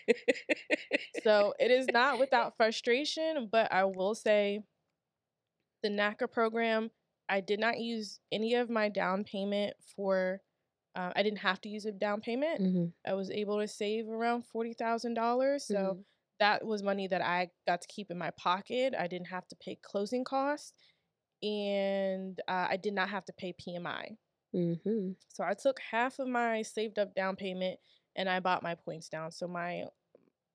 So 1.24 1.54
it 1.60 1.72
is 1.72 1.88
not 1.92 2.20
without 2.20 2.56
frustration, 2.58 3.50
but 3.52 3.72
I 3.72 3.84
will 3.86 4.16
say, 4.16 4.62
the 5.84 5.90
NACA 5.90 6.32
program. 6.32 6.90
I 7.30 7.42
did 7.42 7.60
not 7.60 7.80
use 7.80 8.20
any 8.32 8.56
of 8.56 8.70
my 8.70 8.90
down 8.90 9.24
payment 9.24 9.76
for. 9.96 10.42
Uh, 10.96 11.12
I 11.16 11.22
didn't 11.24 11.40
have 11.40 11.62
to 11.62 11.70
use 11.70 11.86
a 11.86 11.92
down 11.92 12.22
payment. 12.22 12.62
Mhm. 12.62 12.94
I 13.06 13.14
was 13.14 13.30
able 13.30 13.60
to 13.60 13.68
save 13.68 14.08
around 14.08 14.46
forty 14.46 14.74
thousand 14.74 15.14
dollars. 15.14 15.66
So 15.68 15.76
Mhm. 15.76 16.06
That 16.40 16.66
was 16.66 16.84
money 16.84 17.08
that 17.08 17.22
I 17.22 17.50
got 17.68 17.82
to 17.82 17.88
keep 17.88 18.12
in 18.12 18.18
my 18.18 18.32
pocket. 18.32 18.94
I 18.98 19.08
didn't 19.08 19.28
have 19.28 19.48
to 19.50 19.56
pay 19.56 19.78
closing 19.82 20.24
costs, 20.24 20.74
and 21.44 22.40
uh, 22.48 22.68
I 22.70 22.78
did 22.78 22.94
not 22.94 23.10
have 23.10 23.26
to 23.26 23.34
pay 23.34 23.54
PMI. 23.54 24.18
Mhm. 24.56 25.16
So 25.30 25.44
I 25.44 25.54
took 25.54 25.80
half 25.80 26.20
of 26.20 26.28
my 26.28 26.62
saved 26.64 26.98
up 27.00 27.14
down 27.14 27.36
payment 27.36 27.80
and 28.16 28.28
I 28.30 28.40
bought 28.40 28.64
my 28.64 28.76
points 28.76 29.10
down. 29.10 29.32
So 29.32 29.48
my 29.48 29.84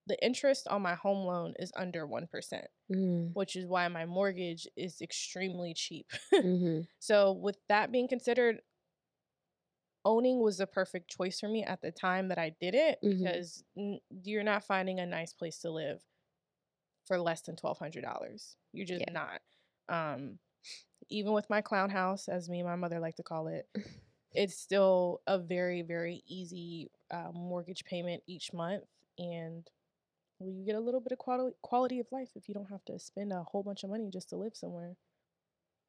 the 0.07 0.18
interest 0.25 0.66
on 0.68 0.83
my 0.83 0.95
home 0.95 1.27
loan 1.27 1.55
is 1.59 1.73
under 1.77 2.07
one 2.07 2.27
percent, 2.27 2.66
Mm. 2.90 3.33
which 3.35 3.55
is 3.57 3.66
why 3.66 3.87
my 3.88 4.05
mortgage 4.07 4.66
is 4.77 5.01
extremely 5.01 5.75
cheap. 5.75 6.11
Mhm. 6.33 6.88
so 6.99 7.33
with 7.33 7.59
that 7.68 7.92
being 7.92 8.09
considered, 8.09 8.61
owning 10.05 10.41
was 10.41 10.59
the 10.59 10.67
perfect 10.67 11.11
choice 11.11 11.41
for 11.41 11.49
me 11.49 11.65
at 11.65 11.81
the 11.83 11.93
time 11.93 12.29
that 12.29 12.38
I 12.38 12.51
did 12.61 12.75
it 12.75 13.01
Mhm. 13.03 13.33
because 13.33 13.65
n- 13.77 14.01
you're 14.25 14.43
not 14.45 14.65
finding 14.65 15.01
a 15.01 15.07
nice 15.07 15.33
place 15.35 15.59
to 15.61 15.71
live 15.71 16.03
for 17.05 17.19
less 17.19 17.43
than 17.43 17.57
twelve 17.57 17.79
hundred 17.79 18.03
dollars. 18.03 18.57
You're 18.73 18.87
just 18.87 19.01
Yeah. 19.01 19.11
not. 19.11 19.41
Um, 19.88 20.38
even 21.11 21.33
with 21.33 21.51
my 21.51 21.61
clown 21.61 21.91
house, 21.91 22.29
as 22.29 22.49
me 22.49 22.61
and 22.61 22.69
my 22.69 22.77
mother 22.77 23.01
like 23.01 23.17
to 23.17 23.23
call 23.23 23.49
it, 23.49 23.69
it's 24.33 24.59
still 24.59 25.23
a 25.27 25.38
very 25.38 25.83
very 25.83 26.23
easy 26.27 26.91
uh, 27.11 27.33
mortgage 27.33 27.85
payment 27.85 28.23
each 28.27 28.53
month, 28.53 28.85
and 29.19 29.71
well, 30.38 30.51
you 30.51 30.65
get 30.67 30.77
a 30.77 30.81
little 30.81 31.01
bit 31.01 31.12
of 31.12 31.19
quality 31.19 31.57
quality 31.62 32.01
of 32.01 32.09
life 32.12 32.31
if 32.37 32.49
you 32.49 32.55
don't 32.55 32.71
have 32.71 32.85
to 32.87 32.99
spend 32.99 33.33
a 33.33 33.45
whole 33.45 33.62
bunch 33.65 33.85
of 33.85 33.91
money 33.91 34.11
just 34.12 34.31
to 34.31 34.37
live 34.37 34.57
somewhere 34.57 34.97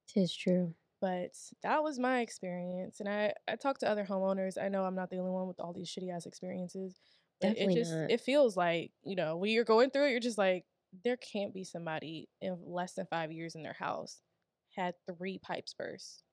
Tis 0.08 0.34
true. 0.34 0.76
But 1.04 1.36
that 1.64 1.84
was 1.84 2.00
my 2.00 2.22
experience 2.22 3.02
and 3.02 3.10
i 3.10 3.34
i 3.50 3.58
talked 3.58 3.82
to 3.82 3.90
other 3.90 4.06
homeowners 4.06 4.58
i 4.62 4.70
know 4.70 4.86
i'm 4.86 4.96
not 4.96 5.10
the 5.10 5.18
only 5.18 5.32
one 5.32 5.48
with 5.48 5.60
all 5.60 5.74
these 5.74 5.90
shitty 5.90 6.10
ass 6.10 6.26
experiences 6.26 6.98
but 7.42 7.50
Definitely 7.50 7.74
it 7.74 7.78
just 7.78 7.92
not. 7.92 8.12
it 8.12 8.22
feels 8.22 8.56
like 8.56 8.92
you 9.04 9.18
know 9.18 9.36
when 9.36 9.52
you're 9.52 9.66
going 9.66 9.90
through 9.90 10.08
it 10.08 10.12
you're 10.12 10.22
just 10.22 10.38
like 10.38 10.64
there 11.04 11.18
can't 11.18 11.54
be 11.54 11.66
somebody 11.66 12.30
in 12.40 12.58
less 12.66 12.94
than 12.94 13.06
five 13.08 13.34
years 13.34 13.56
in 13.56 13.64
their 13.64 13.74
house 13.74 14.22
had 14.78 14.94
three 15.06 15.40
pipes 15.40 15.76
burst 15.78 16.24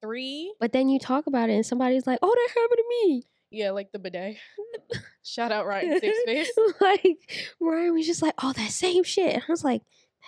three. 0.00 0.54
But 0.60 0.72
then 0.72 0.88
you 0.88 0.98
talk 0.98 1.26
about 1.26 1.50
it 1.50 1.54
and 1.54 1.66
somebody's 1.66 2.06
like, 2.06 2.18
"Oh, 2.22 2.34
that 2.34 2.60
happened 2.60 2.78
to 2.78 3.06
me." 3.06 3.24
Yeah, 3.50 3.72
like 3.72 3.92
the 3.92 3.98
bidet. 3.98 4.36
Shout 5.24 5.52
out 5.52 5.66
Ryan 5.66 6.00
Six 6.00 6.18
Face. 6.24 6.50
like 6.80 7.52
Ryan 7.60 7.94
was 7.94 8.06
just 8.06 8.22
like, 8.22 8.34
"Oh, 8.42 8.52
that 8.52 8.70
same 8.70 9.04
shit." 9.04 9.34
And 9.34 9.42
I 9.46 9.52
was 9.52 9.64
like, 9.64 9.82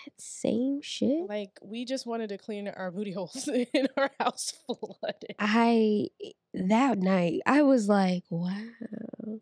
"That 0.04 0.12
same 0.18 0.80
shit." 0.82 1.28
Like 1.28 1.58
we 1.62 1.84
just 1.84 2.06
wanted 2.06 2.28
to 2.30 2.38
clean 2.38 2.68
our 2.68 2.90
booty 2.90 3.12
holes 3.12 3.48
in 3.72 3.88
our 3.96 4.10
house 4.18 4.54
flooded. 4.66 5.36
I 5.38 6.08
that 6.54 6.98
night 6.98 7.40
I 7.46 7.62
was 7.62 7.88
like, 7.88 8.24
"Wow." 8.30 8.56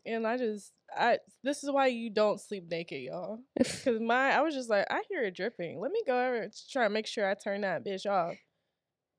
And 0.07 0.27
I 0.27 0.37
just 0.37 0.73
I 0.97 1.19
this 1.43 1.63
is 1.65 1.71
why 1.71 1.87
you 1.87 2.11
don't 2.11 2.41
sleep 2.41 2.71
naked, 2.71 3.01
y'all. 3.01 3.41
Cause 3.59 4.01
my 4.01 4.33
I 4.33 4.41
was 4.41 4.55
just 4.55 4.71
like, 4.71 4.87
I 4.91 5.03
hear 5.09 5.25
it 5.25 5.37
dripping. 5.37 5.81
Let 5.81 5.93
me 5.93 6.03
go 6.07 6.15
over 6.15 6.43
and 6.43 6.53
try 6.71 6.85
to 6.85 6.91
make 6.91 7.07
sure 7.07 7.29
I 7.29 7.35
turn 7.35 7.63
that 7.63 7.85
bitch 7.85 8.11
off. 8.11 8.37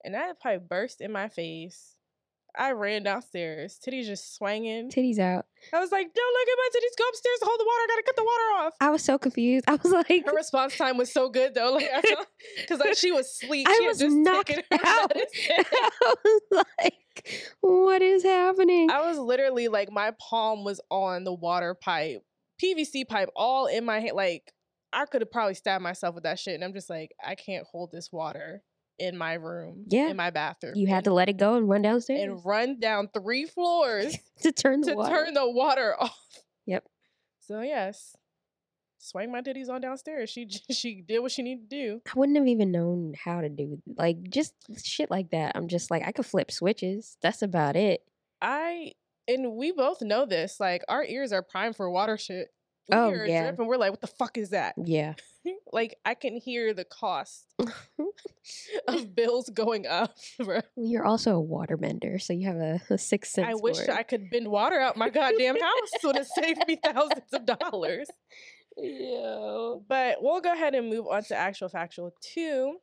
And 0.03 0.15
that 0.15 0.39
probably 0.39 0.65
burst 0.67 1.01
in 1.01 1.11
my 1.11 1.29
face. 1.29 1.90
I 2.57 2.71
ran 2.71 3.03
downstairs. 3.03 3.79
Titties 3.85 4.05
just 4.05 4.35
swinging. 4.35 4.89
Titties 4.89 5.19
out. 5.19 5.45
I 5.73 5.79
was 5.79 5.91
like, 5.91 6.13
"Don't 6.13 6.33
look 6.33 6.47
at 6.47 6.57
my 6.57 6.69
titties. 6.75 6.97
Go 6.97 7.07
upstairs 7.09 7.39
to 7.39 7.45
hold 7.45 7.59
the 7.59 7.65
water. 7.65 7.81
I 7.83 7.87
gotta 7.87 8.03
cut 8.03 8.15
the 8.15 8.23
water 8.23 8.65
off." 8.65 8.73
I 8.81 8.89
was 8.89 9.03
so 9.03 9.17
confused. 9.17 9.65
I 9.69 9.75
was 9.75 9.91
like, 9.91 10.25
Her 10.25 10.35
response 10.35 10.77
time 10.77 10.97
was 10.97 11.11
so 11.11 11.29
good 11.29 11.53
though, 11.53 11.73
like 11.73 11.89
because 12.57 12.79
like 12.85 12.97
she 12.97 13.11
was 13.11 13.27
asleep. 13.27 13.67
I 13.69 13.77
she 13.79 13.87
was 13.87 13.99
just 13.99 14.15
knocked 14.15 14.51
out. 14.71 15.13
I 15.13 16.15
was 16.25 16.41
like, 16.79 17.25
"What 17.61 18.01
is 18.01 18.23
happening?" 18.23 18.89
I 18.91 19.07
was 19.07 19.17
literally 19.17 19.67
like, 19.67 19.91
my 19.91 20.11
palm 20.19 20.63
was 20.63 20.81
on 20.89 21.23
the 21.23 21.33
water 21.33 21.73
pipe, 21.73 22.23
PVC 22.61 23.07
pipe, 23.07 23.29
all 23.35 23.67
in 23.67 23.85
my 23.85 23.99
hand. 23.99 24.15
Like 24.15 24.53
I 24.93 25.05
could 25.05 25.21
have 25.21 25.31
probably 25.31 25.53
stabbed 25.53 25.83
myself 25.83 26.15
with 26.15 26.23
that 26.25 26.39
shit, 26.39 26.55
and 26.55 26.63
I'm 26.63 26.73
just 26.73 26.89
like, 26.89 27.11
I 27.25 27.35
can't 27.35 27.65
hold 27.65 27.91
this 27.91 28.11
water 28.11 28.63
in 29.01 29.17
my 29.17 29.33
room, 29.33 29.85
Yeah. 29.87 30.09
in 30.09 30.15
my 30.15 30.29
bathroom. 30.29 30.73
You 30.75 30.87
had 30.87 31.03
to 31.05 31.13
let 31.13 31.27
it 31.27 31.37
go 31.37 31.55
and 31.55 31.67
run 31.67 31.81
downstairs 31.81 32.21
and 32.21 32.45
run 32.45 32.79
down 32.79 33.09
three 33.13 33.45
floors 33.45 34.15
to 34.41 34.51
turn 34.51 34.81
the 34.81 34.91
to 34.91 34.95
water. 34.97 35.15
turn 35.15 35.33
the 35.33 35.49
water 35.49 35.95
off. 35.99 36.17
Yep. 36.67 36.85
So 37.41 37.61
yes, 37.61 38.15
swing 38.99 39.31
my 39.31 39.41
titties 39.41 39.69
on 39.69 39.81
downstairs. 39.81 40.29
She 40.29 40.47
she 40.71 41.01
did 41.01 41.19
what 41.19 41.31
she 41.31 41.41
needed 41.41 41.69
to 41.69 41.75
do. 41.75 42.01
I 42.07 42.17
wouldn't 42.19 42.37
have 42.37 42.47
even 42.47 42.71
known 42.71 43.13
how 43.21 43.41
to 43.41 43.49
do 43.49 43.81
like 43.97 44.29
just 44.29 44.53
shit 44.83 45.09
like 45.11 45.31
that. 45.31 45.53
I'm 45.55 45.67
just 45.67 45.89
like 45.91 46.03
I 46.07 46.11
could 46.11 46.25
flip 46.25 46.51
switches. 46.51 47.17
That's 47.21 47.41
about 47.41 47.75
it. 47.75 48.03
I 48.41 48.93
and 49.27 49.53
we 49.55 49.71
both 49.71 50.01
know 50.01 50.25
this. 50.25 50.59
Like 50.59 50.83
our 50.87 51.03
ears 51.03 51.31
are 51.33 51.41
primed 51.41 51.75
for 51.75 51.89
water 51.89 52.17
shit. 52.17 52.49
We 52.89 52.95
Oh, 52.97 53.09
hear 53.09 53.23
a 53.23 53.29
yeah. 53.29 53.43
drip 53.43 53.59
and 53.59 53.67
we're 53.67 53.77
like, 53.77 53.91
what 53.91 54.01
the 54.01 54.07
fuck 54.07 54.37
is 54.37 54.49
that? 54.51 54.75
Yeah. 54.77 55.13
like 55.71 55.97
I 56.05 56.13
can 56.13 56.37
hear 56.37 56.73
the 56.73 56.85
cost 56.85 57.53
of 58.87 59.15
bills 59.15 59.49
going 59.53 59.87
up. 59.87 60.15
You're 60.75 61.05
also 61.05 61.35
a 61.35 61.39
water 61.39 61.77
waterbender, 61.77 62.21
so 62.21 62.33
you 62.33 62.47
have 62.47 62.57
a, 62.57 62.81
a 62.89 62.97
sixth 62.97 63.33
sense. 63.33 63.47
I 63.49 63.55
wish 63.55 63.79
it. 63.79 63.89
I 63.89 64.03
could 64.03 64.29
bend 64.29 64.47
water 64.47 64.79
out 64.79 64.97
my 64.97 65.09
goddamn 65.09 65.59
house 65.59 65.89
would 66.03 66.15
have 66.15 66.27
saved 66.27 66.63
me 66.67 66.77
thousands 66.83 67.33
of 67.33 67.45
dollars. 67.45 68.07
Yeah. 68.77 69.75
But 69.87 70.17
we'll 70.21 70.41
go 70.41 70.53
ahead 70.53 70.75
and 70.75 70.89
move 70.89 71.07
on 71.07 71.23
to 71.25 71.35
actual 71.35 71.69
factual 71.69 72.13
two, 72.21 72.77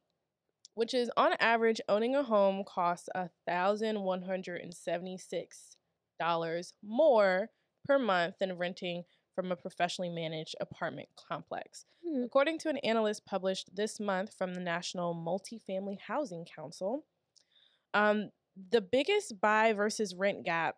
which 0.74 0.94
is 0.94 1.10
on 1.16 1.32
average, 1.40 1.80
owning 1.88 2.14
a 2.14 2.22
home 2.22 2.62
costs 2.66 3.08
a 3.14 3.30
thousand 3.46 4.00
one 4.02 4.22
hundred 4.22 4.60
and 4.60 4.74
seventy-six 4.74 5.76
dollars 6.20 6.72
more 6.82 7.50
per 7.84 7.98
month 7.98 8.34
than 8.38 8.58
renting 8.58 9.04
from 9.38 9.52
a 9.52 9.56
professionally 9.56 10.08
managed 10.08 10.56
apartment 10.60 11.08
complex. 11.28 11.84
Hmm. 12.04 12.24
According 12.24 12.58
to 12.58 12.70
an 12.70 12.78
analyst 12.78 13.24
published 13.24 13.72
this 13.72 14.00
month 14.00 14.34
from 14.36 14.52
the 14.52 14.60
National 14.60 15.14
Multifamily 15.14 16.00
Housing 16.00 16.44
Council, 16.44 17.04
um, 17.94 18.30
the 18.72 18.80
biggest 18.80 19.40
buy 19.40 19.74
versus 19.74 20.16
rent 20.16 20.44
gap 20.44 20.74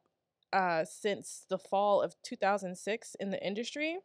uh, 0.52 0.84
since 0.84 1.46
the 1.48 1.56
fall 1.56 2.02
of 2.02 2.14
2006 2.22 3.16
in 3.18 3.30
the 3.30 3.42
industry 3.42 3.96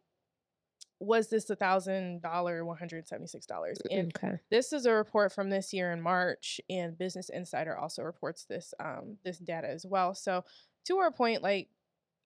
was 1.00 1.28
this 1.28 1.50
$1,000, 1.50 2.22
$176. 2.22 3.76
And 3.90 4.16
Okay. 4.16 4.38
this 4.50 4.72
is 4.72 4.86
a 4.86 4.92
report 4.94 5.34
from 5.34 5.50
this 5.50 5.74
year 5.74 5.92
in 5.92 6.00
March, 6.00 6.62
and 6.70 6.96
Business 6.96 7.28
Insider 7.28 7.76
also 7.76 8.04
reports 8.04 8.46
this 8.48 8.72
um, 8.80 9.18
this 9.22 9.36
data 9.36 9.68
as 9.68 9.84
well. 9.84 10.14
So, 10.14 10.46
to 10.86 10.96
our 10.96 11.10
point, 11.10 11.42
like 11.42 11.68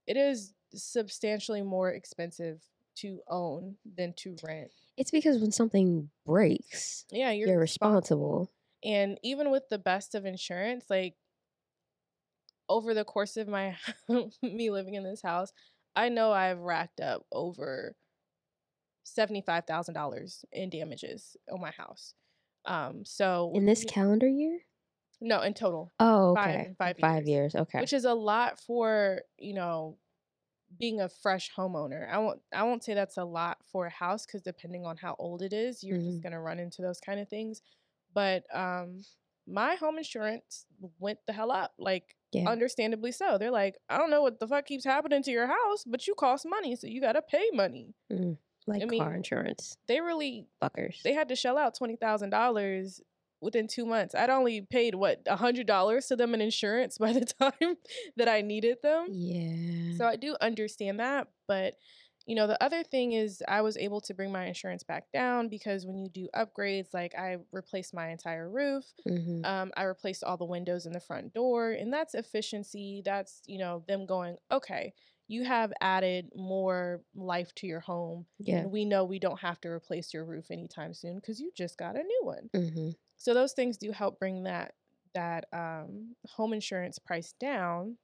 it 0.07 0.17
is 0.17 0.55
substantially 0.75 1.63
more 1.63 1.91
expensive 1.91 2.63
to 2.97 3.21
own 3.29 3.77
than 3.97 4.13
to 4.19 4.37
rent. 4.43 4.71
It's 4.97 5.11
because 5.11 5.39
when 5.39 5.53
something 5.53 6.11
breaks, 6.27 7.05
Yeah, 7.11 7.31
you're, 7.31 7.49
you're, 7.49 7.59
responsible. 7.59 8.51
And 8.85 9.19
even 9.23 9.51
with 9.51 9.69
the 9.71 9.79
best 9.79 10.15
of 10.15 10.27
insurance, 10.27 10.85
like 10.91 11.15
over 12.69 12.95
the 12.95 13.05
course 13.05 13.37
of 13.37 13.49
my 13.49 13.77
me 14.43 14.71
living 14.71 14.95
in 14.95 15.05
this 15.05 15.23
house, 15.23 15.53
I 15.97 16.09
know 16.09 16.33
I've 16.33 16.61
racked 16.61 17.01
up 17.01 17.25
over 17.33 17.97
seventy 19.05 19.41
five 19.43 19.65
thousand 19.67 19.95
dollars 19.95 20.45
in 20.53 20.71
damages 20.71 21.37
on 21.51 21.61
my 21.61 21.71
house. 21.73 22.15
Um, 22.67 23.05
so 23.05 23.53
In 23.55 23.65
this 23.67 23.85
calendar 23.85 24.29
year? 24.29 24.61
no, 25.23 25.41
in 25.43 25.55
total, 25.55 25.91
Oh, 25.99 26.35
Five- 26.35 26.55
okay. 26.61 26.75
five 26.79 26.97
Five 27.01 27.27
years. 27.27 27.55
years. 27.55 27.63
Okay. 27.63 27.81
which 27.81 27.93
is 27.93 28.05
a 28.05 28.15
lot 28.15 28.61
for 28.61 29.23
you 29.39 29.55
know 29.55 29.97
being 30.79 31.01
a 31.01 31.09
fresh 31.09 31.51
homeowner. 31.57 32.09
I 32.11 32.19
won't 32.19 32.41
I 32.53 32.63
won't 32.63 32.85
say 32.85 32.95
that's 32.95 33.17
a 33.17 33.25
lot 33.25 33.59
for 33.71 33.87
a 33.87 33.91
house 33.91 34.27
because 34.27 34.43
depending 34.43 34.87
on 34.87 34.97
how 34.97 35.17
old 35.19 35.43
it 35.43 35.53
is, 35.53 35.83
you're 35.83 35.99
just 35.99 36.19
Mhm. 36.21 36.23
gonna 36.23 36.41
run 36.41 36.59
into 36.59 36.83
those 36.83 37.01
kind 37.01 37.21
of 37.21 37.29
things. 37.29 37.63
But 38.15 38.45
um, 38.55 39.03
my 39.47 39.75
home 39.77 39.99
insurance 39.99 40.67
went 40.99 41.19
the 41.27 41.33
hell 41.33 41.51
up, 41.51 41.73
like 41.79 42.17
yeah. 42.33 42.49
understandably 42.49 43.13
so. 43.13 43.37
They're 43.39 43.51
like, 43.51 43.77
I 43.89 43.99
don't 43.99 44.11
know 44.11 44.23
what 44.23 44.39
the 44.39 44.47
fuck 44.47 44.67
keeps 44.67 44.85
happening 44.85 45.23
to 45.25 45.31
your 45.31 45.47
house, 45.49 45.85
but 45.87 46.07
you 46.07 46.15
cost 46.15 46.47
money, 46.49 46.77
so 46.77 46.87
you 46.87 47.01
gotta 47.01 47.23
pay 47.23 47.51
money. 47.53 47.95
Mm, 48.13 48.37
like 48.67 48.83
I 48.83 48.87
car 48.87 49.09
mean, 49.09 49.17
insurance. 49.17 49.77
They 49.89 50.01
really 50.01 50.47
Fuckers. 50.63 51.03
they 51.03 51.13
had 51.15 51.29
to 51.31 51.37
shell 51.37 51.59
out 51.59 51.75
twenty 51.75 51.97
thousand 51.97 52.31
dollars 52.31 53.01
within 53.41 53.67
two 53.67 53.87
months. 53.87 54.15
I'd 54.15 54.31
only 54.31 54.61
paid 54.63 54.95
what 54.95 55.21
a 55.27 55.37
hundred 55.37 55.67
dollars 55.67 56.07
to 56.07 56.17
them 56.17 56.35
in 56.35 56.41
insurance 56.41 56.99
by 57.05 57.13
the 57.13 57.25
time 57.25 57.77
that 58.17 58.29
I 58.29 58.41
needed 58.43 58.79
them. 58.83 59.09
yeah. 59.11 59.97
So 59.99 60.07
I 60.07 60.17
do 60.17 60.37
understand 60.41 61.01
that, 61.01 61.29
but 61.47 61.75
you 62.27 62.37
know, 62.37 62.47
the 62.47 62.63
other 62.63 62.85
thing 62.85 63.13
is 63.13 63.43
I 63.49 63.63
was 63.63 63.77
able 63.77 64.01
to 64.03 64.15
bring 64.15 64.31
my 64.31 64.45
insurance 64.45 64.83
back 64.85 65.11
down 65.13 65.49
because 65.49 65.87
when 65.87 65.99
you 65.99 66.09
do 66.09 66.29
upgrades, 66.35 66.93
like 66.93 67.15
I 67.17 67.39
replaced 67.51 67.93
my 67.95 68.11
entire 68.11 68.49
roof, 68.49 68.85
hmm 69.07 69.43
um, 69.43 69.73
I 69.75 69.85
replaced 69.85 70.23
all 70.23 70.37
the 70.37 70.45
windows 70.45 70.85
in 70.85 70.93
the 70.93 71.01
front 71.01 71.33
door, 71.33 71.71
and 71.71 71.91
that's 71.93 72.15
efficiency. 72.15 73.01
That's 73.05 73.41
you 73.47 73.59
know 73.59 73.83
them 73.89 74.05
going, 74.07 74.37
okay, 74.53 74.93
you 75.31 75.45
have 75.45 75.73
added 75.81 76.29
more 76.35 77.03
life 77.15 77.55
to 77.55 77.67
your 77.69 77.79
home, 77.79 78.27
yeah. 78.41 78.57
and 78.57 78.73
we 78.73 78.85
know 78.85 79.05
we 79.05 79.21
don't 79.21 79.39
have 79.39 79.61
to 79.61 79.69
replace 79.69 80.13
your 80.13 80.25
roof 80.25 80.51
anytime 80.51 80.93
soon 80.93 81.15
because 81.15 81.39
you 81.39 81.53
just 81.57 81.79
got 81.79 81.95
a 81.95 82.03
new 82.03 82.21
one. 82.23 82.51
hmm 82.53 82.91
So 83.17 83.33
those 83.33 83.53
things 83.53 83.77
do 83.77 83.93
help 83.93 84.19
bring 84.19 84.43
that 84.43 84.75
that 85.15 85.45
um, 85.53 86.17
home 86.27 86.53
insurance 86.53 86.99
price 86.99 87.33
down. 87.39 87.97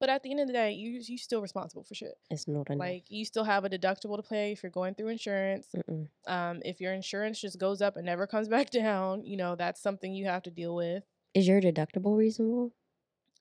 But 0.00 0.08
at 0.08 0.22
the 0.22 0.30
end 0.30 0.40
of 0.40 0.46
the 0.46 0.54
day, 0.54 0.72
you 0.72 0.98
you 1.04 1.18
still 1.18 1.42
responsible 1.42 1.84
for 1.84 1.94
shit. 1.94 2.14
It's 2.30 2.48
not 2.48 2.70
enough. 2.70 2.80
Like 2.80 3.04
you 3.08 3.26
still 3.26 3.44
have 3.44 3.66
a 3.66 3.68
deductible 3.68 4.16
to 4.16 4.22
pay 4.22 4.52
if 4.52 4.62
you're 4.62 4.70
going 4.70 4.94
through 4.94 5.08
insurance. 5.08 5.68
Mm-mm. 5.76 6.08
Um, 6.26 6.62
if 6.64 6.80
your 6.80 6.94
insurance 6.94 7.38
just 7.38 7.58
goes 7.58 7.82
up 7.82 7.96
and 7.96 8.06
never 8.06 8.26
comes 8.26 8.48
back 8.56 8.70
down, 8.70 9.24
you 9.26 9.36
know 9.36 9.56
that's 9.56 9.82
something 9.82 10.14
you 10.14 10.24
have 10.24 10.42
to 10.44 10.50
deal 10.50 10.74
with. 10.74 11.04
Is 11.34 11.46
your 11.46 11.60
deductible 11.60 12.16
reasonable? 12.16 12.72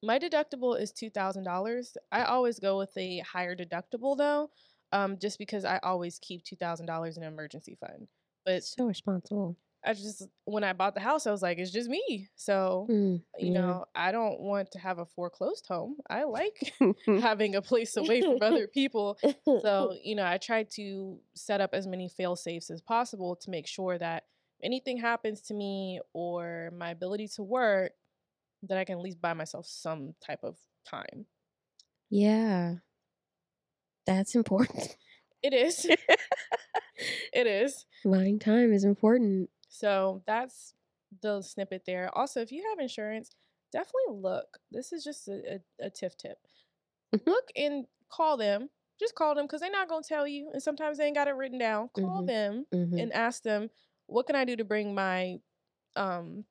My 0.03 0.19
deductible 0.19 0.79
is 0.79 0.91
two 0.91 1.09
thousand 1.09 1.45
dollars. 1.45 1.97
I 2.11 2.23
always 2.23 2.59
go 2.59 2.77
with 2.77 2.95
a 2.97 3.19
higher 3.19 3.55
deductible 3.55 4.17
though, 4.17 4.51
um, 4.91 5.17
just 5.17 5.39
because 5.39 5.65
I 5.65 5.79
always 5.81 6.19
keep 6.19 6.43
two 6.43 6.55
thousand 6.57 6.85
dollars 6.87 7.17
in 7.17 7.23
an 7.23 7.31
emergency 7.33 7.75
fund. 7.79 8.07
But 8.45 8.63
so 8.63 8.85
responsible. 8.85 9.55
I 9.85 9.93
just 9.93 10.27
when 10.45 10.63
I 10.63 10.73
bought 10.73 10.93
the 10.93 11.01
house, 11.01 11.27
I 11.27 11.31
was 11.31 11.41
like, 11.41 11.57
it's 11.57 11.71
just 11.71 11.89
me. 11.89 12.29
So 12.35 12.87
Mm, 12.89 13.21
you 13.37 13.51
yeah. 13.51 13.61
know, 13.61 13.85
I 13.95 14.11
don't 14.11 14.39
want 14.39 14.71
to 14.71 14.79
have 14.79 14.99
a 14.99 15.05
foreclosed 15.05 15.65
home. 15.67 15.97
I 16.09 16.23
like 16.23 16.73
having 17.21 17.55
a 17.55 17.61
place 17.61 17.97
away 17.97 18.21
from 18.21 18.41
other 18.41 18.67
people. 18.67 19.17
So, 19.61 19.95
you 20.03 20.15
know, 20.15 20.25
I 20.25 20.37
try 20.37 20.63
to 20.75 21.19
set 21.35 21.61
up 21.61 21.71
as 21.73 21.87
many 21.87 22.09
fail 22.09 22.35
safes 22.35 22.69
as 22.69 22.81
possible 22.81 23.35
to 23.37 23.49
make 23.49 23.67
sure 23.67 23.97
that 23.97 24.25
anything 24.61 24.97
happens 24.97 25.41
to 25.43 25.53
me 25.53 25.99
or 26.13 26.71
my 26.77 26.91
ability 26.91 27.27
to 27.35 27.43
work, 27.43 27.93
that 28.63 28.77
I 28.77 28.85
can 28.85 28.97
at 28.97 29.01
least 29.03 29.21
buy 29.21 29.33
myself 29.33 29.65
some 29.67 30.15
type 30.25 30.43
of 30.43 30.57
time. 30.85 31.25
yeah. 32.09 32.75
That's 34.05 34.35
important. 34.35 34.97
It 35.43 35.53
is. 35.53 35.85
it 37.33 37.47
is. 37.47 37.85
Buying 38.05 38.39
time 38.39 38.71
is 38.71 38.83
important. 38.83 39.49
So 39.67 40.23
that's 40.25 40.73
the 41.21 41.41
snippet 41.41 41.83
there. 41.85 42.09
Also, 42.17 42.41
if 42.41 42.51
you 42.51 42.63
have 42.69 42.79
insurance, 42.79 43.31
definitely 43.71 44.21
look. 44.21 44.59
This 44.71 44.93
is 44.93 45.03
just 45.03 45.27
a, 45.27 45.55
a, 45.81 45.87
a 45.87 45.89
tiff 45.89 46.15
tip. 46.17 46.37
Mhm. 47.13 47.25
Look 47.27 47.49
and 47.55 47.85
call 48.09 48.37
them. 48.37 48.69
Just 48.99 49.15
call 49.15 49.35
them 49.35 49.45
because 49.45 49.61
they're 49.61 49.71
not 49.71 49.89
going 49.89 50.03
to 50.03 50.07
tell 50.09 50.27
you. 50.27 50.49
And 50.53 50.63
sometimes 50.63 50.97
they 50.97 51.05
ain't 51.07 51.15
got 51.15 51.27
it 51.27 51.35
written 51.35 51.57
down. 51.59 51.89
Call 51.93 52.23
Mhm. 52.23 52.27
them 52.27 52.65
hmm 52.71 52.99
and 52.99 53.11
ask 53.13 53.43
them, 53.43 53.69
what 54.07 54.27
can 54.27 54.35
I 54.35 54.45
do 54.45 54.55
to 54.55 54.63
bring 54.63 54.93
my 54.95 55.39
um 55.95 56.45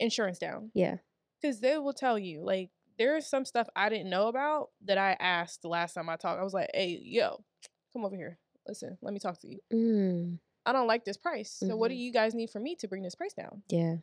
insurance 0.00 0.38
down? 0.38 0.72
yeah. 0.74 0.98
Because 1.40 1.60
they 1.60 1.78
will 1.78 1.92
tell 1.92 2.18
you 2.18 2.42
like 2.42 2.70
there 2.98 3.16
is 3.16 3.26
some 3.28 3.44
stuff 3.44 3.68
I 3.76 3.88
didn't 3.88 4.10
know 4.10 4.28
about 4.28 4.70
that 4.86 4.98
I 4.98 5.16
asked 5.20 5.62
the 5.62 5.68
last 5.68 5.94
time 5.94 6.08
I 6.08 6.16
talked. 6.16 6.40
I 6.40 6.44
was 6.44 6.54
like, 6.54 6.70
"Hey, 6.74 7.00
yo, 7.02 7.44
come 7.92 8.04
over 8.04 8.16
here. 8.16 8.38
Listen, 8.66 8.98
let 9.02 9.14
me 9.14 9.20
talk 9.20 9.38
to 9.40 9.48
you. 9.48 9.60
Mm, 9.72 10.38
I 10.66 10.72
don't 10.72 10.86
like 10.88 11.04
this 11.04 11.16
price. 11.16 11.50
So 11.50 11.76
what 11.76 11.88
do 11.88 11.94
Mhm. 11.94 12.00
you 12.00 12.12
guys 12.12 12.34
need 12.34 12.50
from 12.50 12.64
me 12.64 12.74
to 12.76 12.88
bring 12.88 13.02
this 13.02 13.14
price 13.14 13.34
down?" 13.34 13.62
yeah. 13.68 13.96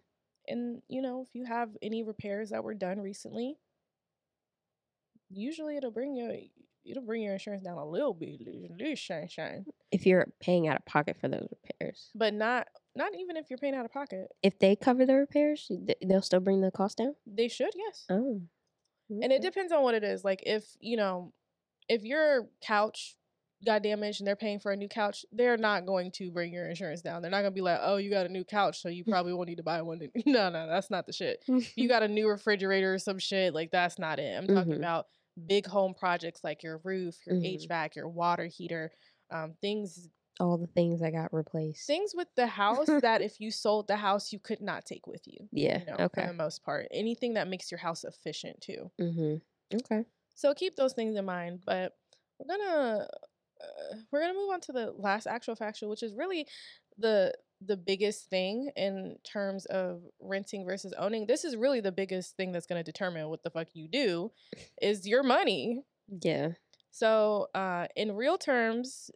And 0.47 0.81
you 0.87 1.01
know, 1.01 1.21
if 1.21 1.33
you 1.35 1.43
have 1.45 1.75
any 1.81 2.03
repairs 2.03 2.51
that 2.51 2.63
were 2.63 2.73
done 2.75 2.99
recently, 3.01 3.57
usually 5.29 5.77
it'll 5.77 5.91
bring 5.91 6.15
your 6.15 6.31
it'll 6.85 7.03
bring 7.03 7.21
your 7.23 7.33
insurance 7.33 7.63
down 7.63 7.77
a 7.77 7.85
little 7.85 8.13
bit, 8.13 8.39
little 8.41 8.95
shine 8.95 9.27
shine, 9.27 9.65
If 9.91 10.05
you're 10.05 10.27
paying 10.39 10.67
out 10.67 10.77
of 10.77 10.85
pocket 10.85 11.17
for 11.19 11.27
those 11.27 11.47
repairs, 11.63 12.09
but 12.15 12.33
not 12.33 12.67
not 12.95 13.11
even 13.15 13.35
if 13.37 13.49
you're 13.49 13.57
paying 13.57 13.75
out 13.75 13.85
of 13.85 13.91
pocket. 13.91 14.27
if 14.43 14.57
they 14.59 14.75
cover 14.75 15.05
the 15.05 15.15
repairs, 15.15 15.69
they'll 16.05 16.21
still 16.21 16.39
bring 16.39 16.61
the 16.61 16.71
cost 16.71 16.97
down. 16.97 17.15
They 17.27 17.47
should, 17.49 17.71
yes. 17.75 18.05
Oh. 18.09 18.41
And 19.09 19.31
it 19.31 19.41
depends 19.41 19.71
on 19.73 19.83
what 19.83 19.93
it 19.95 20.03
is. 20.03 20.23
Like 20.23 20.41
if, 20.45 20.63
you 20.79 20.97
know, 20.97 21.33
if 21.89 22.03
your 22.03 22.47
couch 22.61 23.15
got 23.65 23.83
damaged 23.83 24.19
and 24.21 24.27
they're 24.27 24.35
paying 24.35 24.59
for 24.59 24.71
a 24.71 24.75
new 24.77 24.87
couch, 24.87 25.25
they're 25.31 25.57
not 25.57 25.85
going 25.85 26.11
to 26.11 26.31
bring 26.31 26.53
your 26.53 26.67
insurance 26.69 27.01
down. 27.01 27.21
They're 27.21 27.31
not 27.31 27.41
going 27.41 27.51
to 27.51 27.55
be 27.55 27.61
like, 27.61 27.79
"Oh, 27.81 27.97
you 27.97 28.09
got 28.09 28.25
a 28.25 28.29
new 28.29 28.43
couch, 28.43 28.81
so 28.81 28.89
you 28.89 29.03
probably 29.07 29.33
won't 29.33 29.49
need 29.49 29.57
to 29.57 29.63
buy 29.63 29.81
one." 29.81 29.99
no, 30.25 30.49
no, 30.49 30.67
that's 30.67 30.89
not 30.89 31.05
the 31.05 31.13
shit. 31.13 31.43
You 31.75 31.87
got 31.87 32.01
a 32.03 32.07
new 32.07 32.27
refrigerator 32.29 32.93
or 32.93 32.99
some 32.99 33.19
shit, 33.19 33.53
like 33.53 33.71
that's 33.71 33.99
not 33.99 34.19
it. 34.19 34.35
I'm 34.37 34.47
talking 34.47 34.73
Mhm. 34.73 34.77
about 34.77 35.07
big 35.47 35.65
home 35.65 35.93
projects 35.93 36.43
like 36.43 36.63
your 36.63 36.79
roof, 36.83 37.15
your 37.25 37.35
Mhm. 37.35 37.45
HVAC, 37.45 37.95
your 37.95 38.07
water 38.07 38.45
heater, 38.45 38.91
um, 39.29 39.53
things 39.61 40.09
all 40.39 40.57
the 40.57 40.67
things 40.67 40.99
that 40.99 41.11
got 41.11 41.31
replaced. 41.33 41.87
things 41.87 42.13
with 42.13 42.27
the 42.35 42.47
house 42.47 42.87
that 43.05 43.21
if 43.21 43.39
you 43.39 43.49
sold 43.49 43.87
the 43.87 43.95
house 43.95 44.33
you 44.33 44.39
could 44.39 44.59
not 44.61 44.85
take 44.85 45.07
with 45.07 45.25
you. 45.25 45.47
Yeah. 45.51 45.79
You 45.79 45.85
know, 45.85 45.95
okay. 45.99 46.23
for 46.23 46.27
the 46.27 46.33
most 46.33 46.63
part. 46.63 46.87
Anything 46.91 47.35
that 47.35 47.47
makes 47.47 47.71
your 47.71 47.77
house 47.77 48.03
efficient 48.03 48.59
too. 48.59 48.91
Mm-hmm. 48.99 49.77
Okay. 49.77 50.05
So 50.33 50.53
keep 50.53 50.75
those 50.75 50.93
things 50.93 51.15
in 51.15 51.25
mind. 51.25 51.63
But 51.65 51.97
we're 52.37 52.57
gonna 52.57 53.07
uh, 53.61 53.95
we're 54.11 54.19
gonna 54.19 54.33
move 54.33 54.49
on 54.49 54.59
to 54.61 54.73
the 54.73 54.91
last 54.97 55.27
actual 55.27 55.55
factual, 55.55 55.89
which 55.89 56.03
is 56.03 56.13
really 56.13 56.47
the 56.97 57.33
the 57.61 57.77
biggest 57.77 58.29
thing 58.29 58.71
in 58.75 59.17
terms 59.23 59.65
of 59.67 60.01
renting 60.19 60.65
versus 60.65 60.93
owning. 60.97 61.25
This 61.25 61.43
is 61.43 61.55
really 61.55 61.79
the 61.79 61.91
biggest 61.91 62.35
thing 62.35 62.51
that's 62.51 62.67
gonna 62.67 62.83
determine 62.83 63.29
what 63.29 63.43
the 63.43 63.49
fuck 63.49 63.67
you 63.73 63.87
do, 63.87 64.31
is 64.81 65.07
your 65.07 65.23
money. 65.23 65.83
Yeah. 66.21 66.49
So 66.91 67.47
uh, 67.53 67.87
in 67.95 68.15
real 68.15 68.37
terms, 68.37 69.09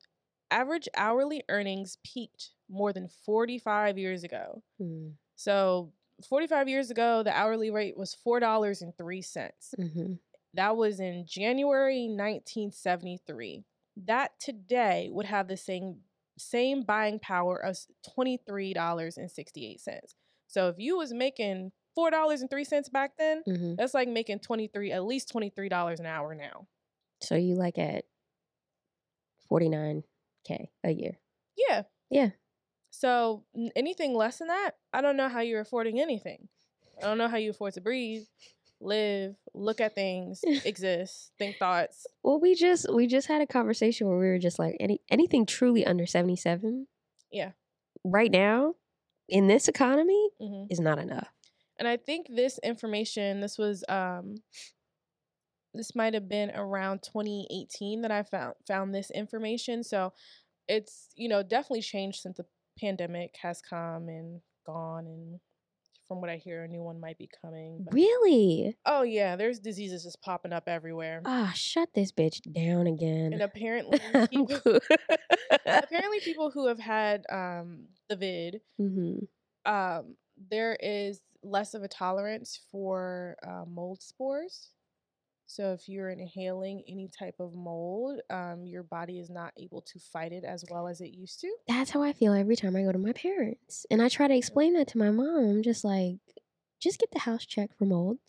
average 0.52 0.90
hourly 0.96 1.44
earnings 1.50 1.98
peaked 2.04 2.52
more 2.70 2.94
than 2.94 3.10
forty 3.26 3.60
five 3.60 3.98
years 3.98 4.24
ago. 4.24 4.64
Mm. 4.82 5.14
So 5.36 5.94
45 6.28 6.68
years 6.68 6.92
ago, 6.92 7.24
the 7.24 7.32
hourly 7.32 7.72
rate 7.72 7.98
was 7.98 8.16
$4.03. 8.26 8.92
Mm-hmm. 9.00 10.14
That 10.56 10.76
was 10.76 11.00
in 11.00 11.26
January 11.28 12.08
1973. 12.08 13.64
That 14.06 14.32
today 14.40 15.10
would 15.12 15.26
have 15.26 15.48
the 15.48 15.58
same 15.58 15.98
same 16.40 16.82
buying 16.84 17.20
power 17.20 17.58
of 17.58 17.78
$23.68. 18.18 19.88
So 20.48 20.68
if 20.70 20.76
you 20.80 20.98
was 20.98 21.14
making 21.14 21.72
$4.03 21.98 22.92
back 22.92 23.12
then, 23.18 23.44
Mm-hmm. 23.48 23.76
that's 23.76 23.94
like 23.94 24.08
making 24.08 24.40
23 24.40 24.92
at 24.92 25.04
least 25.06 25.32
$23 25.34 26.00
an 26.00 26.06
hour 26.06 26.34
now. 26.36 26.68
So 27.22 27.36
you 27.36 27.56
like 27.56 27.78
at 27.78 28.06
forty 29.50 29.68
nine 29.68 30.04
k 30.48 30.70
a 30.86 30.92
year. 30.92 31.18
Yeah. 31.58 31.82
Yeah. 32.10 32.30
So 32.92 33.44
anything 33.76 34.14
less 34.16 34.38
than 34.38 34.48
that, 34.48 34.72
I 34.94 35.02
don't 35.02 35.18
know 35.18 35.28
how 35.28 35.42
you're 35.42 35.60
affording 35.60 36.00
anything. 36.00 36.48
I 36.98 37.02
don't 37.08 37.18
know 37.18 37.28
how 37.28 37.36
you 37.38 37.50
afford 37.52 37.74
to 37.74 37.82
breathe, 37.82 38.24
live, 38.82 39.36
look 39.54 39.82
at 39.82 39.96
things, 39.96 40.42
exist, 40.66 41.32
think 41.38 41.58
thoughts. 41.58 42.06
Well, 42.24 42.40
we 42.40 42.56
just 42.56 42.92
we 42.94 43.08
just 43.08 43.28
had 43.28 43.42
a 43.42 43.48
conversation 43.48 44.08
where 44.08 44.18
we 44.18 44.28
were 44.28 44.40
just 44.40 44.60
like 44.60 44.78
any 44.80 45.02
anything 45.10 45.46
truly 45.46 45.86
under 45.86 46.06
seventy 46.06 46.36
seven. 46.36 46.88
Yeah. 47.32 47.52
Right 48.04 48.32
now, 48.32 48.76
in 49.28 49.48
this 49.48 49.68
economy, 49.68 50.30
hmm 50.40 50.66
is 50.70 50.80
not 50.80 51.00
enough. 51.00 51.28
And 51.78 51.88
I 51.88 51.98
think 51.98 52.28
this 52.30 52.60
information, 52.64 53.40
this 53.40 53.58
was 53.58 53.84
um 53.90 54.36
this 55.74 55.96
might 55.96 56.14
have 56.14 56.28
been 56.28 56.52
around 56.52 57.04
2018 57.04 58.02
that 58.02 58.12
I 58.12 58.24
found 58.24 58.56
found 58.68 58.94
this 58.94 59.12
information. 59.12 59.84
So 59.84 60.14
it's, 60.68 61.10
you 61.16 61.30
know, 61.30 61.44
definitely 61.44 61.82
changed 61.82 62.22
since 62.22 62.38
the 62.38 62.46
pandemic 62.80 63.36
has 63.42 63.62
come 63.62 64.08
and 64.08 64.42
gone 64.66 65.06
and 65.06 65.40
from 66.10 66.20
what 66.22 66.30
I 66.30 66.36
hear 66.38 66.64
a 66.64 66.68
new 66.68 66.82
one 66.82 67.00
might 67.00 67.18
be 67.20 67.30
coming. 67.42 67.84
But, 67.86 67.94
Really? 67.94 68.76
oh 68.86 69.04
yeah, 69.04 69.36
there's 69.38 69.60
diseases 69.60 70.04
just 70.04 70.22
popping 70.22 70.52
up 70.52 70.68
everywhere. 70.68 71.22
Ah, 71.24 71.54
shut 71.56 71.90
this 71.94 72.12
bitch 72.12 72.42
down 72.52 72.88
again. 72.88 73.32
and 73.32 73.42
apparently 73.50 74.00
people, 74.30 74.50
apparently 75.66 76.20
people 76.22 76.50
who 76.52 76.68
have 76.68 76.80
had 76.80 77.26
um 77.30 77.86
the 78.10 78.16
vid 78.18 78.62
Mhm. 78.82 79.28
um, 79.66 80.16
there 80.50 80.76
is 80.82 81.22
less 81.44 81.74
of 81.76 81.84
a 81.84 81.88
tolerance 81.88 82.60
for 82.72 83.38
uh, 83.48 83.64
mold 83.68 84.02
spores. 84.02 84.72
So 85.50 85.74
if 85.74 85.90
you're 85.90 86.12
inhaling 86.12 86.84
any 86.88 87.08
type 87.08 87.40
of 87.40 87.56
mold, 87.56 88.22
um, 88.30 88.68
your 88.68 88.84
body 88.84 89.18
is 89.18 89.32
not 89.32 89.52
able 89.58 89.82
to 89.82 89.98
fight 90.00 90.32
it 90.32 90.44
as 90.44 90.64
well 90.70 90.88
as 90.88 91.02
it 91.02 91.08
used 91.08 91.40
to. 91.40 91.52
That's 91.68 91.90
how 91.90 92.04
I 92.04 92.14
feel 92.14 92.34
every 92.34 92.56
time 92.56 92.76
I 92.76 92.84
go 92.84 92.92
to 92.92 93.00
my 93.00 93.14
parents. 93.14 93.84
And 93.90 94.00
I 94.00 94.10
try 94.10 94.28
to 94.28 94.38
explain 94.38 94.74
that 94.76 94.90
to 94.90 95.00
my 95.00 95.10
mom. 95.10 95.38
I'm 95.40 95.64
just 95.64 95.84
like, 95.84 96.20
just 96.80 97.00
get 97.00 97.10
the 97.10 97.18
house 97.18 97.48
checked 97.48 97.76
for 97.80 97.86
mold. 97.86 98.20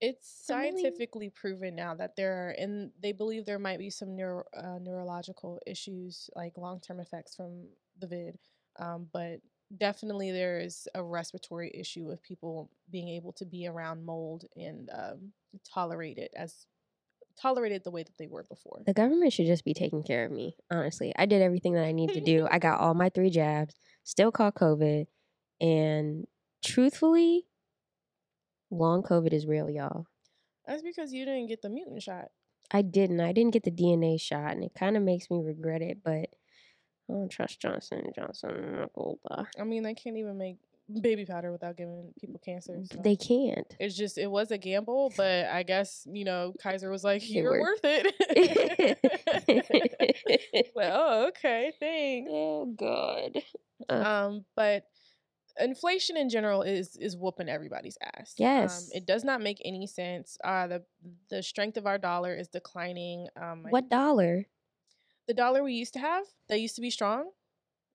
It's 0.00 0.32
scientifically 0.46 1.30
proven 1.30 1.74
now 1.74 1.96
that 1.96 2.14
there 2.14 2.46
are, 2.46 2.50
and 2.50 2.92
they 3.02 3.10
believe 3.10 3.44
there 3.44 3.58
might 3.58 3.80
be 3.80 3.90
some 3.90 4.14
neuro, 4.14 4.44
uh, 4.56 4.78
neurological 4.80 5.58
issues, 5.66 6.30
like 6.36 6.56
long 6.56 6.78
term 6.78 7.00
effects 7.00 7.34
from 7.34 7.66
the 7.98 8.06
vid. 8.06 8.38
Um, 8.78 9.08
but 9.12 9.40
definitely 9.76 10.30
there 10.30 10.60
is 10.60 10.86
a 10.94 11.02
respiratory 11.02 11.72
issue 11.74 12.06
with 12.06 12.22
people 12.22 12.70
being 12.88 13.08
able 13.08 13.32
to 13.32 13.44
be 13.44 13.66
around 13.66 14.04
mold 14.04 14.44
and 14.56 14.88
um, 14.94 15.32
tolerate 15.72 16.18
it 16.18 16.32
as 16.36 16.66
tolerated 17.40 17.84
the 17.84 17.90
way 17.90 18.02
that 18.02 18.18
they 18.18 18.26
were 18.26 18.44
before. 18.48 18.82
The 18.86 18.94
government 18.94 19.32
should 19.32 19.46
just 19.46 19.64
be 19.64 19.74
taking 19.74 20.02
care 20.02 20.24
of 20.24 20.32
me, 20.32 20.56
honestly. 20.70 21.12
I 21.16 21.26
did 21.26 21.42
everything 21.42 21.74
that 21.74 21.84
I 21.84 21.92
need 21.92 22.12
to 22.14 22.20
do. 22.20 22.48
I 22.50 22.58
got 22.58 22.80
all 22.80 22.94
my 22.94 23.08
three 23.08 23.30
jabs, 23.30 23.74
still 24.02 24.32
caught 24.32 24.54
COVID. 24.56 25.06
And 25.60 26.26
truthfully, 26.64 27.46
long 28.70 29.02
COVID 29.02 29.32
is 29.32 29.46
real, 29.46 29.70
y'all. 29.70 30.06
That's 30.66 30.82
because 30.82 31.12
you 31.12 31.24
didn't 31.24 31.46
get 31.46 31.62
the 31.62 31.70
mutant 31.70 32.02
shot. 32.02 32.26
I 32.70 32.82
didn't. 32.82 33.20
I 33.20 33.32
didn't 33.32 33.52
get 33.52 33.62
the 33.62 33.70
DNA 33.70 34.20
shot, 34.20 34.52
and 34.52 34.62
it 34.62 34.72
kind 34.78 34.96
of 34.96 35.02
makes 35.02 35.30
me 35.30 35.40
regret 35.42 35.80
it, 35.80 35.98
but 36.04 36.28
I 37.08 37.14
don't 37.14 37.30
trust 37.30 37.60
Johnson 37.60 38.02
and 38.04 38.14
Johnson. 38.14 38.50
I'm 38.50 38.76
not 38.80 38.92
gonna 38.92 39.14
lie. 39.30 39.46
I 39.58 39.64
mean, 39.64 39.82
they 39.82 39.94
can't 39.94 40.18
even 40.18 40.36
make 40.36 40.58
baby 41.00 41.24
powder 41.24 41.52
without 41.52 41.76
giving 41.76 42.12
people 42.20 42.40
cancer. 42.44 42.80
So. 42.90 43.00
They 43.02 43.16
can't. 43.16 43.66
it's 43.78 43.96
just 43.96 44.18
it 44.18 44.30
was 44.30 44.50
a 44.50 44.58
gamble, 44.58 45.12
but 45.16 45.46
I 45.46 45.62
guess 45.62 46.06
you 46.10 46.24
know 46.24 46.54
Kaiser 46.62 46.90
was 46.90 47.04
like, 47.04 47.28
"You're 47.28 47.50
worked. 47.60 47.84
worth 47.84 48.04
it." 48.06 48.98
well, 50.74 51.00
oh, 51.00 51.28
okay, 51.28 51.72
thanks. 51.78 52.30
oh 52.32 52.66
God. 52.76 53.42
Uh. 53.88 53.94
Um, 53.94 54.44
but 54.56 54.84
inflation 55.60 56.16
in 56.16 56.28
general 56.28 56.62
is 56.62 56.96
is 56.96 57.16
whooping 57.16 57.48
everybody's 57.48 57.98
ass. 58.16 58.34
Yes. 58.38 58.84
um, 58.84 58.88
it 58.94 59.06
does 59.06 59.24
not 59.24 59.40
make 59.40 59.60
any 59.64 59.86
sense. 59.86 60.38
Uh, 60.42 60.66
the 60.66 60.84
the 61.30 61.42
strength 61.42 61.76
of 61.76 61.86
our 61.86 61.98
dollar 61.98 62.34
is 62.34 62.48
declining. 62.48 63.28
Um, 63.40 63.66
What 63.70 63.88
dollar? 63.88 64.46
the 65.26 65.34
dollar 65.34 65.62
we 65.62 65.74
used 65.74 65.92
to 65.92 65.98
have 65.98 66.24
that 66.48 66.58
used 66.58 66.74
to 66.76 66.80
be 66.80 66.88
strong, 66.90 67.30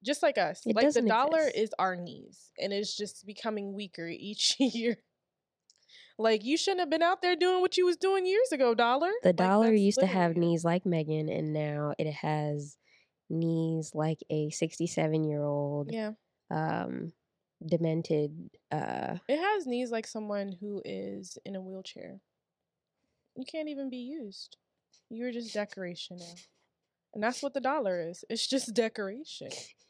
just 0.03 0.21
like 0.23 0.37
us. 0.37 0.61
It 0.65 0.75
like 0.75 0.91
the 0.93 1.01
dollar 1.01 1.47
exist. 1.47 1.57
is 1.57 1.69
our 1.79 1.95
knees, 1.95 2.51
and 2.59 2.71
it's 2.73 2.95
just 2.95 3.25
becoming 3.25 3.73
weaker 3.73 4.07
each 4.07 4.55
year. 4.59 4.97
like 6.19 6.43
you 6.43 6.57
shouldn't 6.57 6.81
have 6.81 6.89
been 6.89 7.01
out 7.01 7.21
there 7.21 7.35
doing 7.35 7.61
what 7.61 7.77
you 7.77 7.85
was 7.85 7.97
doing 7.97 8.25
years 8.25 8.51
ago, 8.51 8.73
dollar. 8.75 9.11
The 9.23 9.29
Like, 9.29 9.37
dollar 9.37 9.73
used 9.73 9.99
to 9.99 10.05
have 10.05 10.35
knees 10.37 10.63
like 10.63 10.85
Megan, 10.85 11.29
and 11.29 11.53
now 11.53 11.93
it 11.97 12.11
has 12.11 12.77
knees 13.29 13.91
like 13.95 14.19
a 14.29 14.49
67 14.51 15.23
year 15.23 15.43
old, 15.43 15.89
Yeah, 15.91 16.11
um, 16.51 17.13
demented. 17.65 18.49
Uh, 18.71 19.17
it 19.27 19.37
has 19.39 19.65
knees 19.65 19.91
like 19.91 20.05
someone 20.05 20.55
who 20.59 20.81
is 20.85 21.37
in 21.45 21.55
a 21.55 21.61
wheelchair. 21.61 22.19
You 23.35 23.45
can't 23.45 23.69
even 23.69 23.89
be 23.89 23.97
used. 23.97 24.57
You're 25.09 25.31
just 25.31 25.53
decoration 25.53 26.17
now. 26.17 26.25
And 27.13 27.21
that's 27.23 27.43
what 27.43 27.53
the 27.53 27.61
dollar 27.61 28.01
is. 28.09 28.23
It's 28.29 28.47
just 28.47 28.73
decoration. 28.73 29.49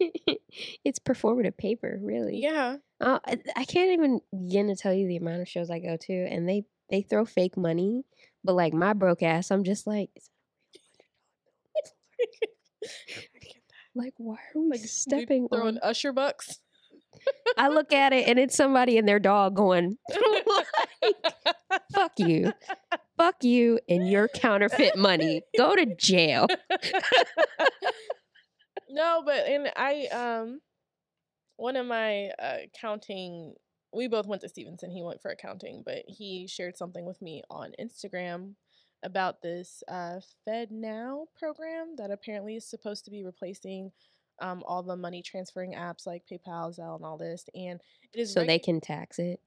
it's 0.83 0.99
performative 0.99 1.57
paper, 1.57 1.97
really. 2.01 2.41
Yeah. 2.41 2.77
Uh, 2.99 3.19
I, 3.25 3.37
I 3.55 3.65
can't 3.65 3.91
even 3.91 4.19
begin 4.45 4.67
to 4.67 4.75
tell 4.75 4.93
you 4.93 5.07
the 5.07 5.15
amount 5.17 5.41
of 5.41 5.47
shows 5.47 5.69
I 5.69 5.79
go 5.79 5.95
to, 6.01 6.13
and 6.13 6.47
they 6.49 6.63
they 6.91 7.01
throw 7.01 7.23
fake 7.25 7.55
money, 7.57 8.03
but 8.43 8.55
like 8.55 8.73
my 8.73 8.91
broke 8.93 9.23
ass, 9.23 9.51
I'm 9.51 9.63
just 9.63 9.87
like, 9.87 10.09
"Is 10.15 10.29
that 11.77 11.85
a 11.85 11.85
real 12.19 12.83
$100 12.83 13.41
bill? 13.41 14.03
like, 14.03 14.13
why 14.17 14.35
are 14.55 14.61
we 14.61 14.69
Like 14.71 14.79
stepping 14.81 15.47
throwing 15.47 15.77
on? 15.77 15.79
usher 15.81 16.11
bucks. 16.11 16.59
I 17.57 17.69
look 17.69 17.93
at 17.93 18.11
it 18.11 18.27
and 18.27 18.37
it's 18.37 18.55
somebody 18.55 18.97
and 18.97 19.07
their 19.07 19.19
dog 19.19 19.55
going, 19.55 19.97
like, 20.11 21.15
fuck 21.93 22.11
you. 22.17 22.51
Fuck 23.17 23.43
you 23.43 23.79
and 23.87 24.09
your 24.09 24.27
counterfeit 24.27 24.97
money. 24.97 25.41
Go 25.57 25.75
to 25.75 25.85
jail. 25.95 26.47
no, 28.89 29.23
but 29.25 29.47
and 29.47 29.71
I 29.75 30.07
um 30.07 30.61
one 31.57 31.75
of 31.75 31.85
my 31.85 32.29
uh, 32.41 32.57
accounting 32.65 33.53
we 33.93 34.07
both 34.07 34.25
went 34.25 34.41
to 34.41 34.49
Stevenson. 34.49 34.89
He 34.89 35.03
went 35.03 35.21
for 35.21 35.29
accounting, 35.29 35.83
but 35.85 36.03
he 36.07 36.47
shared 36.47 36.77
something 36.77 37.05
with 37.05 37.21
me 37.21 37.43
on 37.49 37.73
Instagram 37.79 38.53
about 39.03 39.41
this 39.41 39.83
uh, 39.87 40.19
Fed 40.45 40.71
Now 40.71 41.25
program 41.37 41.95
that 41.97 42.09
apparently 42.09 42.55
is 42.55 42.65
supposed 42.65 43.05
to 43.05 43.11
be 43.11 43.23
replacing 43.23 43.91
um, 44.41 44.63
all 44.65 44.81
the 44.81 44.95
money 44.95 45.21
transferring 45.21 45.73
apps 45.73 46.07
like 46.07 46.23
PayPal, 46.31 46.77
Zelle, 46.77 46.95
and 46.95 47.05
all 47.05 47.17
this. 47.17 47.45
And 47.53 47.79
it 48.13 48.19
is 48.19 48.33
so 48.33 48.41
regu- 48.41 48.47
they 48.47 48.59
can 48.59 48.81
tax 48.81 49.19
it. 49.19 49.39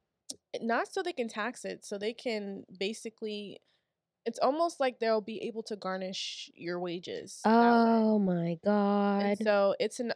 Not 0.63 0.93
so 0.93 1.03
they 1.03 1.13
can 1.13 1.29
tax 1.29 1.65
it, 1.65 1.85
so 1.85 1.99
they 1.99 2.13
can 2.13 2.65
basically. 2.79 3.61
It's 4.25 4.41
almost 4.41 4.81
like 4.81 4.99
they'll 4.99 5.21
be 5.21 5.43
able 5.43 5.63
to 5.65 5.77
garnish 5.77 6.51
your 6.55 6.81
wages. 6.81 7.41
Oh 7.45 8.19
my 8.19 8.59
god! 8.65 9.23
And 9.23 9.39
so 9.39 9.77
it's 9.79 10.01
an, 10.01 10.13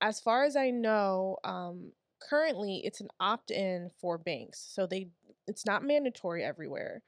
as 0.00 0.18
far 0.18 0.44
as 0.44 0.56
I 0.56 0.70
know, 0.70 1.36
um, 1.44 1.92
currently 2.22 2.80
it's 2.84 3.02
an 3.02 3.08
opt-in 3.20 3.90
for 4.00 4.16
banks, 4.16 4.66
so 4.74 4.86
they 4.86 5.08
it's 5.46 5.66
not 5.66 5.84
mandatory 5.84 6.42
everywhere 6.42 7.02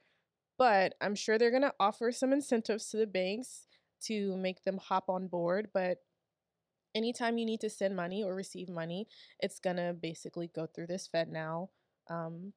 but 0.57 0.95
I'm 1.01 1.15
sure 1.15 1.37
they're 1.37 1.51
going 1.51 1.63
to 1.63 1.73
offer 1.79 2.11
some 2.11 2.33
incentives 2.33 2.89
to 2.89 2.97
the 2.97 3.07
banks 3.07 3.67
to 4.03 4.35
make 4.37 4.63
them 4.63 4.77
hop 4.77 5.09
on 5.09 5.27
board. 5.27 5.69
But 5.73 5.97
anytime 6.95 7.37
you 7.37 7.45
need 7.45 7.61
to 7.61 7.69
send 7.69 7.95
money 7.95 8.23
or 8.23 8.35
receive 8.35 8.69
money, 8.69 9.07
it's 9.39 9.59
going 9.59 9.77
to 9.77 9.93
basically 9.99 10.49
go 10.53 10.67
through 10.67 10.87
this 10.87 11.09
FedNow 11.13 11.69
um, 12.09 12.53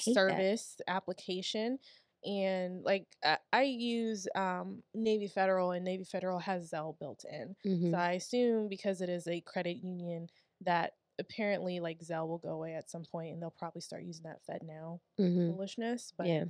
service 0.00 0.76
that. 0.78 0.92
application. 0.92 1.78
And 2.24 2.82
like 2.82 3.06
I, 3.24 3.38
I 3.52 3.62
use 3.62 4.26
um, 4.34 4.82
Navy 4.94 5.28
Federal, 5.28 5.70
and 5.70 5.84
Navy 5.84 6.04
Federal 6.04 6.40
has 6.40 6.70
Zelle 6.70 6.98
built 6.98 7.24
in. 7.30 7.54
Mm-hmm. 7.64 7.90
So 7.92 7.96
I 7.96 8.12
assume 8.12 8.68
because 8.68 9.00
it 9.00 9.08
is 9.08 9.28
a 9.28 9.40
credit 9.40 9.76
union 9.82 10.28
that 10.62 10.94
apparently 11.20 11.80
like 11.80 12.00
Zelle 12.00 12.26
will 12.26 12.38
go 12.38 12.50
away 12.50 12.74
at 12.74 12.90
some 12.90 13.04
point 13.04 13.32
and 13.32 13.42
they'll 13.42 13.54
probably 13.56 13.80
start 13.80 14.02
using 14.02 14.24
that 14.24 14.40
FedNow 14.48 14.98
mm-hmm. 15.18 15.50
foolishness. 15.52 16.12
But 16.16 16.26
yeah 16.26 16.44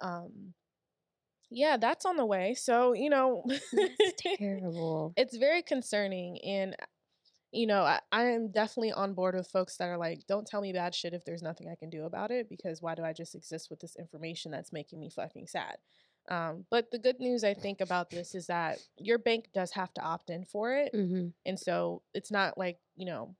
um 0.00 0.54
yeah 1.50 1.76
that's 1.76 2.04
on 2.04 2.16
the 2.16 2.24
way 2.24 2.54
so 2.54 2.92
you 2.92 3.10
know 3.10 3.44
it's 3.48 4.22
terrible 4.36 5.12
it's 5.16 5.36
very 5.36 5.62
concerning 5.62 6.38
and 6.44 6.74
you 7.54 7.66
know 7.66 7.82
I, 7.82 8.00
I 8.12 8.24
am 8.24 8.50
definitely 8.50 8.92
on 8.92 9.14
board 9.14 9.34
with 9.34 9.48
folks 9.48 9.76
that 9.76 9.88
are 9.88 9.98
like 9.98 10.26
don't 10.26 10.46
tell 10.46 10.60
me 10.60 10.72
bad 10.72 10.94
shit 10.94 11.14
if 11.14 11.24
there's 11.24 11.42
nothing 11.42 11.68
i 11.68 11.74
can 11.74 11.90
do 11.90 12.04
about 12.04 12.30
it 12.30 12.48
because 12.48 12.82
why 12.82 12.94
do 12.94 13.04
i 13.04 13.12
just 13.12 13.34
exist 13.34 13.70
with 13.70 13.80
this 13.80 13.96
information 13.96 14.50
that's 14.50 14.72
making 14.72 15.00
me 15.00 15.10
fucking 15.10 15.46
sad 15.46 15.76
um, 16.28 16.64
but 16.70 16.90
the 16.90 16.98
good 16.98 17.20
news 17.20 17.44
I 17.44 17.54
think 17.54 17.80
about 17.80 18.10
this 18.10 18.34
is 18.34 18.46
that 18.46 18.78
your 18.96 19.18
bank 19.18 19.48
does 19.52 19.70
have 19.72 19.92
to 19.94 20.02
opt 20.02 20.30
in 20.30 20.44
for 20.44 20.74
it. 20.74 20.92
Mm-hmm. 20.94 21.28
And 21.44 21.58
so 21.58 22.02
it's 22.14 22.30
not 22.30 22.56
like, 22.56 22.78
you 22.96 23.06
know, 23.06 23.34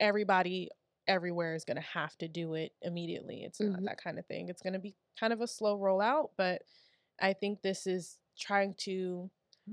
everybody 0.00 0.70
everywhere 1.06 1.54
is 1.54 1.64
going 1.64 1.76
to 1.76 1.82
have 1.82 2.16
to 2.18 2.28
do 2.28 2.54
it 2.54 2.72
immediately. 2.82 3.42
It's 3.44 3.60
mm-hmm. 3.60 3.72
not 3.72 3.84
that 3.84 4.02
kind 4.02 4.18
of 4.18 4.26
thing. 4.26 4.48
It's 4.48 4.62
going 4.62 4.72
to 4.72 4.78
be 4.78 4.94
kind 5.20 5.32
of 5.32 5.40
a 5.40 5.46
slow 5.46 5.78
rollout, 5.78 6.30
but 6.36 6.62
I 7.20 7.32
think 7.32 7.62
this 7.62 7.86
is 7.86 8.18
trying 8.38 8.74
to. 8.78 9.30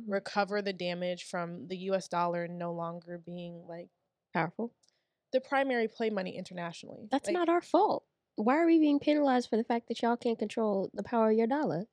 Recover 0.07 0.61
the 0.61 0.73
damage 0.73 1.25
from 1.25 1.67
the 1.67 1.77
US 1.89 2.07
dollar 2.07 2.47
no 2.47 2.73
longer 2.73 3.21
being 3.23 3.63
like 3.67 3.89
powerful. 4.33 4.73
The 5.31 5.41
primary 5.41 5.87
play 5.87 6.09
money 6.09 6.37
internationally. 6.37 7.07
That's 7.11 7.27
like, 7.27 7.33
not 7.33 7.49
our 7.49 7.61
fault. 7.61 8.03
Why 8.35 8.57
are 8.57 8.65
we 8.65 8.79
being 8.79 8.99
penalized 8.99 9.49
for 9.49 9.57
the 9.57 9.63
fact 9.63 9.87
that 9.87 10.01
y'all 10.01 10.17
can't 10.17 10.39
control 10.39 10.89
the 10.93 11.03
power 11.03 11.31
of 11.31 11.37
your 11.37 11.47
dollar? 11.47 11.85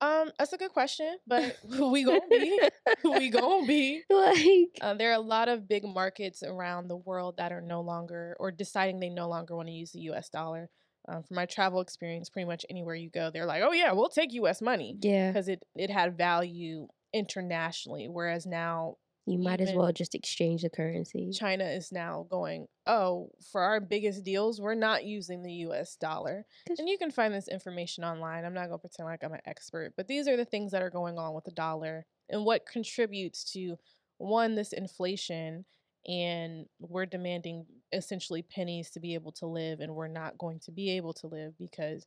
Um, 0.00 0.30
that's 0.38 0.52
a 0.52 0.58
good 0.58 0.72
question, 0.72 1.16
but 1.26 1.56
we 1.64 2.04
gonna 2.04 2.20
be, 2.28 2.60
we 3.04 3.30
gonna 3.30 3.66
be. 3.66 4.02
Like, 4.10 4.70
uh, 4.80 4.94
there 4.94 5.10
are 5.10 5.14
a 5.14 5.20
lot 5.20 5.48
of 5.48 5.68
big 5.68 5.84
markets 5.84 6.42
around 6.42 6.88
the 6.88 6.96
world 6.96 7.36
that 7.38 7.52
are 7.52 7.60
no 7.60 7.80
longer 7.80 8.36
or 8.38 8.50
deciding 8.50 9.00
they 9.00 9.10
no 9.10 9.28
longer 9.28 9.56
want 9.56 9.68
to 9.68 9.74
use 9.74 9.92
the 9.92 10.00
U.S. 10.00 10.28
dollar. 10.28 10.68
Um, 11.06 11.22
from 11.22 11.34
my 11.34 11.44
travel 11.44 11.80
experience, 11.80 12.30
pretty 12.30 12.46
much 12.46 12.64
anywhere 12.70 12.94
you 12.94 13.10
go, 13.10 13.30
they're 13.30 13.44
like, 13.44 13.62
"Oh 13.62 13.72
yeah, 13.72 13.92
we'll 13.92 14.08
take 14.08 14.32
U.S. 14.32 14.62
money." 14.62 14.96
Yeah, 15.00 15.30
because 15.30 15.48
it 15.48 15.62
it 15.76 15.90
had 15.90 16.16
value 16.16 16.88
internationally, 17.14 18.08
whereas 18.08 18.44
now 18.44 18.96
you 19.26 19.38
might 19.38 19.60
as 19.62 19.72
well 19.72 19.90
just 19.90 20.14
exchange 20.14 20.62
the 20.62 20.68
currency. 20.68 21.30
China 21.32 21.64
is 21.64 21.90
now 21.90 22.26
going, 22.28 22.66
oh, 22.86 23.30
for 23.50 23.62
our 23.62 23.80
biggest 23.80 24.22
deals, 24.22 24.60
we're 24.60 24.74
not 24.74 25.04
using 25.04 25.42
the 25.42 25.52
US 25.68 25.96
dollar. 25.96 26.44
And 26.78 26.88
you 26.88 26.98
can 26.98 27.10
find 27.10 27.32
this 27.32 27.48
information 27.48 28.04
online. 28.04 28.44
I'm 28.44 28.52
not 28.52 28.66
going 28.66 28.78
to 28.78 28.82
pretend 28.82 29.06
like 29.06 29.24
I'm 29.24 29.32
an 29.32 29.40
expert, 29.46 29.94
but 29.96 30.08
these 30.08 30.28
are 30.28 30.36
the 30.36 30.44
things 30.44 30.72
that 30.72 30.82
are 30.82 30.90
going 30.90 31.16
on 31.16 31.32
with 31.34 31.44
the 31.44 31.52
dollar 31.52 32.04
and 32.28 32.44
what 32.44 32.66
contributes 32.66 33.50
to 33.52 33.76
one, 34.18 34.56
this 34.56 34.74
inflation. 34.74 35.64
And 36.06 36.66
we're 36.78 37.06
demanding 37.06 37.64
essentially 37.94 38.42
pennies 38.42 38.90
to 38.90 39.00
be 39.00 39.14
able 39.14 39.32
to 39.32 39.46
live, 39.46 39.80
and 39.80 39.94
we're 39.94 40.06
not 40.08 40.36
going 40.36 40.60
to 40.66 40.70
be 40.70 40.90
able 40.98 41.14
to 41.14 41.28
live 41.28 41.54
because 41.58 42.04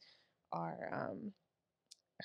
our, 0.52 0.90
um, 0.94 1.32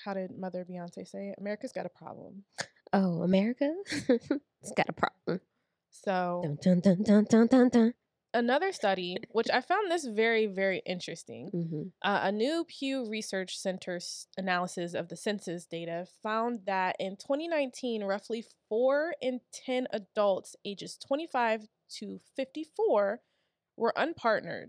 how 0.05 0.13
did 0.13 0.37
Mother 0.37 0.63
Beyonce 0.69 1.07
say 1.07 1.29
it? 1.29 1.35
America's 1.39 1.71
got 1.71 1.87
a 1.87 1.89
problem. 1.89 2.43
Oh, 2.93 3.23
America? 3.23 3.73
it's 3.89 4.71
got 4.77 4.87
a 4.87 4.93
problem. 4.93 5.41
So 5.89 6.57
dun, 6.61 6.79
dun, 6.79 7.25
dun, 7.47 7.93
another 8.33 8.71
study, 8.71 9.17
which 9.31 9.49
I 9.51 9.61
found 9.61 9.91
this 9.91 10.05
very, 10.05 10.47
very 10.47 10.81
interesting. 10.85 11.51
Mm-hmm. 11.53 11.81
Uh, 12.01 12.19
a 12.23 12.31
new 12.31 12.65
Pew 12.67 13.07
Research 13.09 13.57
Center's 13.57 14.27
analysis 14.37 14.93
of 14.93 15.09
the 15.09 15.15
census 15.15 15.65
data 15.65 16.07
found 16.21 16.61
that 16.65 16.95
in 16.99 17.15
2019, 17.15 18.03
roughly 18.03 18.43
four 18.67 19.13
in 19.21 19.39
10 19.65 19.87
adults 19.91 20.55
ages 20.65 20.97
25 21.07 21.67
to 21.99 22.19
54 22.35 23.19
were 23.77 23.93
unpartnered. 23.95 24.67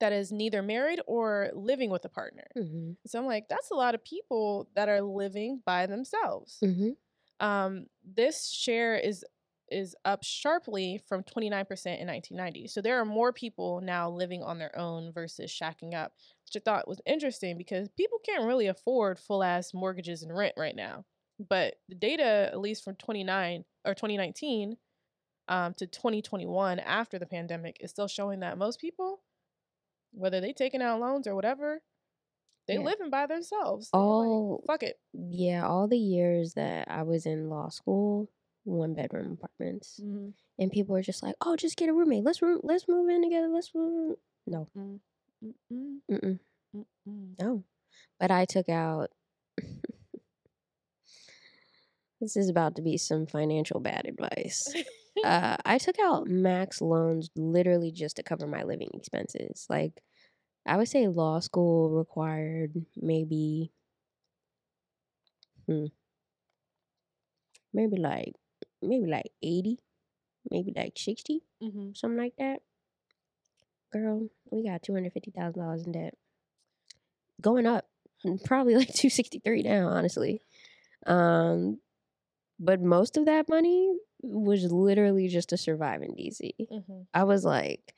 That 0.00 0.12
is 0.12 0.30
neither 0.30 0.62
married 0.62 1.00
or 1.08 1.50
living 1.54 1.90
with 1.90 2.04
a 2.04 2.08
partner. 2.08 2.46
Mm-hmm. 2.56 2.92
So 3.06 3.18
I'm 3.18 3.26
like, 3.26 3.48
that's 3.48 3.72
a 3.72 3.74
lot 3.74 3.96
of 3.96 4.04
people 4.04 4.68
that 4.76 4.88
are 4.88 5.00
living 5.00 5.60
by 5.66 5.86
themselves. 5.86 6.58
Mm-hmm. 6.62 6.90
Um, 7.40 7.86
this 8.04 8.50
share 8.50 8.96
is 8.96 9.24
is 9.70 9.94
up 10.04 10.22
sharply 10.22 11.00
from 11.06 11.22
29% 11.22 11.50
in 11.50 11.64
1990. 11.66 12.68
So 12.68 12.80
there 12.80 12.98
are 12.98 13.04
more 13.04 13.32
people 13.32 13.80
now 13.82 14.10
living 14.10 14.42
on 14.42 14.58
their 14.58 14.76
own 14.78 15.12
versus 15.12 15.50
shacking 15.50 15.94
up, 15.94 16.12
which 16.46 16.56
I 16.56 16.64
thought 16.64 16.88
was 16.88 17.00
interesting 17.06 17.58
because 17.58 17.88
people 17.90 18.18
can't 18.24 18.46
really 18.46 18.66
afford 18.66 19.18
full 19.18 19.42
ass 19.42 19.74
mortgages 19.74 20.22
and 20.22 20.34
rent 20.34 20.54
right 20.56 20.74
now. 20.74 21.04
But 21.38 21.74
the 21.88 21.94
data, 21.94 22.48
at 22.50 22.60
least 22.60 22.84
from 22.84 22.96
29 22.96 23.64
or 23.84 23.94
2019 23.94 24.76
um, 25.48 25.74
to 25.74 25.86
2021 25.86 26.78
after 26.80 27.18
the 27.18 27.26
pandemic, 27.26 27.76
is 27.80 27.90
still 27.90 28.08
showing 28.08 28.40
that 28.40 28.58
most 28.58 28.80
people, 28.80 29.20
whether 30.12 30.40
they 30.40 30.52
taking 30.52 30.82
out 30.82 31.00
loans 31.00 31.26
or 31.26 31.34
whatever, 31.34 31.82
they 32.68 32.74
yeah. 32.74 32.80
living 32.80 33.10
by 33.10 33.26
themselves. 33.26 33.88
all 33.92 34.56
like, 34.56 34.66
fuck 34.66 34.82
it. 34.82 35.00
Yeah, 35.14 35.66
all 35.66 35.88
the 35.88 35.98
years 35.98 36.52
that 36.54 36.86
I 36.88 37.02
was 37.02 37.24
in 37.24 37.48
law 37.48 37.70
school, 37.70 38.30
one 38.64 38.94
bedroom 38.94 39.38
apartments, 39.40 39.98
mm-hmm. 40.02 40.28
and 40.58 40.70
people 40.70 40.92
were 40.92 41.02
just 41.02 41.22
like, 41.22 41.34
"Oh, 41.40 41.56
just 41.56 41.78
get 41.78 41.88
a 41.88 41.94
roommate. 41.94 42.24
Let's 42.24 42.42
room. 42.42 42.60
Let's 42.62 42.86
move 42.86 43.08
in 43.08 43.22
together. 43.22 43.48
Let's 43.48 43.70
move." 43.74 44.16
No. 44.46 44.68
Mm-mm. 44.76 45.00
Mm-mm. 46.10 46.38
Mm-mm. 46.76 47.34
No. 47.40 47.64
But 48.20 48.30
I 48.30 48.44
took 48.44 48.68
out. 48.68 49.10
this 52.20 52.36
is 52.36 52.50
about 52.50 52.76
to 52.76 52.82
be 52.82 52.98
some 52.98 53.26
financial 53.26 53.80
bad 53.80 54.06
advice. 54.06 54.72
uh, 55.24 55.56
I 55.64 55.78
took 55.78 55.98
out 55.98 56.28
max 56.28 56.82
loans 56.82 57.30
literally 57.34 57.92
just 57.92 58.16
to 58.16 58.22
cover 58.22 58.46
my 58.46 58.62
living 58.62 58.90
expenses. 58.92 59.66
Like 59.70 60.02
I 60.68 60.76
would 60.76 60.88
say 60.88 61.08
law 61.08 61.40
school 61.40 61.90
required 61.90 62.72
maybe 62.94 63.72
hmm, 65.66 65.86
maybe 67.72 67.96
like 67.96 68.34
maybe 68.82 69.06
like 69.06 69.32
80, 69.42 69.78
maybe 70.50 70.72
like 70.76 70.92
60, 70.96 71.40
mm-hmm. 71.62 71.90
something 71.94 72.18
like 72.18 72.34
that. 72.38 72.60
Girl, 73.92 74.28
we 74.50 74.64
got 74.64 74.82
$250,000 74.82 75.86
in 75.86 75.92
debt. 75.92 76.14
Going 77.40 77.66
up, 77.66 77.86
probably 78.44 78.74
like 78.74 78.88
263 78.88 79.62
now, 79.62 79.88
honestly. 79.88 80.42
Um 81.06 81.78
but 82.60 82.80
most 82.80 83.16
of 83.16 83.26
that 83.26 83.48
money 83.48 83.88
was 84.20 84.70
literally 84.72 85.28
just 85.28 85.50
to 85.50 85.56
survive 85.56 86.02
in 86.02 86.10
DC. 86.10 86.50
Mm-hmm. 86.60 87.02
I 87.14 87.24
was 87.24 87.44
like 87.44 87.94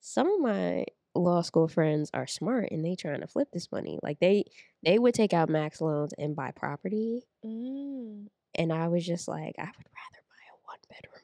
some 0.00 0.32
of 0.32 0.40
my 0.40 0.84
law 1.14 1.42
school 1.42 1.68
friends 1.68 2.10
are 2.14 2.26
smart 2.26 2.68
and 2.70 2.84
they 2.84 2.94
trying 2.94 3.20
to 3.20 3.26
flip 3.26 3.48
this 3.52 3.70
money. 3.72 3.98
Like 4.02 4.20
they 4.20 4.44
they 4.84 4.98
would 4.98 5.14
take 5.14 5.32
out 5.32 5.48
max 5.48 5.80
loans 5.80 6.12
and 6.18 6.36
buy 6.36 6.52
property. 6.52 7.24
Mm. 7.44 8.26
And 8.54 8.72
I 8.72 8.88
was 8.88 9.06
just 9.06 9.28
like, 9.28 9.54
I 9.58 9.64
would 9.64 9.88
rather 9.96 10.22
buy 10.28 10.44
a 10.50 10.58
one 10.64 10.78
bedroom 10.90 11.22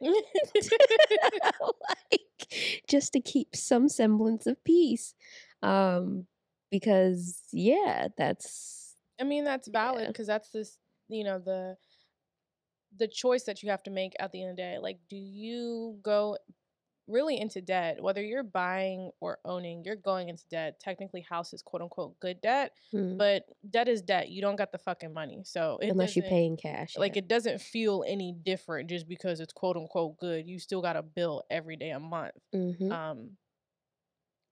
apartment. 1.40 1.74
like 2.10 2.80
just 2.88 3.12
to 3.12 3.20
keep 3.20 3.54
some 3.54 3.88
semblance 3.88 4.46
of 4.46 4.62
peace. 4.64 5.14
Um 5.62 6.26
because 6.70 7.40
yeah, 7.52 8.08
that's 8.16 8.94
I 9.20 9.24
mean, 9.24 9.44
that's 9.44 9.68
valid 9.68 10.02
yeah. 10.02 10.08
because 10.08 10.26
that's 10.26 10.50
this, 10.50 10.78
you 11.08 11.24
know, 11.24 11.38
the 11.38 11.76
the 12.96 13.08
choice 13.08 13.44
that 13.44 13.62
you 13.62 13.70
have 13.70 13.82
to 13.82 13.90
make 13.90 14.14
at 14.18 14.32
the 14.32 14.42
end 14.42 14.50
of 14.50 14.56
the 14.56 14.62
day. 14.62 14.78
Like, 14.80 14.98
do 15.10 15.16
you 15.16 15.98
go 16.02 16.36
really 17.08 17.40
into 17.40 17.60
debt, 17.60 18.00
whether 18.02 18.22
you're 18.22 18.42
buying 18.42 19.10
or 19.20 19.38
owning, 19.44 19.82
you're 19.84 19.96
going 19.96 20.28
into 20.28 20.46
debt. 20.50 20.78
Technically, 20.78 21.22
house 21.22 21.52
is 21.52 21.62
quote 21.62 21.82
unquote 21.82 22.18
good 22.20 22.40
debt, 22.40 22.72
Mm. 22.92 23.16
but 23.18 23.44
debt 23.70 23.88
is 23.88 24.02
debt. 24.02 24.28
You 24.28 24.40
don't 24.42 24.56
got 24.56 24.70
the 24.72 24.78
fucking 24.78 25.12
money, 25.12 25.42
so 25.44 25.78
it 25.80 25.88
unless 25.90 26.14
you 26.14 26.22
doesn't- 26.22 26.36
pay 26.36 26.44
in 26.46 26.56
cash. 26.56 26.96
Like 26.96 27.16
yeah. 27.16 27.20
it 27.20 27.28
doesn't 27.28 27.60
feel 27.60 28.04
any 28.06 28.32
different 28.32 28.88
just 28.90 29.08
because 29.08 29.40
it's 29.40 29.52
quote 29.52 29.76
unquote 29.76 30.18
good. 30.18 30.46
You 30.46 30.58
still 30.58 30.82
got 30.82 30.96
a 30.96 31.02
bill 31.02 31.42
every 31.50 31.76
day 31.76 31.90
a 31.90 32.00
month. 32.00 32.34
Mhm. 32.54 32.92
Um, 32.92 33.36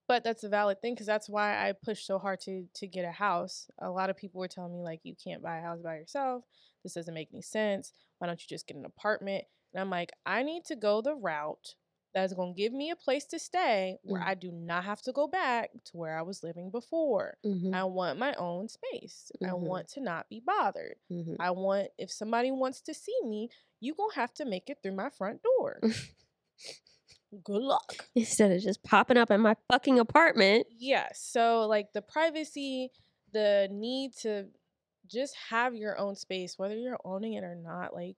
but 0.08 0.22
that's 0.22 0.44
a 0.44 0.48
valid 0.48 0.80
thing 0.80 0.94
because 0.94 1.06
that's 1.06 1.28
why 1.28 1.68
I 1.68 1.72
pushed 1.72 2.06
so 2.06 2.18
hard 2.18 2.40
to 2.42 2.66
to 2.74 2.86
get 2.86 3.04
a 3.04 3.10
house. 3.12 3.68
A 3.80 3.90
lot 3.90 4.08
of 4.10 4.16
people 4.16 4.38
were 4.40 4.48
telling 4.48 4.72
me 4.72 4.82
like, 4.82 5.00
you 5.02 5.14
can't 5.16 5.42
buy 5.42 5.58
a 5.58 5.62
house 5.62 5.80
by 5.82 5.96
yourself. 5.96 6.44
This 6.82 6.94
doesn't 6.94 7.12
make 7.14 7.28
any 7.32 7.42
sense. 7.42 7.92
Why 8.18 8.28
don't 8.28 8.40
you 8.40 8.46
just 8.48 8.66
get 8.66 8.76
an 8.76 8.84
apartment? 8.84 9.44
And 9.74 9.80
I'm 9.80 9.90
like, 9.90 10.12
I 10.24 10.42
need 10.44 10.64
to 10.66 10.76
go 10.76 11.00
the 11.02 11.14
route 11.16 11.74
that's 12.16 12.32
going 12.32 12.54
to 12.54 12.56
give 12.56 12.72
me 12.72 12.88
a 12.90 12.96
place 12.96 13.26
to 13.26 13.38
stay 13.38 13.98
where 14.02 14.22
Mm. 14.22 14.26
I 14.26 14.34
do 14.34 14.50
not 14.50 14.84
have 14.84 15.02
to 15.02 15.12
go 15.12 15.28
back 15.28 15.70
to 15.84 15.96
where 15.98 16.18
I 16.18 16.22
was 16.22 16.42
living 16.42 16.70
before. 16.70 17.36
Mhm. 17.44 17.74
I 17.74 17.84
want 17.84 18.18
my 18.18 18.32
own 18.36 18.68
space. 18.68 19.30
I 19.42 19.48
Mhm. 19.48 19.58
want 19.60 19.88
to 19.88 20.00
not 20.00 20.26
be 20.30 20.40
bothered. 20.40 20.96
Mhm. 21.10 21.36
I 21.38 21.50
want 21.50 21.90
if 21.98 22.10
somebody 22.10 22.50
wants 22.50 22.80
to 22.82 22.94
see 22.94 23.14
me, 23.22 23.50
you're 23.80 23.94
going 23.94 24.10
to 24.12 24.16
have 24.16 24.32
to 24.34 24.46
make 24.46 24.70
it 24.70 24.78
through 24.82 24.94
my 24.94 25.10
front 25.10 25.42
door. 25.42 25.78
Good 27.44 27.60
luck. 27.62 28.08
Instead 28.14 28.50
of 28.52 28.62
just 28.62 28.82
popping 28.82 29.18
up 29.18 29.30
in 29.30 29.42
my 29.42 29.54
fucking 29.70 29.98
apartment. 29.98 30.66
Yeah. 30.70 31.08
So 31.12 31.66
like 31.66 31.92
the 31.92 32.00
privacy, 32.00 32.92
the 33.32 33.68
need 33.70 34.14
to 34.22 34.46
just 35.06 35.34
have 35.50 35.74
your 35.74 35.98
own 35.98 36.16
space, 36.16 36.58
whether 36.58 36.76
you're 36.76 36.98
owning 37.04 37.34
it 37.34 37.44
or 37.44 37.54
not, 37.56 37.92
like 37.92 38.16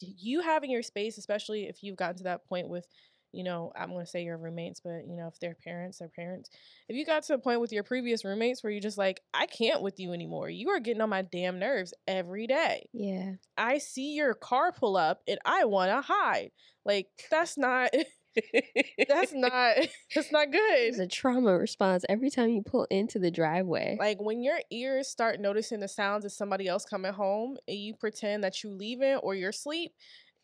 you 0.00 0.40
having 0.40 0.70
your 0.70 0.82
space, 0.82 1.18
especially 1.18 1.64
if 1.68 1.82
you've 1.82 1.96
gotten 1.96 2.16
to 2.16 2.22
that 2.24 2.46
point 2.46 2.68
with, 2.68 2.86
you 3.32 3.44
know, 3.44 3.72
I'm 3.76 3.90
gonna 3.90 4.06
say 4.06 4.24
your 4.24 4.38
roommates, 4.38 4.80
but 4.80 5.06
you 5.06 5.16
know, 5.16 5.28
if 5.28 5.38
they're 5.40 5.56
parents, 5.62 5.98
they're 5.98 6.08
parents. 6.08 6.50
If 6.88 6.96
you 6.96 7.04
got 7.04 7.24
to 7.24 7.34
a 7.34 7.38
point 7.38 7.60
with 7.60 7.72
your 7.72 7.82
previous 7.82 8.24
roommates 8.24 8.62
where 8.62 8.70
you're 8.72 8.80
just 8.80 8.98
like, 8.98 9.20
I 9.34 9.46
can't 9.46 9.82
with 9.82 10.00
you 10.00 10.12
anymore. 10.12 10.48
You 10.50 10.70
are 10.70 10.80
getting 10.80 11.02
on 11.02 11.10
my 11.10 11.22
damn 11.22 11.58
nerves 11.58 11.94
every 12.06 12.46
day. 12.46 12.88
Yeah. 12.92 13.32
I 13.56 13.78
see 13.78 14.14
your 14.14 14.34
car 14.34 14.72
pull 14.72 14.96
up 14.96 15.20
and 15.28 15.38
I 15.44 15.64
wanna 15.64 16.00
hide. 16.00 16.50
Like 16.84 17.08
that's 17.30 17.58
not 17.58 17.90
that's 19.08 19.32
not 19.32 19.76
that's 20.14 20.32
not 20.32 20.50
good. 20.50 20.60
It's 20.60 20.98
a 20.98 21.06
trauma 21.06 21.56
response 21.58 22.04
every 22.08 22.30
time 22.30 22.50
you 22.50 22.62
pull 22.62 22.86
into 22.90 23.18
the 23.18 23.30
driveway. 23.30 23.96
Like 23.98 24.20
when 24.20 24.42
your 24.42 24.58
ears 24.70 25.08
start 25.08 25.40
noticing 25.40 25.80
the 25.80 25.88
sounds 25.88 26.24
of 26.24 26.32
somebody 26.32 26.68
else 26.68 26.84
coming 26.84 27.12
home 27.12 27.56
and 27.66 27.78
you 27.78 27.94
pretend 27.94 28.44
that 28.44 28.62
you 28.62 28.70
leaving 28.70 29.16
or 29.16 29.34
you're 29.34 29.50
asleep, 29.50 29.92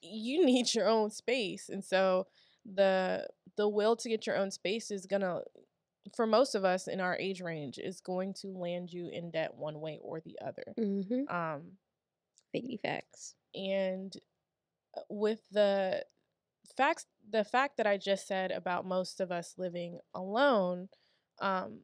you 0.03 0.45
need 0.45 0.73
your 0.75 0.89
own 0.89 1.11
space. 1.11 1.69
And 1.69 1.85
so 1.85 2.27
the 2.65 3.27
the 3.57 3.69
will 3.69 3.95
to 3.97 4.09
get 4.09 4.27
your 4.27 4.37
own 4.37 4.51
space 4.51 4.91
is 4.91 5.07
gonna 5.07 5.41
for 6.17 6.27
most 6.27 6.55
of 6.55 6.65
us 6.65 6.87
in 6.89 7.01
our 7.01 7.17
age 7.17 7.41
range 7.41 7.79
is 7.79 8.01
going 8.01 8.35
to 8.35 8.49
land 8.49 8.93
you 8.93 9.09
in 9.09 9.31
debt 9.31 9.55
one 9.55 9.81
way 9.81 9.99
or 10.03 10.21
the 10.21 10.37
other. 10.45 10.65
mm-hmm. 10.79 11.35
Um 11.35 11.63
Figgity 12.55 12.79
facts. 12.81 13.35
and 13.55 14.15
uh, 14.97 15.01
with 15.09 15.41
the 15.51 16.05
facts 16.77 17.07
the 17.31 17.45
fact 17.45 17.77
that 17.77 17.87
i 17.87 17.97
just 17.97 18.27
said 18.29 18.51
about 18.51 18.87
most 18.87 19.21
of 19.21 19.31
us 19.33 19.55
living 19.59 19.99
alone 20.15 20.89
um 21.41 21.81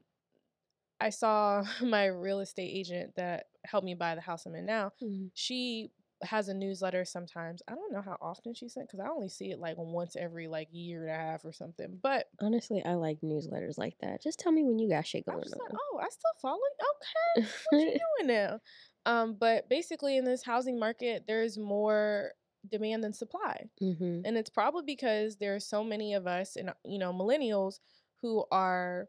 i 1.01 1.11
saw 1.11 1.63
my 1.83 2.07
real 2.07 2.41
estate 2.41 2.71
agent 2.73 3.13
that 3.17 3.47
helped 3.65 3.85
me 3.85 3.95
buy 3.95 4.15
the 4.15 4.21
house 4.21 4.47
i'm 4.47 4.55
in 4.55 4.65
now 4.67 4.93
Mm. 5.03 5.31
she 5.35 5.91
has 6.23 6.49
a 6.49 6.55
newsletter 6.55 7.05
sometimes 7.05 7.63
i 7.69 7.75
don't 7.75 7.93
know 7.93 8.03
how 8.03 8.17
often 8.21 8.53
she 8.53 8.69
sent 8.69 8.87
because 8.87 9.01
i 9.01 9.09
only 9.09 9.29
see 9.29 9.51
it 9.51 9.59
like 9.59 9.77
once 9.79 10.17
every 10.17 10.49
like 10.49 10.69
year 10.71 11.07
and 11.07 11.11
a 11.11 11.15
half 11.15 11.45
or 11.45 11.53
something 11.53 11.99
but 12.03 12.27
Honestly, 12.41 12.83
I 12.85 12.95
like 12.95 13.19
newsletters 13.23 13.79
like 13.79 13.97
that. 14.01 14.23
Just 14.23 14.39
tell 14.39 14.53
me 14.53 14.63
when 14.65 14.79
you 14.79 14.89
got 14.89 15.07
shit 15.07 15.27
going 15.27 15.43
just 15.43 15.57
like 15.57 15.71
on. 15.71 15.77
oh 15.93 15.99
i 15.99 16.09
still 16.09 16.33
follow 16.41 16.57
you. 16.57 17.43
okay 17.43 17.49
what 17.71 17.81
you 17.81 17.99
doing 18.19 18.29
now? 18.29 18.61
Um, 19.07 19.37
but 19.39 19.69
basically, 19.69 20.17
in 20.17 20.25
this 20.25 20.45
housing 20.45 20.79
market, 20.79 21.25
there's 21.27 21.57
more 21.57 22.33
demand 22.71 23.03
than 23.03 23.13
supply, 23.13 23.69
mm-hmm. 23.83 24.21
and 24.25 24.37
it's 24.37 24.51
probably 24.51 24.83
because 24.85 25.37
there 25.37 25.55
are 25.55 25.61
so 25.61 25.83
many 25.83 26.15
of 26.15 26.27
us, 26.27 26.57
and 26.57 26.71
you 26.85 26.99
know, 26.99 27.13
millennials 27.13 27.79
who 28.21 28.45
are 28.53 29.09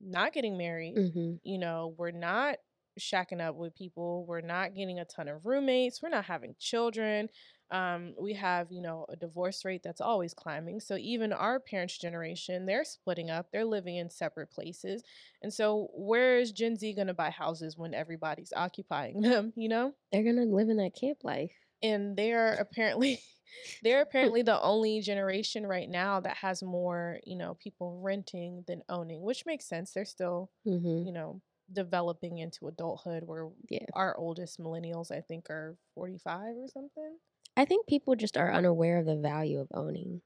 not 0.00 0.32
getting 0.32 0.58
married. 0.58 0.96
Mm-hmm. 0.96 1.34
You 1.44 1.58
know, 1.58 1.94
we're 1.96 2.10
not 2.10 2.56
shacking 2.98 3.40
up 3.40 3.54
with 3.56 3.74
people. 3.74 4.24
We're 4.26 4.40
not 4.40 4.74
getting 4.74 4.98
a 4.98 5.04
ton 5.04 5.28
of 5.28 5.44
roommates. 5.46 6.02
We're 6.02 6.08
not 6.10 6.24
having 6.24 6.54
children. 6.58 7.28
Um, 7.70 8.14
we 8.20 8.34
have, 8.34 8.72
you 8.72 8.82
know, 8.82 9.06
a 9.08 9.14
divorce 9.16 9.64
rate 9.64 9.82
that's 9.84 10.00
always 10.00 10.34
climbing. 10.34 10.80
So 10.80 10.96
even 10.96 11.32
our 11.32 11.60
parents' 11.60 11.98
generation, 11.98 12.66
they're 12.66 12.82
splitting 12.84 13.30
up. 13.30 13.46
They're 13.52 13.64
living 13.64 13.96
in 13.96 14.10
separate 14.10 14.50
places. 14.50 15.04
And 15.42 15.52
so 15.54 15.88
where 15.94 16.38
is 16.38 16.50
Gen 16.50 16.76
Z 16.76 16.92
going 16.94 17.06
to 17.06 17.14
buy 17.14 17.30
houses 17.30 17.76
when 17.78 17.94
everybody's 17.94 18.52
occupying 18.56 19.20
them, 19.20 19.52
you 19.56 19.68
know? 19.68 19.94
They're 20.12 20.24
gonna 20.24 20.46
live 20.46 20.68
in 20.68 20.78
that 20.78 20.96
camp 21.00 21.18
life. 21.22 21.52
And 21.82 22.16
they're 22.16 22.54
apparently 22.54 23.20
they're 23.82 24.02
apparently 24.02 24.42
the 24.42 24.60
only 24.60 25.00
generation 25.00 25.66
right 25.66 25.88
now 25.88 26.20
that 26.20 26.36
has 26.38 26.62
more, 26.62 27.20
you 27.24 27.36
know, 27.36 27.54
people 27.54 28.00
renting 28.02 28.64
than 28.66 28.82
owning, 28.88 29.22
which 29.22 29.46
makes 29.46 29.66
sense. 29.68 29.92
They're 29.92 30.04
still, 30.04 30.50
Mm-hmm. 30.66 31.06
you 31.06 31.12
know, 31.12 31.40
developing 31.72 32.38
into 32.38 32.68
adulthood 32.68 33.24
where 33.24 33.48
Yeah. 33.68 33.86
our 33.94 34.16
oldest 34.16 34.58
millennials 34.60 35.10
I 35.10 35.20
think 35.20 35.50
are 35.50 35.76
45 35.94 36.56
or 36.56 36.68
something. 36.68 37.18
I 37.56 37.64
think 37.64 37.86
people 37.86 38.14
just 38.16 38.36
are 38.36 38.52
unaware 38.52 38.98
of 38.98 39.06
the 39.06 39.16
value 39.16 39.58
of 39.60 39.68
owning. 39.74 40.22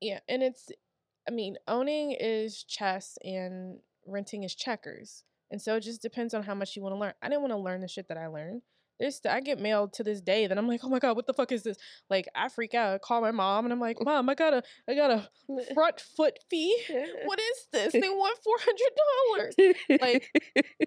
Yeah, 0.00 0.20
and 0.28 0.42
it's 0.42 0.68
I 1.28 1.32
mean, 1.32 1.56
owning 1.66 2.12
is 2.12 2.62
chess 2.64 3.18
and 3.24 3.80
renting 4.06 4.44
is 4.44 4.54
checkers. 4.54 5.24
And 5.50 5.60
so 5.60 5.76
it 5.76 5.80
just 5.80 6.02
depends 6.02 6.34
on 6.34 6.42
how 6.44 6.54
much 6.54 6.76
you 6.76 6.82
want 6.82 6.94
to 6.94 6.98
learn. 6.98 7.14
I 7.22 7.28
didn't 7.28 7.42
want 7.42 7.52
to 7.52 7.58
learn 7.58 7.80
the 7.80 7.88
shit 7.88 8.08
that 8.08 8.16
I 8.18 8.26
learned. 8.28 8.62
There's 8.98 9.20
I 9.28 9.40
get 9.40 9.60
mail 9.60 9.88
to 9.88 10.02
this 10.02 10.20
day 10.20 10.46
that 10.46 10.56
I'm 10.56 10.68
like, 10.68 10.80
oh 10.84 10.88
my 10.88 10.98
god, 10.98 11.16
what 11.16 11.26
the 11.26 11.34
fuck 11.34 11.52
is 11.52 11.62
this? 11.62 11.76
Like 12.08 12.28
I 12.34 12.48
freak 12.48 12.74
out. 12.74 12.94
I 12.94 12.98
call 12.98 13.20
my 13.20 13.30
mom 13.30 13.64
and 13.64 13.72
I'm 13.72 13.80
like, 13.80 13.98
mom, 14.02 14.28
I 14.28 14.34
got 14.34 14.54
a 14.54 14.62
I 14.88 14.94
got 14.94 15.10
a 15.10 15.28
front 15.74 16.00
foot 16.00 16.38
fee. 16.50 16.76
What 17.24 17.38
is 17.38 17.66
this? 17.72 17.92
They 17.92 18.00
want 18.08 18.38
four 18.42 18.56
hundred 18.60 19.56
dollars. 19.58 20.00
like, 20.00 20.30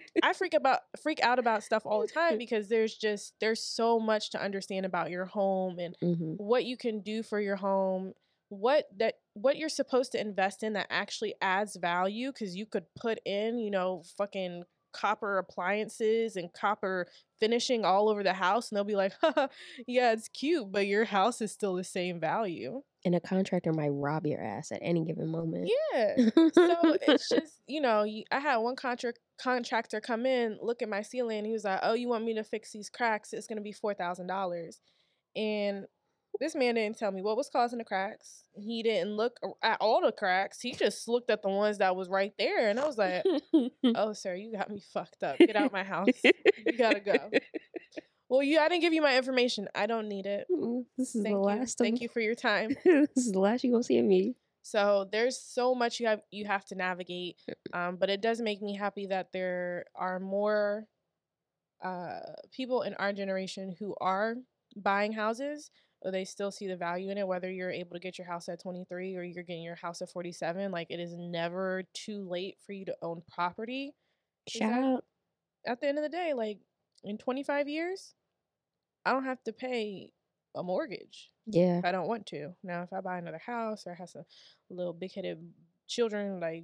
I 0.24 0.34
freak 0.34 0.54
about 0.54 0.80
freak 1.02 1.22
out 1.22 1.40
about 1.40 1.64
stuff 1.64 1.84
all 1.86 2.02
the 2.02 2.08
time 2.08 2.38
because 2.38 2.70
there's 2.70 2.96
just 2.96 3.34
there's 3.40 3.62
so 3.62 4.00
much 4.00 4.32
to 4.32 4.42
understand 4.42 4.86
about 4.86 5.10
your 5.10 5.26
home 5.26 5.80
and 5.80 5.96
mm-hmm. 6.04 6.34
what 6.38 6.66
you 6.66 6.78
can 6.78 7.02
do 7.02 7.24
for 7.24 7.40
your 7.40 7.56
home 7.56 8.14
what 8.50 8.86
that 8.98 9.16
what 9.34 9.58
you're 9.58 9.70
supposed 9.70 10.12
to 10.12 10.20
invest 10.20 10.64
in 10.64 10.74
that 10.74 10.88
actually 10.90 11.36
adds 11.40 11.76
value 11.76 12.32
because 12.32 12.56
you 12.56 12.66
could 12.66 12.86
put 13.00 13.20
in 13.26 13.60
you 13.60 13.70
know 13.70 14.04
fucking 14.18 14.64
copper 14.94 15.38
appliances 15.38 16.36
and 16.36 16.52
copper 16.54 17.08
finishing 17.40 17.86
all 17.86 18.10
over 18.10 18.24
the 18.24 18.34
house 18.34 18.70
and 18.70 18.78
they'll 18.78 18.84
be 18.84 18.96
like 18.96 19.14
yeah 19.88 20.12
it's 20.12 20.28
cute 20.30 20.72
but 20.72 20.88
your 20.88 21.06
house 21.06 21.42
is 21.42 21.52
still 21.52 21.76
the 21.76 21.84
same 21.84 22.20
value. 22.20 22.82
And 23.06 23.16
a 23.16 23.22
contractor 23.22 23.72
might 23.72 23.90
rob 23.90 24.26
your 24.26 24.44
ass 24.44 24.74
at 24.74 24.80
any 24.82 25.06
given 25.06 25.30
moment. 25.30 25.72
yeah. 25.94 26.16
So 26.54 26.98
it's 27.02 27.30
just 27.30 27.62
you 27.68 27.82
know 27.82 28.06
i 28.32 28.40
had 28.40 28.58
one 28.58 28.76
contract 28.76 29.20
contractor 29.40 30.02
come 30.02 30.26
in 30.26 30.58
look 30.62 30.82
at 30.82 30.90
my 30.90 31.02
ceiling 31.02 31.46
he 31.46 31.54
was 31.54 31.64
like 31.64 31.80
oh 31.84 31.94
you 31.94 32.10
want 32.10 32.26
me 32.26 32.34
to 32.36 32.44
fix 32.44 32.72
these 32.72 32.90
cracks? 32.90 33.32
It's 33.34 33.48
going 33.48 33.58
to 33.58 33.64
be 33.64 33.74
$4000 33.74 34.80
and 35.36 35.86
this 36.40 36.56
man 36.56 36.76
didn't 36.76 36.98
tell 36.98 37.12
me 37.12 37.22
what 37.22 37.36
was 37.38 37.50
causing 37.50 37.80
the 37.80 37.86
cracks. 37.86 38.44
He 38.54 38.82
didn't 38.82 39.16
look 39.16 39.38
at 39.62 39.78
all 39.82 40.02
the 40.02 40.12
cracks. 40.12 40.62
He 40.62 40.72
just 40.74 41.08
looked 41.08 41.30
at 41.30 41.42
the 41.42 41.50
ones 41.50 41.80
that 41.80 41.96
was 41.96 42.08
right 42.10 42.34
there 42.40 42.70
and 42.70 42.80
i 42.80 42.86
was 42.86 42.98
like 42.98 43.24
oh 43.96 44.14
sir 44.14 44.36
you 44.36 44.52
got 44.52 44.70
me 44.70 44.82
fucked 44.94 45.24
up. 45.24 45.38
Get 45.38 45.56
out 45.56 45.72
my 45.74 45.84
house. 45.84 46.08
You 46.24 46.78
gotta 46.78 47.00
go. 47.00 47.30
Well 48.30 48.44
you 48.44 48.60
i 48.60 48.70
didn't 48.70 48.82
give 48.82 48.94
you 48.94 49.02
my 49.02 49.18
information. 49.18 49.68
I 49.76 49.86
don't 49.86 50.08
need 50.08 50.26
it. 50.26 50.48
This 50.98 51.16
is 51.16 51.24
thank 51.24 51.36
the 51.36 51.40
you. 51.40 51.46
last. 51.46 51.78
thank 51.78 52.02
you 52.02 52.10
for 52.10 52.20
your 52.22 52.36
time. 52.36 52.76
This 52.86 53.26
is 53.26 53.32
the 53.32 53.40
last 53.40 53.64
you 53.64 53.72
gonna 53.72 53.84
see 53.84 53.98
of 54.00 54.06
me. 54.06 54.36
So 54.62 55.08
there's 55.12 55.38
so 55.42 55.74
much 55.74 56.00
you 56.00 56.08
have 56.08 56.22
you 56.32 56.46
have 56.46 56.64
to 56.66 56.76
navigate, 56.76 57.38
um, 57.74 57.96
but 57.96 58.10
it 58.10 58.22
does 58.22 58.40
make 58.40 58.62
me 58.62 58.76
happy 58.76 59.08
that 59.08 59.32
there 59.34 59.86
are 59.96 60.20
more 60.20 60.86
uh, 61.84 62.20
people 62.52 62.82
in 62.84 62.94
our 62.96 63.14
generation 63.14 63.76
who 63.80 63.96
are 64.00 64.36
buying 64.76 65.14
houses. 65.14 65.72
Or 66.02 66.12
they 66.12 66.24
still 66.24 66.52
see 66.52 66.68
the 66.68 66.78
value 66.78 67.10
in 67.10 67.18
it, 67.18 67.28
whether 67.28 67.52
you're 67.52 67.72
able 67.72 67.92
to 67.96 68.00
get 68.00 68.18
your 68.18 68.26
house 68.28 68.48
at 68.48 68.62
23 68.62 69.16
or 69.18 69.24
you're 69.24 69.44
getting 69.44 69.64
your 69.64 69.76
house 69.76 70.02
at 70.02 70.10
47. 70.10 70.72
Like 70.72 70.88
it 70.90 71.00
is 71.00 71.14
never 71.18 71.84
too 71.94 72.26
late 72.30 72.58
for 72.66 72.72
you 72.72 72.86
to 72.86 72.96
own 73.02 73.22
property. 73.34 73.94
Shout 74.48 74.72
that- 74.72 74.84
out. 74.84 75.06
At 75.66 75.82
the 75.82 75.88
end 75.88 75.98
of 75.98 76.04
the 76.04 76.10
day, 76.10 76.34
like 76.34 76.60
in 77.04 77.18
25 77.18 77.68
years, 77.68 78.14
I 79.06 79.12
don't 79.12 79.26
have 79.26 79.44
to 79.44 79.52
pay 79.52 80.14
a 80.56 80.64
mortgage 80.64 81.32
Yeah. 81.46 81.80
if 81.80 81.86
I 81.86 81.92
don't 81.92 82.08
want 82.08 82.26
to. 82.28 82.56
Now, 82.64 82.84
if 82.84 82.94
I 82.94 83.02
buy 83.02 83.18
another 83.18 83.38
house 83.40 83.86
or 83.86 83.94
have 83.96 84.10
some 84.10 84.24
little 84.70 84.94
big 84.94 85.12
headed 85.14 85.54
children, 85.88 86.40
like 86.40 86.64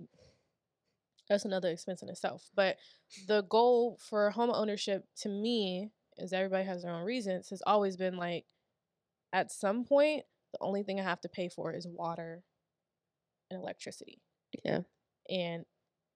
that's 1.28 1.44
another 1.46 1.70
expense 1.72 2.02
in 2.04 2.10
itself. 2.10 2.50
But 2.56 2.78
the 3.28 3.42
goal 3.44 3.98
for 4.00 4.30
home 4.32 4.50
ownership 4.52 5.06
to 5.18 5.30
me, 5.30 5.92
is 6.18 6.32
everybody 6.32 6.64
has 6.66 6.84
their 6.84 6.94
own 6.94 7.04
reasons, 7.04 7.50
has 7.50 7.62
always 7.68 7.98
been 7.98 8.16
like 8.16 8.46
at 9.36 9.52
some 9.52 9.84
point, 9.84 10.24
the 10.54 10.60
only 10.62 10.82
thing 10.82 10.98
I 10.98 11.04
have 11.04 11.20
to 11.22 11.30
pay 11.30 11.50
for 11.50 11.74
is 11.74 11.86
water 11.86 12.42
and 13.52 13.62
electricity. 13.62 14.22
Yeah. 14.64 14.82
And 15.30 15.66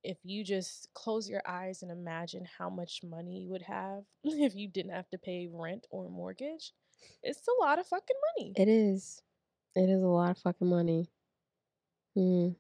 if 0.06 0.18
you 0.24 0.46
just 0.46 0.88
close 0.94 1.30
your 1.30 1.42
eyes 1.46 1.82
and 1.82 1.92
imagine 1.92 2.48
how 2.58 2.70
much 2.70 3.02
money 3.04 3.42
you 3.42 3.50
would 3.50 3.64
have 3.64 4.04
if 4.24 4.56
you 4.56 4.70
didn't 4.70 4.94
have 4.94 5.10
to 5.10 5.18
pay 5.18 5.50
rent 5.52 5.86
or 5.92 6.10
mortgage, 6.10 6.72
it's 7.22 7.46
a 7.46 7.62
lot 7.62 7.78
of 7.78 7.88
fucking 7.88 8.16
money. 8.38 8.54
It 8.56 8.70
is. 8.70 9.22
It 9.76 9.90
is 9.90 10.02
a 10.02 10.08
lot 10.08 10.32
of 10.32 10.38
fucking 10.38 10.70
money. 10.70 11.10
Mm. 12.18 12.56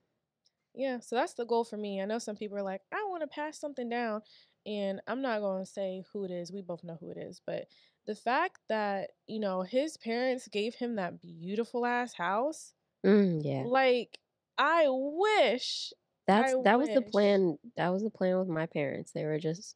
Yeah, 0.76 1.00
so 1.00 1.16
that's 1.16 1.34
the 1.34 1.46
goal 1.46 1.64
for 1.64 1.78
me. 1.78 2.02
I 2.02 2.06
know 2.06 2.20
some 2.20 2.36
people 2.36 2.58
are 2.58 2.64
like, 2.64 2.82
I 2.92 3.06
want 3.10 3.22
to 3.24 3.28
pass 3.28 3.58
something 3.58 3.90
down, 3.90 4.22
and 4.70 5.02
I'm 5.08 5.22
not 5.22 5.40
going 5.42 5.66
to 5.66 5.70
say 5.70 6.04
who 6.14 6.26
it 6.26 6.32
is. 6.32 6.52
We 6.52 6.62
both 6.62 6.84
know 6.84 6.98
who 7.00 7.10
it 7.10 7.18
is, 7.18 7.42
but 7.46 7.68
the 8.06 8.16
fact 8.16 8.60
that, 8.70 9.10
you 9.28 9.40
know, 9.40 9.64
his 9.64 9.98
parents 9.98 10.48
gave 10.48 10.76
him 10.76 10.96
that 10.96 11.22
beautiful 11.22 11.86
ass 11.86 12.14
house, 12.14 12.74
Mm, 13.06 13.42
yeah. 13.44 13.64
like 13.66 14.20
I 14.58 14.86
wish 14.90 15.94
That's 16.28 16.54
I 16.54 16.62
that 16.64 16.78
was 16.78 16.90
the 16.90 17.02
plan. 17.02 17.58
That 17.78 17.90
was 17.90 18.04
the 18.04 18.10
plan 18.10 18.38
with 18.38 18.50
my 18.50 18.66
parents. 18.66 19.12
They 19.12 19.26
were 19.26 19.40
just 19.40 19.76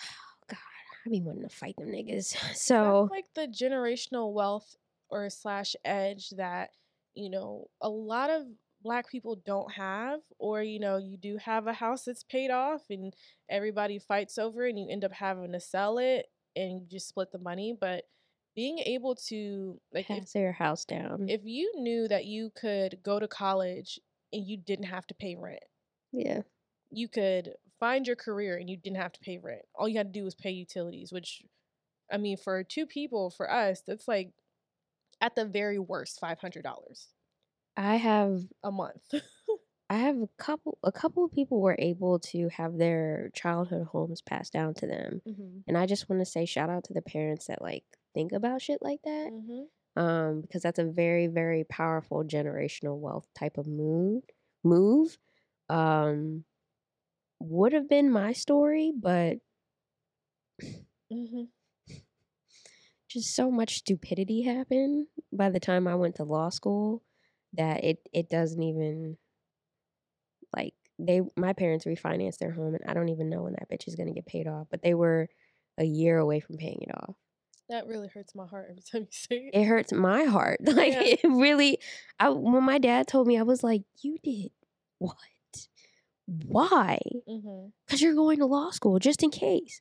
oh 0.00 0.04
God, 0.48 0.58
I 1.06 1.10
be 1.10 1.20
wanting 1.20 1.42
to 1.42 1.48
fight 1.48 1.76
them 1.76 1.88
niggas. 1.88 2.36
So 2.54 3.08
like 3.10 3.26
the 3.34 3.48
generational 3.48 4.32
wealth 4.32 4.76
or 5.10 5.28
slash 5.30 5.74
edge 5.84 6.30
that 6.30 6.70
you 7.14 7.30
know 7.30 7.68
a 7.80 7.88
lot 7.88 8.30
of 8.30 8.46
black 8.82 9.10
people 9.10 9.40
don't 9.44 9.72
have 9.72 10.20
or 10.38 10.62
you 10.62 10.78
know 10.78 10.96
you 10.96 11.16
do 11.16 11.36
have 11.36 11.66
a 11.66 11.72
house 11.72 12.04
that's 12.04 12.22
paid 12.22 12.50
off 12.50 12.82
and 12.90 13.14
everybody 13.50 13.98
fights 13.98 14.38
over 14.38 14.66
it 14.66 14.70
and 14.70 14.78
you 14.78 14.86
end 14.90 15.04
up 15.04 15.12
having 15.12 15.52
to 15.52 15.60
sell 15.60 15.98
it 15.98 16.26
and 16.54 16.80
you 16.80 16.86
just 16.90 17.08
split 17.08 17.30
the 17.32 17.38
money 17.38 17.76
but 17.78 18.04
being 18.54 18.78
able 18.80 19.14
to 19.14 19.80
like 19.92 20.08
if, 20.10 20.18
pass 20.18 20.32
their 20.32 20.52
house 20.52 20.84
down. 20.84 21.26
if 21.28 21.40
you 21.44 21.72
knew 21.76 22.08
that 22.08 22.24
you 22.24 22.50
could 22.54 22.98
go 23.02 23.18
to 23.18 23.28
college 23.28 23.98
and 24.32 24.46
you 24.46 24.56
didn't 24.56 24.86
have 24.86 25.06
to 25.06 25.14
pay 25.14 25.36
rent 25.36 25.62
yeah. 26.12 26.40
you 26.90 27.08
could 27.08 27.54
find 27.78 28.06
your 28.06 28.16
career 28.16 28.56
and 28.56 28.68
you 28.68 28.76
didn't 28.76 28.96
have 28.98 29.12
to 29.12 29.20
pay 29.20 29.38
rent. 29.38 29.62
All 29.74 29.88
you 29.88 29.98
had 29.98 30.12
to 30.12 30.18
do 30.18 30.24
was 30.24 30.34
pay 30.34 30.50
utilities, 30.50 31.12
which 31.12 31.42
I 32.10 32.16
mean 32.16 32.36
for 32.36 32.62
two 32.62 32.86
people, 32.86 33.30
for 33.30 33.50
us, 33.50 33.82
that's 33.86 34.08
like 34.08 34.32
at 35.20 35.34
the 35.34 35.44
very 35.44 35.78
worst 35.78 36.20
five 36.20 36.40
hundred 36.40 36.62
dollars 36.62 37.08
I 37.78 37.94
have 37.94 38.42
a 38.64 38.72
month. 38.72 39.02
I 39.90 39.98
have 39.98 40.16
a 40.16 40.28
couple 40.36 40.76
a 40.82 40.92
couple 40.92 41.24
of 41.24 41.32
people 41.32 41.62
were 41.62 41.76
able 41.78 42.18
to 42.18 42.48
have 42.48 42.76
their 42.76 43.30
childhood 43.34 43.86
homes 43.86 44.20
passed 44.20 44.52
down 44.52 44.74
to 44.74 44.86
them. 44.86 45.22
mm-hmm. 45.26 45.60
And 45.66 45.78
I 45.78 45.86
just 45.86 46.10
want 46.10 46.20
to 46.20 46.26
say 46.26 46.44
shout 46.44 46.68
out 46.68 46.84
to 46.84 46.92
the 46.92 47.00
parents 47.00 47.46
that 47.46 47.62
like 47.62 47.84
think 48.12 48.32
about 48.32 48.60
shit 48.60 48.80
like 48.82 49.00
that. 49.04 49.30
Mm-hmm. 49.32 50.02
Um 50.02 50.40
because 50.42 50.62
that's 50.62 50.80
a 50.80 50.84
very 50.84 51.28
very 51.28 51.64
powerful 51.64 52.24
generational 52.24 52.98
wealth 52.98 53.28
type 53.38 53.56
of 53.56 53.66
move 53.66 54.24
move. 54.64 55.16
Um 55.70 56.44
would 57.40 57.72
have 57.72 57.88
been 57.88 58.10
my 58.10 58.32
story, 58.32 58.92
but 58.94 59.38
Mm-hmm. 61.12 61.44
just 63.08 63.34
so 63.34 63.50
much 63.50 63.76
stupidity 63.76 64.42
happened 64.42 65.06
by 65.32 65.48
the 65.48 65.60
time 65.60 65.86
I 65.86 65.94
went 65.94 66.16
to 66.16 66.24
law 66.24 66.50
school 66.50 67.02
that 67.54 67.84
it 67.84 67.98
it 68.12 68.28
doesn't 68.28 68.62
even 68.62 69.16
like 70.54 70.74
they 70.98 71.22
my 71.36 71.52
parents 71.52 71.84
refinanced 71.84 72.38
their 72.38 72.50
home 72.52 72.74
and 72.74 72.84
I 72.86 72.94
don't 72.94 73.08
even 73.08 73.28
know 73.30 73.42
when 73.42 73.54
that 73.54 73.70
bitch 73.70 73.86
is 73.88 73.94
gonna 73.94 74.12
get 74.12 74.26
paid 74.26 74.46
off, 74.46 74.66
but 74.70 74.82
they 74.82 74.94
were 74.94 75.28
a 75.78 75.84
year 75.84 76.18
away 76.18 76.40
from 76.40 76.56
paying 76.56 76.82
it 76.82 76.94
off. 76.94 77.14
That 77.68 77.86
really 77.86 78.08
hurts 78.08 78.34
my 78.34 78.46
heart 78.46 78.66
every 78.70 78.82
time 78.92 79.02
you 79.02 79.08
say 79.10 79.50
it. 79.52 79.58
It 79.58 79.64
hurts 79.64 79.92
my 79.92 80.24
heart. 80.24 80.58
Like 80.66 80.92
Yeah. 80.92 81.02
it 81.04 81.20
really 81.24 81.78
I 82.18 82.30
when 82.30 82.64
my 82.64 82.78
dad 82.78 83.06
told 83.06 83.26
me 83.26 83.38
I 83.38 83.42
was 83.42 83.62
like, 83.62 83.82
You 84.02 84.18
did 84.22 84.50
what? 84.98 85.14
Why? 86.26 86.98
Mm-hmm. 87.28 87.68
Because 87.86 88.02
you're 88.02 88.14
going 88.14 88.38
to 88.38 88.46
law 88.46 88.70
school 88.70 88.98
just 88.98 89.22
in 89.22 89.30
case. 89.30 89.80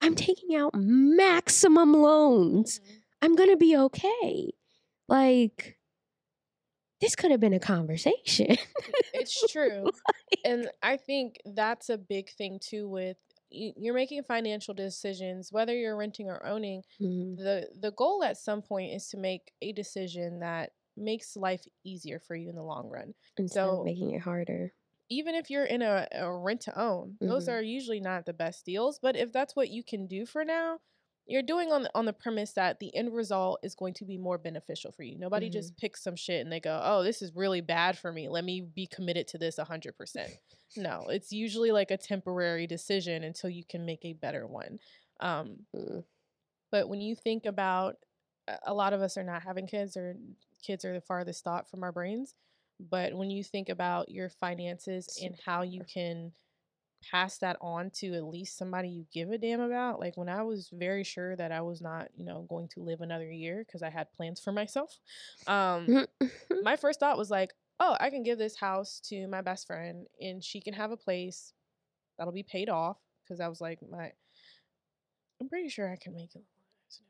I'm 0.00 0.14
taking 0.14 0.54
out 0.54 0.72
maximum 0.76 1.92
loans. 1.92 2.80
I'm 3.20 3.34
gonna 3.34 3.56
be 3.56 3.76
okay. 3.76 4.52
Like, 5.08 5.77
this 7.00 7.14
could 7.16 7.30
have 7.30 7.40
been 7.40 7.54
a 7.54 7.60
conversation. 7.60 8.56
It's 9.14 9.46
true. 9.52 9.90
and 10.44 10.70
I 10.82 10.96
think 10.96 11.36
that's 11.44 11.88
a 11.88 11.98
big 11.98 12.30
thing 12.30 12.58
too 12.60 12.88
with 12.88 13.16
you're 13.50 13.94
making 13.94 14.22
financial 14.24 14.74
decisions 14.74 15.50
whether 15.50 15.74
you're 15.74 15.96
renting 15.96 16.28
or 16.28 16.44
owning 16.46 16.82
Mhm. 17.00 17.36
the 17.38 17.68
the 17.80 17.92
goal 17.92 18.22
at 18.22 18.36
some 18.36 18.60
point 18.62 18.92
is 18.92 19.08
to 19.08 19.16
make 19.16 19.52
a 19.62 19.72
decision 19.72 20.40
that 20.40 20.72
makes 20.96 21.36
life 21.36 21.64
easier 21.84 22.18
for 22.20 22.36
you 22.36 22.50
in 22.50 22.56
the 22.56 22.62
long 22.62 22.88
run 22.90 23.14
Instead 23.38 23.60
So- 23.64 23.78
of 23.80 23.84
making 23.86 24.10
it 24.12 24.20
harder. 24.20 24.74
even 25.08 25.34
if 25.34 25.48
you're 25.50 25.64
in 25.64 25.80
a, 25.82 26.06
a 26.12 26.30
rent 26.30 26.60
to 26.62 26.78
own 26.78 27.16
those 27.20 27.48
Mhm. 27.48 27.52
are 27.54 27.62
usually 27.62 28.00
not 28.00 28.26
the 28.26 28.34
best 28.34 28.64
deals 28.66 28.98
but 29.00 29.16
if 29.16 29.32
that's 29.32 29.56
what 29.56 29.70
you 29.70 29.82
can 29.82 30.06
do 30.06 30.26
for 30.26 30.44
now 30.44 30.78
you're 31.28 31.42
doing 31.42 31.70
on 31.70 31.82
the, 31.84 31.90
on 31.94 32.06
the 32.06 32.12
premise 32.12 32.52
that 32.54 32.80
the 32.80 32.94
end 32.96 33.12
result 33.14 33.60
is 33.62 33.74
going 33.74 33.94
to 33.94 34.04
be 34.04 34.16
more 34.16 34.38
beneficial 34.38 34.90
for 34.92 35.02
you. 35.02 35.18
Nobody 35.18 35.50
just 35.50 35.76
picks 35.76 36.02
some 36.02 36.16
shit 36.16 36.40
and 36.40 36.50
they 36.50 36.58
go 36.60 36.80
oh 36.82 37.02
this 37.04 37.22
is 37.22 37.32
really 37.36 37.60
bad 37.60 37.96
for 37.98 38.12
me. 38.12 38.28
Let 38.28 38.44
me 38.44 38.60
be 38.62 38.86
committed 38.86 39.28
to 39.28 39.38
this 39.38 39.56
100% 39.58 40.28
no 40.76 41.06
it's 41.08 41.30
usually 41.32 41.70
like 41.70 41.90
a 41.90 41.96
temporary 41.96 42.66
decision 42.66 43.24
until 43.24 43.50
you 43.50 43.62
can 43.68 43.84
make 43.86 44.04
a 44.04 44.12
better 44.14 44.46
one. 44.46 44.78
Um, 45.20 45.56
Mm. 45.76 46.04
but 46.70 46.88
when 46.88 47.00
you 47.00 47.14
think 47.16 47.46
about 47.46 47.96
a- 48.48 48.58
a 48.66 48.74
lot 48.74 48.92
of 48.92 49.02
us 49.02 49.16
are 49.16 49.24
not 49.24 49.42
having 49.42 49.66
kids 49.66 49.96
or 49.96 50.16
kids 50.62 50.84
are 50.84 50.92
the 50.94 51.00
farthest 51.00 51.44
thought 51.44 51.68
from 51.68 51.82
our 51.84 51.92
brains 51.92 52.34
but 52.80 53.12
when 53.12 53.28
you 53.28 53.42
think 53.42 53.68
about 53.68 54.08
your 54.08 54.28
finances 54.28 55.18
and 55.22 55.34
how 55.44 55.62
you 55.62 55.82
can 55.84 56.32
pass 57.10 57.38
that 57.38 57.56
on 57.60 57.90
to 57.90 58.14
at 58.14 58.24
least 58.24 58.58
somebody 58.58 58.88
you 58.88 59.06
give 59.12 59.30
a 59.30 59.38
damn 59.38 59.60
about 59.60 60.00
like 60.00 60.16
when 60.16 60.28
i 60.28 60.42
was 60.42 60.68
very 60.72 61.04
sure 61.04 61.36
that 61.36 61.52
i 61.52 61.60
was 61.60 61.80
not 61.80 62.08
you 62.16 62.24
know 62.24 62.46
going 62.48 62.68
to 62.68 62.80
live 62.80 63.00
another 63.00 63.30
year 63.30 63.64
because 63.66 63.82
i 63.82 63.90
had 63.90 64.12
plans 64.12 64.40
for 64.40 64.52
myself 64.52 64.98
um 65.46 66.06
my 66.62 66.76
first 66.76 67.00
thought 67.00 67.18
was 67.18 67.30
like 67.30 67.54
oh 67.80 67.96
i 68.00 68.10
can 68.10 68.22
give 68.22 68.38
this 68.38 68.56
house 68.56 69.00
to 69.00 69.26
my 69.28 69.40
best 69.40 69.66
friend 69.66 70.06
and 70.20 70.42
she 70.42 70.60
can 70.60 70.74
have 70.74 70.90
a 70.90 70.96
place 70.96 71.52
that'll 72.18 72.32
be 72.32 72.42
paid 72.42 72.68
off 72.68 72.98
because 73.24 73.40
i 73.40 73.48
was 73.48 73.60
like 73.60 73.78
my 73.90 74.10
i'm 75.40 75.48
pretty 75.48 75.68
sure 75.68 75.90
i 75.90 75.96
can 75.96 76.14
make 76.14 76.34
it 76.34 76.44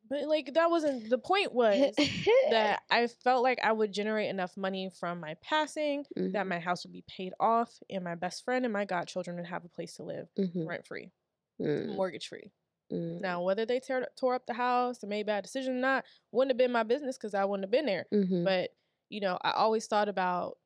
but 0.08 0.26
like 0.28 0.54
that 0.54 0.70
wasn't 0.70 1.08
the 1.08 1.18
point 1.18 1.52
was 1.52 2.10
that 2.48 2.82
i 2.90 3.06
felt 3.06 3.42
like 3.42 3.58
i 3.62 3.72
would 3.72 3.92
generate 3.92 4.28
enough 4.30 4.56
money 4.56 4.90
from 4.90 5.20
my 5.20 5.34
passing 5.42 6.04
that 6.32 6.46
Mhm, 6.46 6.48
my 6.48 6.58
house 6.58 6.84
would 6.84 6.92
be 6.92 7.04
paid 7.08 7.32
off 7.40 7.80
and 7.90 8.04
my 8.04 8.14
best 8.14 8.44
friend 8.44 8.64
and 8.64 8.72
my 8.72 8.84
godchildren 8.84 9.36
would 9.36 9.46
have 9.46 9.64
a 9.64 9.68
place 9.68 9.94
to 9.94 10.02
live 10.02 10.28
mhm, 10.38 10.64
rent 10.66 10.86
free 10.86 11.12
mm, 11.60 11.96
mortgage 11.96 12.28
free 12.28 12.52
mm, 12.90 13.20
now 13.20 13.42
whether 13.42 13.66
they 13.66 13.80
tear, 13.80 14.06
tore 14.16 14.34
up 14.34 14.46
the 14.46 14.54
house 14.54 15.02
or 15.02 15.06
made 15.08 15.26
bad 15.26 15.44
decisions 15.44 15.76
or 15.76 15.80
not 15.80 16.04
wouldn't 16.32 16.50
have 16.50 16.58
been 16.58 16.72
my 16.72 16.82
business 16.82 17.16
because 17.18 17.34
i 17.34 17.44
wouldn't 17.44 17.64
have 17.64 17.70
been 17.70 17.86
there 17.86 18.06
mhm, 18.12 18.44
but 18.44 18.70
you 19.10 19.20
know 19.20 19.38
i 19.42 19.52
always 19.52 19.86
thought 19.86 20.08
about 20.08 20.58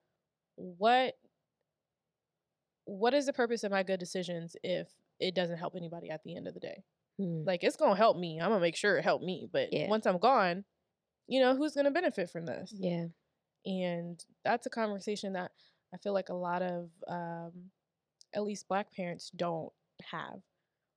what 0.57 1.17
what 2.85 3.15
is 3.15 3.27
the 3.27 3.33
purpose 3.33 3.65
of 3.65 3.71
my 3.73 3.83
good 3.83 4.01
decisions 4.01 4.57
if 4.63 4.89
it 5.21 5.35
doesn't 5.35 5.59
help 5.59 5.75
anybody 5.77 6.11
at 6.11 6.23
the 6.25 6.37
end 6.37 6.49
of 6.49 6.55
the 6.55 6.61
day 6.61 6.83
mm. 7.23 7.47
like 7.47 7.63
it's 7.63 7.77
gonna 7.77 7.97
help 7.97 8.17
me 8.17 8.41
i'm 8.41 8.49
gonna 8.51 8.61
make 8.61 8.77
sure 8.77 8.97
it 8.99 9.03
helped 9.05 9.25
me 9.25 9.49
but 9.53 9.73
Yeah. 9.73 9.89
once 9.89 10.07
i'm 10.07 10.19
gone 10.19 10.65
you 11.29 11.41
know 11.41 11.55
who's 11.57 11.75
gonna 11.75 11.91
benefit 11.91 12.31
from 12.31 12.47
this 12.47 12.73
Yeah. 12.77 13.07
and 13.65 14.25
that's 14.45 14.67
a 14.67 14.71
conversation 14.71 15.33
that 15.35 15.53
i 15.95 15.97
feel 15.99 16.13
like 16.13 16.29
a 16.29 16.35
lot 16.35 16.63
of 16.63 16.91
um, 17.09 17.71
at 18.35 18.43
least 18.43 18.69
black 18.69 18.93
parents 18.93 19.31
don't 19.37 19.73
have 20.11 20.41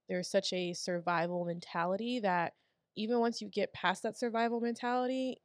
there's 0.10 0.30
such 0.30 0.52
a 0.54 0.74
survival 0.74 1.46
mentality 1.46 2.20
that 2.20 2.54
even 2.96 3.20
once 3.20 3.42
you 3.42 3.50
get 3.50 3.74
past 3.74 4.04
that 4.04 4.18
survival 4.18 4.60
mentality 4.62 5.42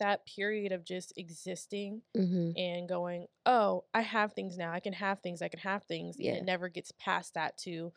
that 0.00 0.26
period 0.26 0.72
of 0.72 0.84
just 0.84 1.12
existing 1.16 2.02
hmm 2.16 2.50
and 2.56 2.88
going 2.88 3.26
oh 3.46 3.82
i 3.94 4.00
have 4.00 4.32
things 4.32 4.56
now 4.56 4.72
i 4.72 4.78
can 4.78 4.92
have 4.92 5.18
things 5.20 5.42
i 5.42 5.48
can 5.48 5.58
have 5.60 5.82
things 5.84 6.16
Yeah. 6.18 6.30
and 6.30 6.38
it 6.38 6.44
never 6.44 6.68
gets 6.68 6.92
past 7.00 7.34
that 7.34 7.56
to 7.58 7.92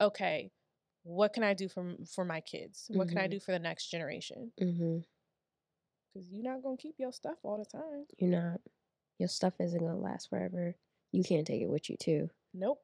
okay 0.00 0.50
what 1.02 1.32
can 1.32 1.42
i 1.42 1.54
do 1.54 1.68
for 1.68 1.94
for 2.14 2.24
my 2.24 2.40
kids 2.40 2.86
what 2.92 3.08
can 3.08 3.18
i 3.18 3.26
Mhm. 3.26 3.30
do 3.32 3.40
for 3.40 3.52
the 3.52 3.58
next 3.58 3.88
generation 3.90 4.52
hmm 4.58 4.98
because 6.12 6.30
you're 6.32 6.42
not 6.44 6.62
gonna 6.62 6.76
keep 6.76 6.96
your 6.98 7.12
stuff 7.12 7.38
all 7.42 7.58
the 7.58 7.64
time 7.78 8.06
You're 8.18 8.30
not. 8.30 8.60
Your 9.18 9.28
stuff 9.28 9.54
isn't 9.60 9.78
gonna 9.80 9.98
last 9.98 10.30
forever. 10.30 10.76
You 11.12 11.22
can't 11.24 11.46
take 11.46 11.60
it 11.62 11.68
with 11.68 11.90
you 11.90 11.96
too. 11.96 12.30
nope 12.54 12.80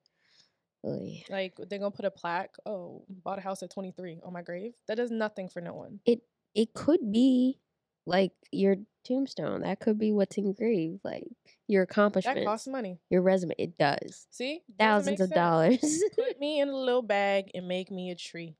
Oy. 0.87 1.25
like 1.31 1.57
they're 1.57 1.79
gonna 1.79 1.91
put 1.91 2.05
a 2.05 2.11
plaque 2.11 2.57
oh 2.67 3.05
bought 3.09 3.39
a 3.39 3.43
house 3.43 3.62
at 3.62 3.71
23 3.71 4.21
on 4.23 4.33
my 4.33 4.43
grave 4.43 4.75
that 4.87 4.97
does 4.97 5.11
nothing 5.11 5.49
for 5.49 5.61
no 5.62 5.75
one 5.75 6.01
It 6.05 6.21
it 6.55 6.75
could 6.75 7.11
be 7.11 7.61
like 8.07 8.32
your 8.52 8.76
tombstone. 9.05 9.62
That 9.62 9.80
could 9.80 9.98
be 9.98 10.12
what's 10.12 10.36
engraved, 10.36 11.00
like 11.05 11.26
your 11.66 11.82
accomplishment. 11.82 12.38
That 12.38 12.46
costs 12.46 12.66
money. 12.66 12.98
your 13.11 13.22
resume. 13.22 13.55
It 13.59 13.78
does. 13.78 14.26
See? 14.30 14.62
Thousands 14.78 15.20
of 15.20 15.28
sense. 15.28 15.34
dollars. 15.34 16.02
Put 16.14 16.40
me 16.40 16.61
in 16.61 16.68
a 16.68 16.76
little 16.76 17.02
bag 17.16 17.50
and 17.55 17.68
make 17.68 17.90
me 17.90 18.11
a 18.11 18.14
tree. 18.14 18.57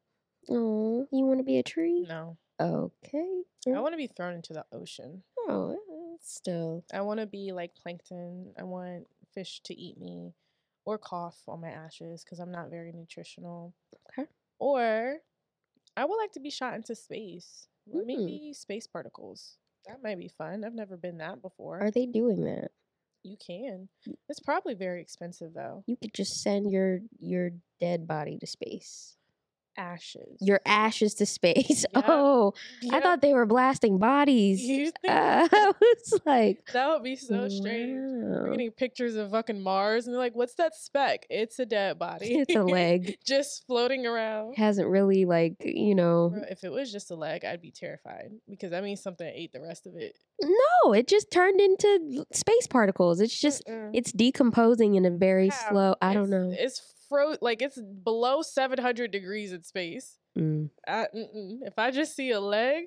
Oh, 0.51 1.07
you 1.11 1.25
want 1.25 1.41
to 1.41 1.45
be 1.45 1.59
a 1.59 1.63
tree? 1.63 2.07
No. 2.09 2.37
Okay. 2.61 3.43
I 3.67 3.81
want 3.81 3.95
to 3.95 3.99
be 3.99 4.07
thrown 4.07 4.35
into 4.35 4.53
the 4.53 4.65
ocean. 4.73 5.23
Oh, 5.39 5.77
still. 6.23 6.85
I 6.93 7.01
want 7.01 7.21
to 7.21 7.27
be 7.27 7.53
like 7.53 7.75
plankton. 7.75 8.53
I 8.59 8.63
want 8.63 9.07
fish 9.33 9.61
to 9.65 9.75
eat 9.75 9.99
me 9.99 10.35
or 10.85 10.99
cough 10.99 11.39
on 11.49 11.61
my 11.61 11.71
ashes 11.71 12.25
because 12.25 12.41
I'm 12.41 12.53
not 12.53 12.71
very 12.71 12.93
nutritional. 12.93 13.75
Okay. 14.11 14.29
Or 14.59 15.17
I 15.97 16.05
would 16.05 16.17
like 16.17 16.33
to 16.33 16.41
be 16.41 16.51
shot 16.51 16.75
into 16.75 16.95
space. 16.95 17.69
Mm. 17.93 18.27
be 18.27 18.53
space 18.55 18.87
particles. 18.87 19.57
That 19.87 20.03
might 20.03 20.19
be 20.19 20.29
fun. 20.29 20.65
I've 20.65 20.75
never 20.75 20.97
been 20.97 21.19
that 21.19 21.43
before. 21.43 21.81
Are 21.81 21.91
they 21.91 22.07
doing 22.07 22.45
that? 22.45 22.71
you 23.25 23.37
can. 23.45 23.89
It's 24.29 24.41
probably 24.41 24.75
very 24.75 25.01
expensive 25.01 25.55
though. 25.55 25.83
You 25.87 25.97
could 25.97 26.15
just 26.15 26.43
send 26.43 26.71
your 26.71 27.01
your 27.19 27.51
dead 27.81 28.07
body 28.07 28.39
to 28.39 28.47
space. 28.47 29.17
Ashes. 29.77 30.39
Your 30.41 30.61
ashes 30.67 31.15
to 31.15 31.27
space. 31.27 31.85
Yep. 31.95 32.05
Oh, 32.09 32.53
I 32.91 33.01
thought 33.01 33.21
they 33.23 33.35
were 33.35 33.47
blasting 33.47 33.99
bodies. 33.99 34.63
You 34.63 34.87
think 35.03 35.13
Uh, 35.15 35.49
I 35.53 35.73
was 35.81 36.21
like, 36.27 36.67
that 36.73 36.89
would 36.89 37.03
be 37.05 37.15
so 37.17 37.49
strange. 37.49 37.93
We're 37.97 38.45
wow. 38.47 38.51
getting 38.51 38.71
pictures 38.73 39.15
of 39.15 39.31
fucking 39.31 39.61
Mars, 39.61 40.07
and 40.07 40.15
they're 40.15 40.21
like, 40.21 40.35
"What's 40.35 40.55
that 40.57 40.75
speck? 40.75 41.27
It's 41.31 41.59
a 41.59 41.67
dead 41.67 41.99
body. 41.99 42.35
It's 42.35 42.55
a 42.55 42.63
leg. 42.65 43.19
just 43.25 43.65
floating 43.67 44.07
around." 44.07 44.55
Hasn't 44.57 44.89
really 44.89 45.25
like 45.25 45.57
you 45.65 45.95
know. 45.95 46.35
If 46.51 46.65
it 46.65 46.73
was 46.73 46.91
just 46.91 47.11
a 47.11 47.15
leg, 47.17 47.45
I'd 47.45 47.63
be 47.63 47.71
terrified 47.71 48.31
because 48.49 48.71
that 48.71 48.83
means 48.83 49.03
something 49.03 49.27
ate 49.27 49.53
the 49.53 49.61
rest 49.61 49.87
of 49.87 49.95
it. 49.97 50.17
No, 50.43 50.93
it 50.93 51.07
just 51.07 51.31
turned 51.31 51.61
into 51.61 52.25
space 52.33 52.67
particles. 52.67 53.21
It's 53.21 53.39
just 53.39 53.65
Mm-mm. 53.67 53.91
it's 53.95 54.11
decomposing 54.13 54.97
in 54.97 55.05
a 55.05 55.11
very 55.11 55.49
How? 55.49 55.69
slow. 55.71 55.95
I 56.03 56.13
don't 56.15 56.31
know. 56.31 56.53
It's 56.53 56.94
like 57.41 57.63
it's 57.63 57.81
below 57.81 58.43
seven 58.43 58.79
hundred 58.79 59.11
degrees 59.11 59.53
in 59.53 59.63
space. 59.63 60.19
Mm. 60.39 60.71
I. 60.87 61.07
If 61.13 61.79
I 61.79 61.91
just 61.91 62.17
see 62.17 62.31
a 62.33 62.41
leg, 62.41 62.87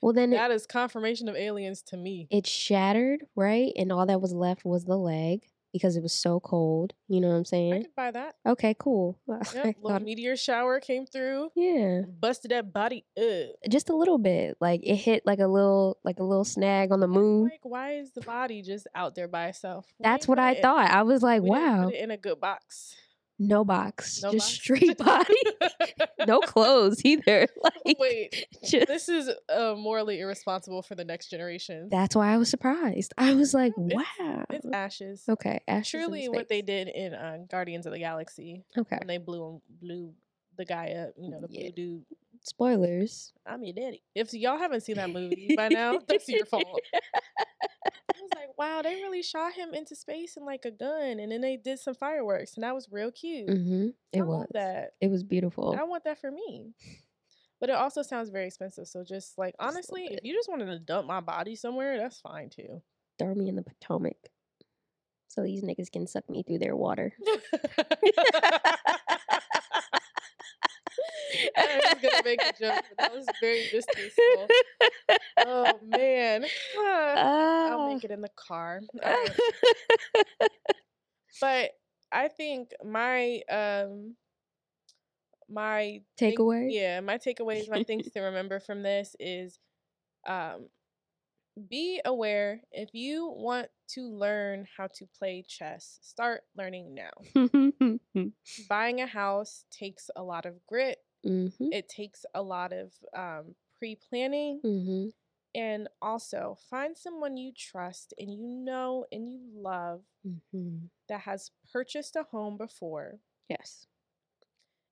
Well, 0.00 0.12
then 0.12 0.32
it, 0.32 0.36
that 0.36 0.50
is 0.50 0.66
confirmation 0.66 1.28
of 1.28 1.36
aliens 1.36 1.82
to 1.82 1.96
me. 1.96 2.26
it 2.30 2.46
shattered, 2.46 3.24
right? 3.36 3.72
And 3.76 3.92
all 3.92 4.06
that 4.06 4.20
was 4.20 4.32
left 4.32 4.64
was 4.64 4.84
the 4.84 4.96
leg 4.96 5.42
because 5.72 5.96
it 5.96 6.02
was 6.02 6.12
so 6.12 6.40
cold. 6.40 6.94
You 7.06 7.20
know 7.20 7.28
what 7.28 7.34
I'm 7.34 7.44
saying? 7.44 7.72
I 7.72 7.82
could 7.82 7.94
buy 7.94 8.10
that. 8.10 8.34
Okay, 8.44 8.74
cool. 8.78 9.18
Yep, 9.54 9.76
little 9.82 10.00
meteor 10.00 10.36
shower 10.36 10.80
came 10.80 11.06
through, 11.06 11.50
yeah, 11.54 12.02
busted 12.20 12.50
that 12.50 12.72
body 12.72 13.04
up. 13.16 13.50
just 13.70 13.88
a 13.88 13.94
little 13.96 14.18
bit. 14.18 14.56
Like 14.60 14.80
it 14.82 14.96
hit 14.96 15.24
like 15.24 15.38
a 15.38 15.46
little 15.46 15.98
like 16.04 16.18
a 16.18 16.24
little 16.24 16.44
snag 16.44 16.90
on 16.92 16.98
the 17.00 17.06
moon. 17.08 17.44
Like, 17.44 17.60
why 17.62 17.94
is 17.94 18.10
the 18.12 18.20
body 18.20 18.62
just 18.62 18.86
out 18.94 19.14
there 19.14 19.28
by 19.28 19.46
itself? 19.46 19.86
That's 20.00 20.26
what 20.26 20.38
I 20.38 20.52
it 20.52 20.62
thought. 20.62 20.90
I 20.90 21.02
was 21.02 21.22
like, 21.22 21.42
we 21.42 21.50
wow, 21.50 21.84
Put 21.84 21.94
it 21.94 22.02
in 22.02 22.10
a 22.10 22.16
good 22.16 22.40
box. 22.40 22.96
No 23.40 23.64
box, 23.64 24.22
No 24.22 24.30
just 24.32 24.46
box? 24.46 24.54
straight 24.54 24.98
body, 24.98 25.34
no 26.26 26.38
clothes 26.40 27.00
either. 27.04 27.46
Like, 27.62 27.96
Wait, 27.98 28.46
just, 28.64 28.86
this 28.86 29.08
is 29.08 29.30
uh, 29.48 29.74
morally 29.76 30.20
irresponsible 30.20 30.82
for 30.82 30.94
the 30.94 31.04
next 31.04 31.28
generation. 31.30 31.88
that's 31.90 32.14
why 32.14 32.32
I 32.32 32.36
was 32.36 32.48
surprised. 32.50 33.12
I 33.18 33.34
was 33.34 33.52
like, 33.54 33.72
No, 33.76 33.86
it's- 34.00 34.06
wow. 34.20 34.44
It's 34.50 34.66
ashes. 34.72 35.24
Okay, 35.28 35.60
ashes 35.66 35.90
Truly, 36.04 36.28
what 36.28 36.48
they 36.48 36.62
did 36.62 36.88
in 36.88 37.14
uh, 37.14 37.38
Guardians 37.50 37.86
of 37.86 37.92
the 37.92 37.98
Galaxy 37.98 38.64
Okay, 38.78 38.96
when 38.98 39.08
they 39.08 39.18
blew 39.18 39.60
blew 39.80 40.12
the 40.58 40.64
guy 40.66 40.90
up. 40.92 41.14
You 41.16 41.30
know, 41.30 41.40
the 41.40 41.48
Yeah. 41.50 41.60
blue 41.62 41.72
dude. 41.72 42.04
spoilers. 42.42 43.32
I'm 43.46 43.62
your 43.64 43.74
daddy. 43.74 44.02
If 44.14 44.32
y'all 44.34 44.58
haven't 44.58 44.82
seen 44.82 44.96
that 44.96 45.10
movie 45.10 45.54
by 45.56 45.68
now, 45.68 45.98
that's 46.06 46.28
your 46.28 46.44
fault. 46.46 46.80
I 48.60 48.64
was 48.64 48.68
like, 48.68 48.76
wow, 48.76 48.82
they 48.82 48.94
really 48.96 49.22
shot 49.22 49.52
him 49.52 49.74
into 49.74 49.94
space 49.94 50.36
in 50.36 50.44
like 50.44 50.64
a 50.64 50.70
gun, 50.70 51.18
and 51.20 51.32
then 51.32 51.40
they 51.40 51.56
did 51.56 51.78
some 51.78 51.94
fireworks, 51.94 52.54
and 52.54 52.64
that 52.64 52.74
was 52.74 52.88
real 52.90 53.10
cute. 53.10 53.48
Mm-hmm. 53.48 53.88
It 54.12 54.20
I 54.20 54.22
was. 54.22 54.46
that. 54.52 54.92
It 55.00 55.10
was 55.10 55.22
beautiful. 55.22 55.76
I 55.78 55.84
want 55.84 56.04
that 56.04 56.20
for 56.20 56.30
me. 56.30 56.74
But 57.60 57.68
it 57.68 57.76
also 57.76 58.02
sounds 58.02 58.30
very 58.30 58.46
expensive. 58.46 58.88
So 58.88 59.04
just 59.04 59.36
like 59.36 59.54
Just 59.60 59.76
honestly, 59.76 60.04
if 60.10 60.20
you 60.24 60.34
just 60.34 60.48
wanted 60.48 60.66
to 60.66 60.78
dump 60.78 61.06
my 61.06 61.20
body 61.20 61.56
somewhere, 61.56 61.98
that's 61.98 62.20
fine 62.20 62.48
too. 62.48 62.80
Throw 63.18 63.34
me 63.34 63.48
in 63.48 63.56
the 63.56 63.62
Potomac, 63.62 64.16
so 65.28 65.42
these 65.42 65.62
niggas 65.62 65.90
can 65.92 66.06
suck 66.06 66.28
me 66.30 66.42
through 66.42 66.58
their 66.58 66.76
water. 66.76 67.12
I 71.56 71.80
was 71.92 72.00
gonna 72.02 72.24
make 72.24 72.40
a 72.40 72.52
joke, 72.58 72.82
but 72.88 72.98
that 72.98 73.12
was 73.14 73.26
very 73.40 73.68
distasteful. 73.70 74.48
Oh 75.38 75.80
man. 75.84 76.44
I'll 76.78 77.80
Ah. 77.80 77.88
make 77.94 78.04
it 78.04 78.10
in 78.10 78.20
the 78.20 78.30
car. 78.36 78.80
But 81.40 81.70
I 82.12 82.28
think 82.28 82.70
my 82.84 83.40
um 83.50 84.16
my 85.48 86.02
thing- 86.18 86.36
Takeaway? 86.36 86.66
yeah, 86.70 87.00
my 87.00 87.18
takeaways, 87.18 87.68
my 87.70 87.82
things 87.82 88.10
to 88.12 88.20
remember 88.20 88.60
from 88.60 88.82
this 88.82 89.16
is 89.18 89.58
um 90.26 90.68
be 91.68 92.00
aware 92.04 92.60
if 92.72 92.90
you 92.94 93.28
want 93.34 93.68
to 93.88 94.02
learn 94.08 94.66
how 94.76 94.86
to 94.94 95.06
play 95.18 95.44
chess, 95.46 95.98
start 96.02 96.42
learning 96.56 96.94
now. 96.94 97.98
Mm-hmm. 98.16 98.62
Buying 98.68 99.00
a 99.00 99.06
house 99.06 99.64
takes 99.70 100.10
a 100.16 100.22
lot 100.22 100.46
of 100.46 100.64
grit. 100.66 100.98
Mm-hmm. 101.26 101.68
It 101.72 101.88
takes 101.88 102.24
a 102.34 102.42
lot 102.42 102.72
of 102.72 102.92
um 103.16 103.54
pre-planning 103.78 104.60
Mm-hmm. 104.64 105.08
and 105.54 105.88
also 106.02 106.56
find 106.70 106.96
someone 106.96 107.36
you 107.36 107.52
trust 107.56 108.12
and 108.18 108.30
you 108.32 108.46
know 108.46 109.06
and 109.12 109.30
you 109.30 109.40
love 109.54 110.02
Mm-hmm. 110.26 110.86
that 111.08 111.20
has 111.20 111.50
purchased 111.72 112.16
a 112.16 112.24
home 112.24 112.56
before 112.58 113.18
Yes. 113.48 113.86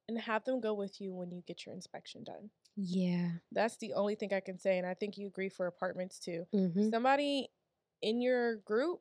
and 0.08 0.18
have 0.18 0.44
them 0.44 0.60
go 0.60 0.72
with 0.74 1.00
you 1.00 1.12
when 1.14 1.30
you 1.30 1.42
get 1.46 1.66
your 1.66 1.74
inspection 1.74 2.24
done. 2.24 2.50
Yeah. 2.76 3.28
That's 3.52 3.76
the 3.76 3.92
only 3.94 4.14
thing 4.14 4.32
I 4.32 4.40
can 4.40 4.58
say 4.58 4.78
and 4.78 4.86
I 4.86 4.94
think 4.94 5.18
you 5.18 5.26
agree 5.26 5.48
for 5.50 5.66
apartments 5.66 6.18
too. 6.18 6.46
Mm-hmm. 6.54 6.90
Somebody 6.90 7.48
in 8.00 8.20
your 8.22 8.56
group 8.56 9.00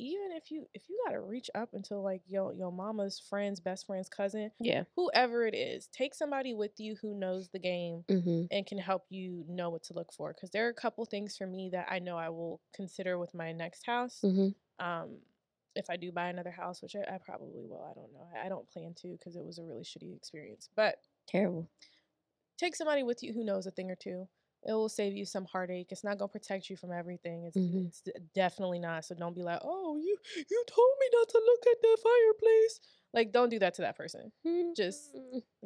even 0.00 0.32
if 0.32 0.50
you 0.50 0.66
if 0.74 0.82
you 0.88 0.98
got 1.06 1.12
to 1.12 1.20
reach 1.20 1.50
up 1.54 1.70
until 1.72 2.02
like 2.02 2.22
your 2.28 2.52
your 2.54 2.72
mama's 2.72 3.20
friend's 3.28 3.60
best 3.60 3.86
friend's 3.86 4.08
cousin, 4.08 4.50
Yeah. 4.58 4.84
whoever 4.96 5.46
it 5.46 5.54
is, 5.54 5.88
take 5.92 6.14
somebody 6.14 6.54
with 6.54 6.72
you 6.78 6.96
who 7.02 7.14
knows 7.14 7.48
the 7.50 7.58
game 7.58 8.04
Mm-hmm. 8.08 8.44
and 8.50 8.66
can 8.66 8.78
help 8.78 9.04
you 9.10 9.44
know 9.48 9.70
what 9.70 9.82
to 9.84 9.94
look 9.94 10.12
for 10.12 10.32
because 10.32 10.50
there 10.50 10.66
are 10.66 10.70
a 10.70 10.74
couple 10.74 11.04
things 11.04 11.36
for 11.36 11.46
me 11.46 11.70
that 11.72 11.86
I 11.90 11.98
know 11.98 12.16
I 12.16 12.30
will 12.30 12.60
consider 12.74 13.18
with 13.18 13.34
my 13.34 13.52
next 13.52 13.86
house. 13.86 14.20
Mm-hmm. 14.24 14.84
um 14.84 15.18
if 15.76 15.88
I 15.88 15.96
do 15.96 16.10
buy 16.10 16.28
another 16.28 16.50
house, 16.50 16.82
which 16.82 16.96
I, 16.96 17.14
I 17.14 17.18
probably 17.24 17.62
will, 17.64 17.86
I 17.88 17.94
don't 17.94 18.12
know. 18.12 18.26
I, 18.34 18.46
I 18.46 18.48
don't 18.48 18.68
plan 18.70 18.92
to 19.02 19.12
because 19.12 19.36
it 19.36 19.44
was 19.44 19.58
a 19.58 19.62
really 19.64 19.84
shitty 19.84 20.16
experience. 20.16 20.68
But 20.74 20.96
Terrible. 21.28 21.68
take 22.58 22.74
somebody 22.74 23.04
with 23.04 23.22
you 23.22 23.32
who 23.32 23.44
knows 23.44 23.66
a 23.66 23.70
thing 23.70 23.88
or 23.88 23.94
two. 23.94 24.28
It 24.66 24.72
will 24.72 24.88
save 24.90 25.16
you 25.16 25.24
some 25.24 25.46
heartache. 25.46 25.90
It's 25.90 26.04
not 26.04 26.18
gonna 26.18 26.28
protect 26.28 26.68
you 26.68 26.76
from 26.76 26.92
everything. 26.92 27.44
It's, 27.44 27.56
Mhm. 27.56 27.86
it's 27.88 28.02
definitely 28.34 28.78
not. 28.78 29.04
So 29.06 29.14
don't 29.14 29.34
be 29.34 29.42
like, 29.42 29.60
oh, 29.62 29.96
you 29.96 30.16
you 30.50 30.64
told 30.66 30.92
me 31.00 31.06
not 31.12 31.28
to 31.30 31.38
look 31.44 31.66
at 31.66 31.80
the 31.82 31.98
fireplace. 32.02 32.80
Like, 33.12 33.32
don't 33.32 33.48
do 33.48 33.58
that 33.60 33.74
to 33.74 33.82
that 33.82 33.96
person. 33.96 34.30
Just- 34.76 35.16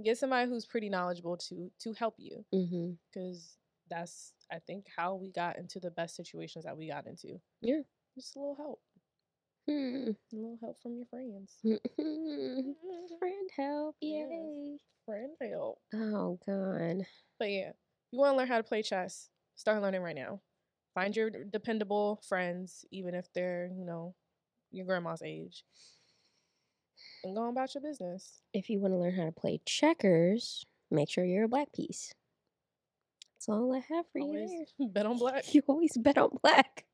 Get 0.02 0.16
somebody 0.18 0.48
who's 0.48 0.64
pretty 0.66 0.88
knowledgeable 0.88 1.36
to 1.48 1.70
to 1.80 1.92
help 1.94 2.14
you 2.18 2.44
Mm-hmm. 2.54 2.92
because 3.12 3.58
that's 3.90 4.32
I 4.50 4.58
think 4.60 4.86
how 4.94 5.14
we 5.16 5.30
got 5.32 5.58
into 5.58 5.80
the 5.80 5.90
best 5.90 6.14
situations 6.16 6.64
that 6.64 6.76
we 6.76 6.88
got 6.88 7.06
into. 7.06 7.40
Yeah. 7.60 7.82
just 8.14 8.36
a 8.36 8.38
little 8.38 8.54
help, 8.54 8.80
Mm-hmm. 9.68 10.10
a 10.36 10.40
little 10.40 10.58
help 10.60 10.80
from 10.80 10.96
your 10.96 11.06
friends. 11.06 11.58
Friend 13.18 13.50
help. 13.56 13.96
Yes. 14.00 14.28
Yay. 14.30 14.78
Friend 15.06 15.36
help. 15.40 15.78
Oh 15.94 16.38
God. 16.46 17.06
But 17.38 17.50
yeah, 17.50 17.72
you 18.14 18.20
want 18.20 18.34
to 18.34 18.36
learn 18.38 18.46
how 18.46 18.58
to 18.58 18.62
play 18.62 18.80
chess, 18.80 19.28
start 19.56 19.82
learning 19.82 20.00
right 20.00 20.14
now. 20.14 20.40
Find 20.94 21.16
your 21.16 21.30
dependable 21.30 22.22
friends, 22.28 22.84
even 22.92 23.12
if 23.12 23.26
they're, 23.32 23.68
you 23.76 23.84
know, 23.84 24.14
your 24.70 24.86
grandma's 24.86 25.20
age. 25.20 25.64
And 27.24 27.34
go 27.34 27.48
about 27.48 27.74
your 27.74 27.82
business. 27.82 28.40
If 28.52 28.70
you 28.70 28.78
want 28.78 28.94
to 28.94 28.98
learn 28.98 29.14
how 29.14 29.24
to 29.24 29.32
play 29.32 29.60
checkers, 29.66 30.64
make 30.92 31.10
sure 31.10 31.24
you're 31.24 31.44
a 31.44 31.48
black 31.48 31.72
piece. 31.72 32.14
That's 33.32 33.48
all 33.48 33.74
I 33.74 33.78
have 33.92 34.04
for 34.12 34.20
Always 34.20 34.52
you. 34.78 34.88
bet 34.92 35.06
on 35.06 35.18
black. 35.18 35.52
You 35.52 35.62
always 35.66 35.96
bet 35.96 36.16
on 36.16 36.30
black. 36.40 36.84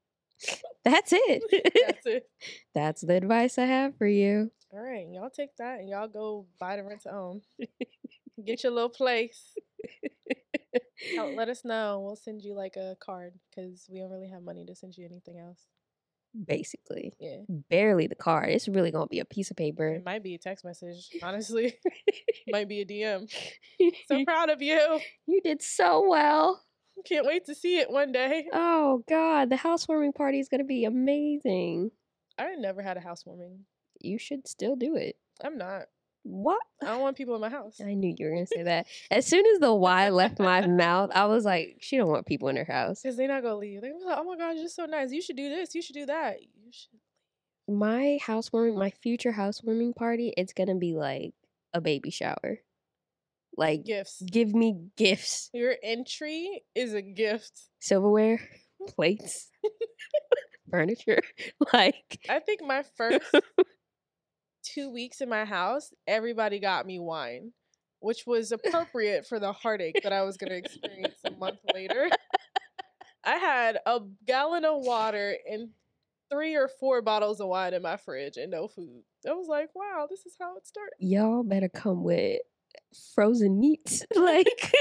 That's 0.85 1.12
it. 1.14 1.43
That's 1.87 2.07
it. 2.07 2.31
That's 2.75 3.03
the 3.03 3.12
advice 3.12 3.59
I 3.59 3.66
have 3.66 3.99
for 3.99 4.07
you. 4.07 4.51
All 4.73 4.81
right, 4.81 5.07
y'all 5.11 5.29
take 5.29 5.55
that 5.59 5.81
and 5.81 5.89
y'all 5.91 6.09
go 6.09 6.47
buy 6.59 6.77
the 6.77 6.85
rent 6.85 7.03
to 7.03 7.14
own. 7.14 7.43
Get 8.43 8.62
your 8.62 8.73
little 8.73 8.89
place. 8.89 9.55
Tell- 11.15 11.35
let 11.35 11.49
us 11.49 11.65
know. 11.65 12.01
We'll 12.05 12.17
send 12.17 12.43
you 12.43 12.55
like 12.55 12.77
a 12.77 12.97
card 13.01 13.35
because 13.51 13.87
we 13.91 13.99
don't 14.01 14.11
really 14.11 14.29
have 14.31 14.43
money 14.43 14.65
to 14.67 14.75
send 14.75 14.97
you 14.97 15.05
anything 15.05 15.39
else. 15.39 15.61
Basically, 16.47 17.13
Yeah. 17.19 17.39
barely 17.49 18.07
the 18.07 18.15
card. 18.15 18.51
It's 18.51 18.69
really 18.69 18.93
gonna 18.93 19.09
be 19.09 19.19
a 19.19 19.25
piece 19.25 19.51
of 19.51 19.57
paper. 19.57 19.89
It 19.95 20.05
might 20.05 20.23
be 20.23 20.35
a 20.35 20.39
text 20.39 20.65
message, 20.65 21.09
honestly. 21.23 21.75
might 22.49 22.69
be 22.69 22.83
a 22.83 22.87
DM. 22.87 23.29
So 24.07 24.25
proud 24.25 24.49
of 24.49 24.63
you. 24.63 25.01
you 25.27 25.41
did 25.43 25.61
so 25.61 26.09
well. 26.09 26.63
Can't 27.05 27.27
wait 27.27 27.47
to 27.47 27.55
see 27.55 27.79
it 27.79 27.91
one 27.91 28.13
day. 28.13 28.47
Oh 28.53 29.03
God, 29.09 29.51
the 29.51 29.57
housewarming 29.57 30.13
party 30.13 30.39
is 30.39 30.49
gonna 30.49 30.63
be 30.65 30.85
amazing. 30.85 31.91
I 32.39 32.55
never 32.55 32.81
had 32.83 32.97
a 32.97 33.01
housewarming. 33.01 33.65
You 34.01 34.17
should 34.19 34.47
still 34.47 34.77
do 34.77 34.95
it. 34.95 35.17
I'm 35.43 35.59
not. 35.59 35.87
What? 36.23 36.61
I 36.83 36.87
don't 36.87 37.01
want 37.01 37.16
people 37.16 37.35
in 37.35 37.41
my 37.41 37.49
house. 37.49 37.81
I 37.81 37.95
knew 37.95 38.14
you 38.16 38.27
were 38.27 38.33
gonna 38.35 38.47
say 38.47 38.62
that. 38.64 38.87
As 39.11 39.27
soon 39.27 39.45
as 39.55 39.59
the 39.59 39.75
Y 39.75 40.11
left 40.11 40.39
my 40.39 40.66
mouth, 40.66 41.11
I 41.14 41.25
was 41.27 41.45
like, 41.45 41.77
she 41.81 41.97
don't 41.97 42.09
want 42.11 42.27
people 42.27 42.49
in 42.49 42.57
her 42.57 42.64
house. 42.64 43.01
Because 43.03 43.16
they're 43.16 43.27
not 43.29 43.43
gonna 43.43 43.57
leave. 43.57 43.81
They're 43.81 43.91
gonna 43.93 44.05
be 44.05 44.09
like, 44.11 44.18
oh 44.21 44.25
my 44.25 44.37
god, 44.37 44.57
you're 44.57 44.68
so 44.68 44.85
nice. 44.85 45.12
You 45.12 45.23
should 45.23 45.37
do 45.37 45.49
this. 45.49 45.75
You 45.75 45.81
should 45.83 45.95
do 45.95 46.07
that. 46.07 46.41
You 46.43 46.71
should. 46.73 46.99
My 47.75 48.18
housewarming, 48.21 48.77
my 48.79 48.91
future 48.91 49.33
housewarming 49.33 49.95
party, 49.95 50.33
it's 50.37 50.53
gonna 50.53 50.75
be 50.77 50.95
like 50.95 51.33
a 51.73 51.81
baby 51.81 52.11
shower. 52.11 52.59
Like, 53.57 53.85
Gifts. 53.85 54.23
give 54.23 54.55
me 54.55 54.77
gifts, 54.97 55.51
Your 55.53 55.75
entry 55.83 56.62
is 56.75 56.95
a 56.95 57.03
gift. 57.03 57.61
silverware, 57.81 58.41
plates, 58.89 59.49
furniture. 60.71 61.21
Like, 61.73 62.21
I 62.29 62.39
think 62.41 62.62
my 62.62 62.85
first 62.97 63.21
two 64.73 64.91
weeks 64.91 65.21
in 65.21 65.29
my 65.29 65.45
house, 65.45 65.93
everybody 66.07 66.59
got 66.61 66.87
me 66.87 66.99
wine, 66.99 67.53
which 68.01 68.25
was 68.27 68.53
appropriate 68.53 69.27
for 69.27 69.39
the 69.39 69.53
heartache 69.53 70.01
that 70.03 70.12
I 70.12 70.23
was 70.23 70.37
going 70.37 70.51
to 70.51 70.57
experience 70.57 71.18
a 71.25 71.31
month 71.33 71.59
later. 71.75 72.09
I 73.25 73.35
had 73.37 73.79
a 73.87 74.01
gallon 74.27 74.64
of 74.64 74.77
water 74.85 75.37
and 75.51 75.71
three 76.31 76.55
or 76.57 76.68
four 76.68 77.03
bottles 77.03 77.41
of 77.41 77.49
wine 77.49 77.75
in 77.75 77.83
my 77.83 77.97
fridge 77.97 78.37
and 78.37 78.51
no 78.51 78.68
food. 78.68 79.03
I 79.29 79.33
was 79.33 79.49
like, 79.49 79.68
wow, 79.75 80.07
this 80.09 80.25
is 80.25 80.37
how 80.41 80.57
it 80.57 80.66
starts. 80.66 80.95
y'all 80.99 81.43
better 81.43 81.68
come 81.68 82.03
with 82.03 82.41
frozen 83.14 83.59
meats. 83.61 84.05
Like, 84.16 84.73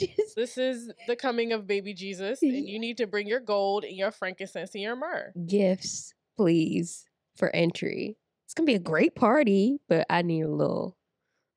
just 0.00 0.36
This 0.36 0.56
is 0.58 0.90
the 1.06 1.16
coming 1.16 1.52
of 1.52 1.66
baby 1.66 1.94
Jesus, 1.94 2.40
and 2.42 2.52
you 2.68 2.78
need 2.78 2.96
to 2.98 3.06
bring 3.06 3.26
your 3.26 3.40
gold 3.40 3.84
and 3.84 3.96
your 3.96 4.10
frankincense 4.10 4.74
and 4.74 4.82
your 4.82 4.96
myrrh. 4.96 5.32
gifts, 5.46 6.14
please, 6.36 7.04
for 7.36 7.54
entry. 7.54 8.16
It's 8.52 8.58
gonna 8.58 8.66
be 8.66 8.74
a 8.74 8.78
great 8.78 9.14
party, 9.14 9.78
but 9.88 10.04
I 10.10 10.20
need 10.20 10.42
a 10.42 10.48
little, 10.50 10.98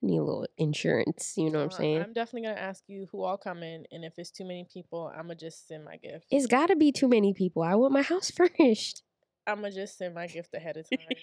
need 0.01 0.17
a 0.17 0.23
little 0.23 0.47
insurance. 0.57 1.33
You 1.35 1.49
know 1.49 1.57
what 1.57 1.65
I'm 1.65 1.71
saying? 1.71 2.01
I'm 2.01 2.13
definitely 2.13 2.47
gonna 2.47 2.61
ask 2.61 2.85
you 2.87 3.05
who 3.11 3.21
all 3.21 3.37
coming, 3.37 3.83
and 3.91 4.05
if 4.05 4.13
it's 4.17 4.31
too 4.31 4.45
many 4.45 4.65
people, 4.73 5.11
I'm 5.13 5.23
gonna 5.23 5.35
just 5.35 5.67
send 5.67 5.83
my 5.83 5.97
gift. 5.97 6.27
It's 6.31 6.47
got 6.47 6.67
to 6.67 6.77
be 6.77 6.93
too 6.93 7.09
many 7.09 7.33
people. 7.33 7.63
I 7.63 7.75
want 7.75 7.91
my 7.91 8.01
house 8.01 8.31
furnished. 8.37 9.03
I'm 9.45 9.57
gonna 9.57 9.73
just 9.73 9.97
send 9.97 10.15
my 10.15 10.27
gift 10.27 10.53
ahead 10.53 10.77
of 10.77 10.89
time. 10.89 11.17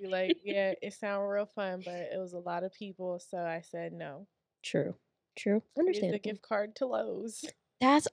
Be 0.00 0.06
like, 0.06 0.36
yeah, 0.44 0.74
it 0.80 0.94
sounded 0.94 1.26
real 1.26 1.46
fun, 1.46 1.82
but 1.84 1.94
it 1.94 2.20
was 2.20 2.32
a 2.32 2.38
lot 2.38 2.62
of 2.62 2.72
people, 2.72 3.18
so 3.18 3.36
I 3.36 3.62
said 3.68 3.92
no. 3.92 4.28
True, 4.62 4.94
true. 5.36 5.60
Here's 5.74 5.98
the 5.98 6.20
gift 6.20 6.42
card 6.42 6.76
to 6.76 6.86
Lowe's. 6.86 7.44
That's 7.80 8.06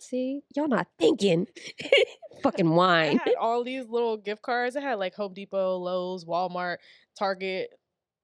see, 0.00 0.42
y'all 0.54 0.68
not 0.68 0.88
thinking. 0.98 1.46
Fucking 2.42 2.70
wine. 2.70 3.20
I 3.24 3.28
had 3.30 3.34
all 3.38 3.62
these 3.64 3.86
little 3.86 4.16
gift 4.16 4.42
cards. 4.42 4.76
I 4.76 4.80
had 4.80 4.94
like 4.98 5.14
Home 5.14 5.34
Depot, 5.34 5.76
Lowe's, 5.76 6.24
Walmart, 6.24 6.76
Target. 7.18 7.70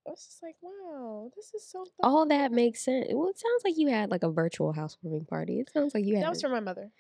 I 0.06 0.10
was 0.10 0.24
just 0.24 0.42
like, 0.42 0.54
wow, 0.62 1.30
this 1.36 1.52
is 1.54 1.68
so. 1.68 1.84
All 2.02 2.26
that 2.26 2.52
makes 2.52 2.84
sense. 2.84 3.06
Well, 3.10 3.28
it 3.28 3.38
sounds 3.38 3.62
like 3.64 3.76
you 3.76 3.88
had 3.88 4.10
like 4.10 4.22
a 4.22 4.30
virtual 4.30 4.72
housewarming 4.72 5.26
party. 5.26 5.58
It 5.60 5.70
sounds 5.72 5.94
like 5.94 6.04
you 6.06 6.14
had. 6.14 6.24
That 6.24 6.30
was 6.30 6.42
for 6.42 6.48
my 6.48 6.60
mother. 6.60 6.90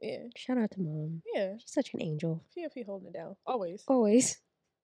Yeah, 0.00 0.24
Shout 0.36 0.58
out 0.58 0.70
to 0.72 0.80
mom. 0.80 1.22
yeah. 1.34 1.54
She's 1.58 1.72
such 1.72 1.94
an 1.94 2.02
angel. 2.02 2.44
PFP 2.56 2.84
holding 2.86 3.08
it 3.08 3.14
down 3.14 3.34
always. 3.46 3.82
Always. 3.88 4.38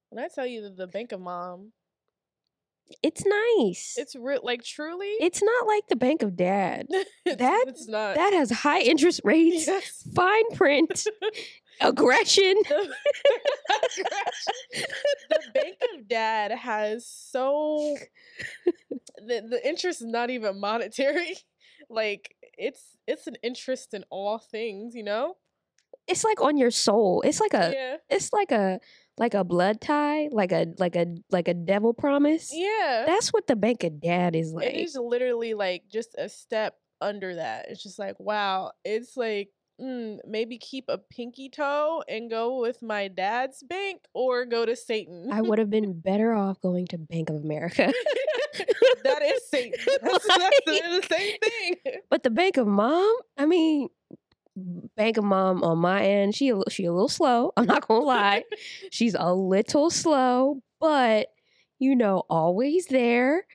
When 0.08 0.24
I 0.24 0.28
tell 0.34 0.46
you 0.46 0.62
that 0.62 0.76
the 0.76 0.86
Bank 0.86 1.12
of 1.12 1.20
Mom, 1.20 1.72
It's 3.02 3.24
nice. 3.24 3.94
it's 3.98 4.14
real. 4.16 4.40
Like 4.42 4.62
truly, 4.64 5.06
It's 5.20 5.42
not 5.42 5.66
like 5.66 5.88
the 5.88 5.96
Bank 5.96 6.22
of 6.22 6.36
Dad. 6.36 6.86
it's, 6.90 7.36
that- 7.38 7.64
it's 7.68 7.88
not. 7.88 8.16
That 8.16 8.32
has 8.32 8.50
high 8.50 8.80
interest 8.80 9.20
rates, 9.24 9.66
Yes. 9.66 10.06
fine 10.14 10.50
print, 10.54 11.06
aggression. 11.80 12.54
the, 12.68 12.94
the 15.30 15.40
Bank 15.54 15.76
of 15.94 16.08
Dad 16.08 16.52
has 16.52 17.06
so 17.06 17.96
the 19.18 19.40
the 19.48 19.60
interest 19.66 20.00
is 20.00 20.06
not 20.06 20.30
even 20.30 20.60
monetary. 20.60 21.36
Like 21.90 22.34
it's 22.58 22.96
it's 23.06 23.26
an 23.26 23.36
interest 23.42 23.94
in 23.94 24.04
all 24.10 24.38
things, 24.38 24.94
you 24.94 25.02
know. 25.02 25.36
It's 26.08 26.24
like 26.24 26.40
on 26.40 26.56
your 26.56 26.70
soul. 26.70 27.22
It's 27.24 27.40
like 27.40 27.54
a 27.54 27.72
yeah, 27.74 27.96
it's 28.10 28.32
like 28.32 28.50
a 28.50 28.80
like 29.18 29.34
a 29.34 29.44
blood 29.44 29.80
tie, 29.80 30.28
like 30.32 30.52
a 30.52 30.66
like 30.78 30.96
a 30.96 31.06
like 31.30 31.48
a 31.48 31.54
devil 31.54 31.94
promise. 31.94 32.50
yeah. 32.52 33.04
That's 33.06 33.32
what 33.32 33.46
the 33.46 33.56
Bank 33.56 33.84
of 33.84 34.00
Dad 34.00 34.34
is 34.34 34.52
like. 34.52 34.68
it 34.68 34.76
is 34.76 34.96
literally 35.00 35.54
like 35.54 35.84
just 35.90 36.14
a 36.18 36.28
step 36.28 36.76
under 37.00 37.36
that. 37.36 37.66
It's 37.68 37.82
just 37.82 37.98
like 37.98 38.18
wow. 38.18 38.72
It's 38.84 39.16
like 39.16 39.50
mm, 39.80 40.18
maybe 40.26 40.58
keep 40.58 40.84
a 40.88 40.98
pinky 40.98 41.48
toe 41.48 42.02
and 42.08 42.30
go 42.30 42.60
with 42.60 42.82
my 42.82 43.08
dad's 43.08 43.62
bank, 43.62 44.02
or 44.14 44.44
go 44.44 44.64
to 44.64 44.76
Satan. 44.76 45.28
I 45.32 45.42
would 45.42 45.58
have 45.58 45.70
been 45.78 45.98
better 45.98 46.32
off 46.32 46.60
going 46.60 46.86
to 46.88 46.98
Bank 46.98 47.30
of 47.30 47.36
America. 47.36 47.92
that 49.04 49.22
is 49.22 49.48
Satan. 49.48 49.78
That's, 50.02 50.26
that's 50.26 50.60
the, 50.66 51.00
the 51.00 51.06
same 51.10 51.36
thing. 51.38 52.00
But 52.10 52.22
the 52.22 52.30
Bank 52.30 52.56
of 52.56 52.66
Mom, 52.66 53.14
I 53.38 53.46
mean, 53.46 53.88
Bank 54.54 55.16
of 55.16 55.24
Mom 55.24 55.62
on 55.64 55.78
my 55.78 56.04
end, 56.04 56.34
she 56.34 56.50
a, 56.50 56.60
she 56.68 56.84
a 56.84 56.92
little 56.92 57.08
slow. 57.08 57.52
I'm 57.56 57.66
not 57.66 57.86
gonna 57.88 58.04
lie, 58.04 58.44
she's 58.90 59.14
a 59.18 59.32
little 59.32 59.90
slow, 59.90 60.60
but 60.80 61.28
you 61.78 61.96
know, 61.96 62.22
always 62.28 62.86
there 62.86 63.46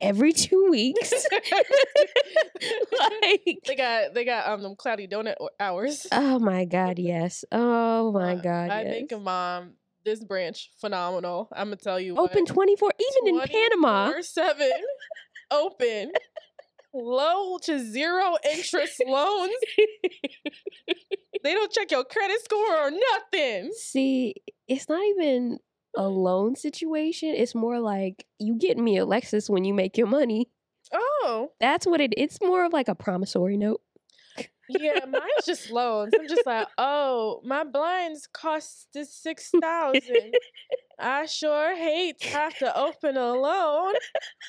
every 0.00 0.32
two 0.32 0.68
weeks. 0.70 1.12
like, 3.22 3.58
they 3.66 3.74
got 3.76 4.14
they 4.14 4.24
got 4.24 4.48
um 4.48 4.62
them 4.62 4.76
cloudy 4.76 5.06
donut 5.08 5.36
hours. 5.60 6.06
oh 6.12 6.38
my 6.38 6.64
God, 6.64 6.98
yes. 7.00 7.44
Oh 7.52 8.12
my 8.12 8.34
Uh, 8.34 8.36
God, 8.36 8.70
I 8.70 8.82
yes. 8.82 8.92
think 8.92 9.12
a 9.12 9.18
mom. 9.18 9.74
This 10.04 10.22
branch 10.22 10.70
phenomenal. 10.80 11.48
I'm 11.52 11.66
gonna 11.66 11.76
tell 11.76 11.98
you. 11.98 12.14
Open 12.16 12.46
24, 12.46 12.92
even 13.24 13.34
in 13.34 13.40
Panama. 13.48 14.12
24/7, 14.12 14.70
open, 15.50 16.12
low 16.96 17.58
to 17.58 17.78
zero 17.78 18.36
interest 18.52 19.02
loans. 19.06 19.52
They 21.42 21.54
don't 21.54 21.70
check 21.70 21.92
your 21.92 22.02
credit 22.02 22.42
score 22.42 22.76
or 22.86 22.90
nothing. 22.90 23.70
See, 23.76 24.34
it's 24.66 24.88
not 24.88 25.04
even 25.04 25.58
a 25.96 26.08
loan 26.08 26.56
situation. 26.56 27.28
It's 27.36 27.54
more 27.54 27.78
like 27.78 28.26
you 28.40 28.58
get 28.58 28.76
me 28.78 28.98
a 28.98 29.06
Lexus 29.06 29.48
when 29.48 29.64
you 29.64 29.72
make 29.72 29.96
your 29.96 30.08
money. 30.08 30.48
Oh, 30.92 31.52
That's 31.60 31.86
what 31.86 32.00
it. 32.00 32.14
It's 32.16 32.40
more 32.40 32.64
of 32.64 32.72
like 32.72 32.88
a 32.88 32.96
promissory 32.96 33.56
note. 33.56 33.80
yeah, 34.68 35.04
mine's 35.08 35.46
just 35.46 35.70
loans. 35.70 36.14
I'm 36.18 36.26
just 36.26 36.46
like, 36.46 36.66
oh, 36.78 37.40
my 37.44 37.62
blinds 37.62 38.26
cost 38.32 38.88
this 38.92 39.14
six 39.14 39.50
thousand. 39.60 40.34
I 40.98 41.26
sure 41.26 41.76
hate 41.76 42.20
to 42.20 42.28
have 42.28 42.56
to 42.58 42.78
open 42.78 43.16
alone. 43.16 43.94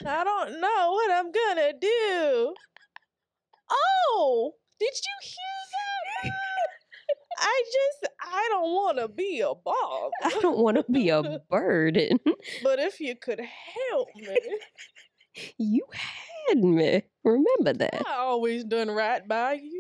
I 0.06 0.24
don't 0.24 0.62
know 0.62 0.92
what 0.92 1.12
I'm 1.12 1.32
gonna 1.32 1.74
do. 1.80 2.54
Oh, 3.70 4.54
did 4.80 4.94
you 4.94 5.30
hear 5.30 6.32
that? 6.32 6.32
I 7.40 7.64
just 7.66 8.14
I 8.22 8.48
don't 8.50 8.72
want 8.72 8.98
to 8.98 9.08
be 9.08 9.42
a 9.42 9.54
bog. 9.54 10.12
I 10.24 10.40
don't 10.42 10.58
want 10.58 10.78
to 10.78 10.86
be 10.92 11.10
a 11.10 11.40
burden. 11.50 12.20
But 12.64 12.80
if 12.80 13.00
you 13.00 13.16
could 13.16 13.40
help 13.42 14.08
me, 14.16 14.36
you 15.58 15.86
had 15.92 16.64
me. 16.64 17.04
Remember 17.24 17.74
that. 17.74 18.04
I 18.08 18.16
always 18.20 18.64
done 18.64 18.90
right 18.90 19.28
by 19.28 19.54
you. 19.54 19.77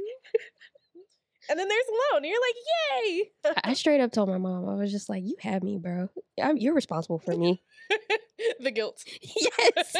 And 1.49 1.57
then 1.57 1.67
there's 1.67 1.85
loan. 2.11 2.23
And 2.23 2.25
you're 2.25 2.41
like, 2.41 3.05
yay! 3.05 3.55
I 3.63 3.73
straight 3.73 4.01
up 4.01 4.11
told 4.11 4.29
my 4.29 4.37
mom, 4.37 4.67
I 4.67 4.75
was 4.75 4.91
just 4.91 5.09
like, 5.09 5.23
"You 5.23 5.35
had 5.39 5.63
me, 5.63 5.77
bro. 5.77 6.09
I'm, 6.41 6.57
you're 6.57 6.73
responsible 6.73 7.19
for 7.19 7.35
me." 7.35 7.61
the 8.59 8.71
guilt. 8.71 9.03
yes, 9.21 9.95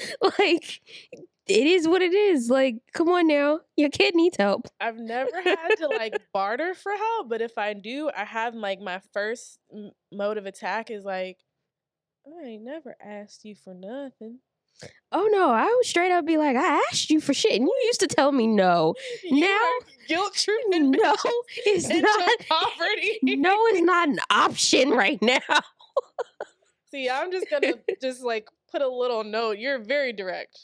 like 0.38 0.80
it 1.46 1.66
is 1.66 1.88
what 1.88 2.02
it 2.02 2.14
is. 2.14 2.48
Like, 2.48 2.76
come 2.92 3.08
on 3.08 3.26
now, 3.26 3.60
your 3.76 3.90
kid 3.90 4.14
needs 4.14 4.36
help. 4.36 4.68
I've 4.80 4.98
never 4.98 5.42
had 5.42 5.74
to 5.78 5.88
like 5.88 6.20
barter 6.32 6.74
for 6.74 6.92
help, 6.92 7.28
but 7.28 7.40
if 7.40 7.58
I 7.58 7.72
do, 7.72 8.10
I 8.16 8.24
have 8.24 8.54
like 8.54 8.80
my 8.80 9.00
first 9.12 9.58
m- 9.72 9.90
mode 10.12 10.38
of 10.38 10.46
attack 10.46 10.90
is 10.90 11.04
like, 11.04 11.38
I 12.26 12.46
ain't 12.46 12.64
never 12.64 12.96
asked 13.02 13.44
you 13.44 13.54
for 13.56 13.74
nothing. 13.74 14.38
Oh 15.14 15.28
no, 15.30 15.50
I 15.50 15.66
would 15.66 15.84
straight 15.84 16.10
up 16.10 16.24
be 16.26 16.38
like, 16.38 16.56
"I 16.56 16.82
asked 16.90 17.10
you 17.10 17.20
for 17.20 17.34
shit, 17.34 17.52
and 17.52 17.64
you 17.66 17.80
used 17.84 18.00
to 18.00 18.06
tell 18.06 18.32
me 18.32 18.46
no." 18.46 18.94
You 19.22 19.40
Now- 19.42 19.70
guilt 20.08 20.34
tripping 20.34 20.90
No, 20.90 21.14
it's 21.66 21.88
not. 21.88 22.30
poverty. 22.48 23.18
No, 23.22 23.54
it's 23.68 23.82
not 23.82 24.08
an 24.08 24.18
option 24.30 24.90
right 24.90 25.20
now. 25.22 25.38
See, 26.90 27.08
I'm 27.08 27.30
just 27.30 27.48
gonna 27.50 27.74
just 28.00 28.22
like 28.22 28.48
put 28.70 28.82
a 28.82 28.88
little 28.88 29.22
note. 29.24 29.58
You're 29.58 29.78
very 29.78 30.12
direct. 30.12 30.58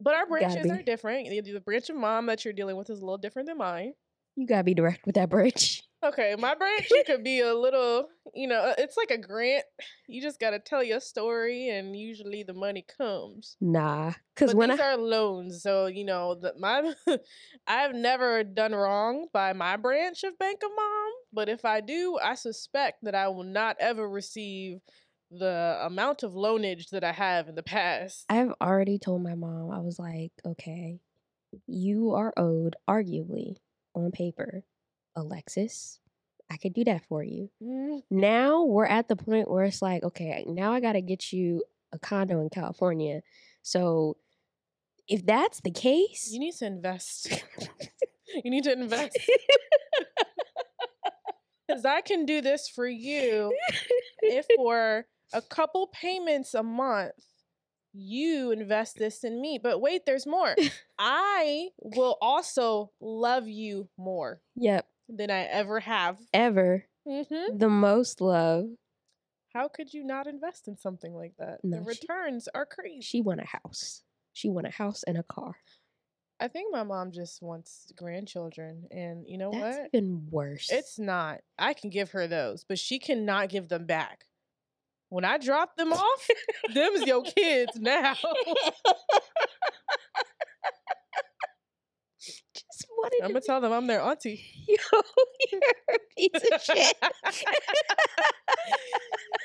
But 0.00 0.14
our 0.14 0.26
branches 0.26 0.70
are 0.70 0.82
different. 0.82 1.28
The, 1.30 1.60
branch 1.60 1.88
of 1.88 1.96
mom 1.96 2.26
that 2.26 2.44
you're 2.44 2.52
dealing 2.52 2.76
with 2.76 2.90
is 2.90 2.98
a 2.98 3.04
little 3.04 3.16
different 3.18 3.48
than 3.48 3.56
mine. 3.58 3.94
You 4.36 4.46
gotta 4.46 4.64
be 4.64 4.74
direct 4.74 5.06
with 5.06 5.14
that 5.14 5.30
bridge. 5.30 5.83
Okay, 6.04 6.36
my 6.38 6.54
branch 6.58 6.88
could 7.06 7.24
be 7.24 7.40
a 7.40 7.54
little, 7.54 8.08
you 8.34 8.46
know, 8.46 8.60
uh, 8.60 8.74
it's 8.78 8.96
like 8.96 9.10
a 9.10 9.18
grant. 9.18 9.64
You 10.06 10.20
just 10.20 10.38
got 10.38 10.50
to 10.50 10.58
tell 10.58 10.82
your 10.82 11.00
story, 11.00 11.68
and 11.70 11.96
usually 11.96 12.42
the 12.42 12.52
money 12.52 12.84
comes. 12.98 13.56
Nah, 13.60 14.12
because 14.34 14.54
when 14.54 14.70
these 14.70 14.80
I 14.80 14.92
are 14.92 14.96
loans, 14.98 15.62
so 15.62 15.86
you 15.86 16.04
know 16.04 16.34
the, 16.34 16.54
my. 16.58 16.92
I've 17.66 17.94
never 17.94 18.44
done 18.44 18.74
wrong 18.74 19.28
by 19.32 19.54
my 19.54 19.76
branch 19.76 20.22
of 20.24 20.38
Bank 20.38 20.60
of 20.62 20.70
Mom, 20.76 21.12
but 21.32 21.48
if 21.48 21.64
I 21.64 21.80
do, 21.80 22.18
I 22.22 22.34
suspect 22.34 23.04
that 23.04 23.14
I 23.14 23.28
will 23.28 23.44
not 23.44 23.76
ever 23.80 24.08
receive 24.08 24.80
the 25.30 25.78
amount 25.82 26.22
of 26.22 26.32
loanage 26.32 26.90
that 26.90 27.02
I 27.02 27.12
have 27.12 27.48
in 27.48 27.54
the 27.54 27.62
past. 27.62 28.26
I've 28.28 28.52
already 28.60 28.98
told 28.98 29.22
my 29.22 29.34
mom, 29.34 29.70
I 29.70 29.80
was 29.80 29.98
like, 29.98 30.32
okay, 30.44 31.00
you 31.66 32.12
are 32.12 32.32
owed, 32.36 32.76
arguably, 32.88 33.56
on 33.94 34.10
paper, 34.10 34.62
a 35.16 35.22
Lexus. 35.22 35.98
I 36.50 36.56
could 36.56 36.74
do 36.74 36.84
that 36.84 37.04
for 37.08 37.22
you. 37.22 37.50
Mm, 37.62 38.02
Now 38.10 38.64
we're 38.64 38.86
at 38.86 39.08
the 39.08 39.16
point 39.16 39.50
where 39.50 39.64
it's 39.64 39.80
like, 39.82 40.02
okay, 40.02 40.44
now 40.46 40.72
I 40.72 40.80
got 40.80 40.92
to 40.92 41.00
get 41.00 41.32
you 41.32 41.62
a 41.92 41.98
condo 41.98 42.40
in 42.40 42.50
California. 42.50 43.22
So 43.62 44.16
if 45.08 45.24
that's 45.24 45.60
the 45.60 45.70
case, 45.70 46.28
You 46.32 46.38
need 46.40 46.54
to 46.56 46.66
invest. 46.66 47.30
you 48.44 48.50
need 48.50 48.64
to 48.64 48.72
invest. 48.72 49.18
Because 51.66 51.84
I 51.84 52.00
can 52.02 52.26
do 52.26 52.40
this 52.40 52.68
for 52.68 52.86
you 52.86 53.56
if 54.22 54.46
for 54.56 55.06
a 55.32 55.40
couple 55.40 55.86
payments 55.88 56.52
a 56.54 56.62
month 56.62 57.14
you 57.94 58.50
invest 58.50 58.98
this 58.98 59.24
in 59.24 59.40
me. 59.40 59.58
But 59.62 59.80
wait, 59.80 60.04
there's 60.04 60.26
more. 60.26 60.54
I 60.98 61.68
will 61.78 62.18
also 62.20 62.90
love 63.00 63.48
you 63.48 63.88
more 63.96 64.40
yep, 64.56 64.86
than 65.08 65.30
I 65.30 65.42
ever 65.44 65.80
have. 65.80 66.18
ever 66.32 66.84
hmm 67.06 67.22
the 67.58 67.68
most 67.68 68.20
love, 68.20 68.66
How 69.52 69.68
could 69.68 69.92
you 69.92 70.04
not 70.04 70.26
invest 70.26 70.66
in 70.68 70.76
something 70.76 71.14
like 71.14 71.34
that? 71.38 71.60
No, 71.62 71.78
the 71.78 71.94
she- 71.94 72.00
returns 72.06 72.48
are 72.54 72.66
crazy. 72.66 73.02
she 73.02 73.20
want 73.20 73.40
a 73.40 73.46
house. 73.46 74.02
She 74.32 74.48
want 74.48 74.66
a 74.66 74.70
house 74.70 75.02
and 75.04 75.16
a 75.18 75.22
car. 75.22 75.54
I 76.40 76.48
think 76.48 76.72
my 76.72 76.82
mom 76.82 77.12
just 77.12 77.40
wants 77.42 77.92
grandchildren, 77.96 78.88
and 78.90 79.24
you 79.28 79.38
know 79.38 79.50
what? 79.50 79.60
That's 79.60 79.78
what? 79.78 79.90
even 79.92 80.26
worse. 80.30 80.68
It's 80.70 80.98
not. 80.98 81.40
I 81.58 81.74
can 81.74 81.90
give 81.90 82.10
her 82.10 82.26
those, 82.26 82.64
but 82.68 82.78
she 82.78 82.98
cannot 82.98 83.48
give 83.50 83.68
them 83.68 83.86
back. 83.86 84.24
When 85.10 85.24
I 85.24 85.38
drop 85.38 85.76
them 85.76 85.92
off, 85.92 86.28
them's 86.74 87.06
your 87.06 87.22
kids 87.22 87.78
now. 87.78 88.14
wanted 92.98 93.20
I'm 93.22 93.28
gonna 93.30 93.40
tell 93.40 93.60
them 93.60 93.72
I'm 93.72 93.86
their 93.86 94.00
auntie. 94.00 94.44
Yo, 94.68 94.76
you're 95.52 95.60
a 95.90 95.98
piece 96.16 96.50
of 96.52 96.62
shit. 96.62 96.96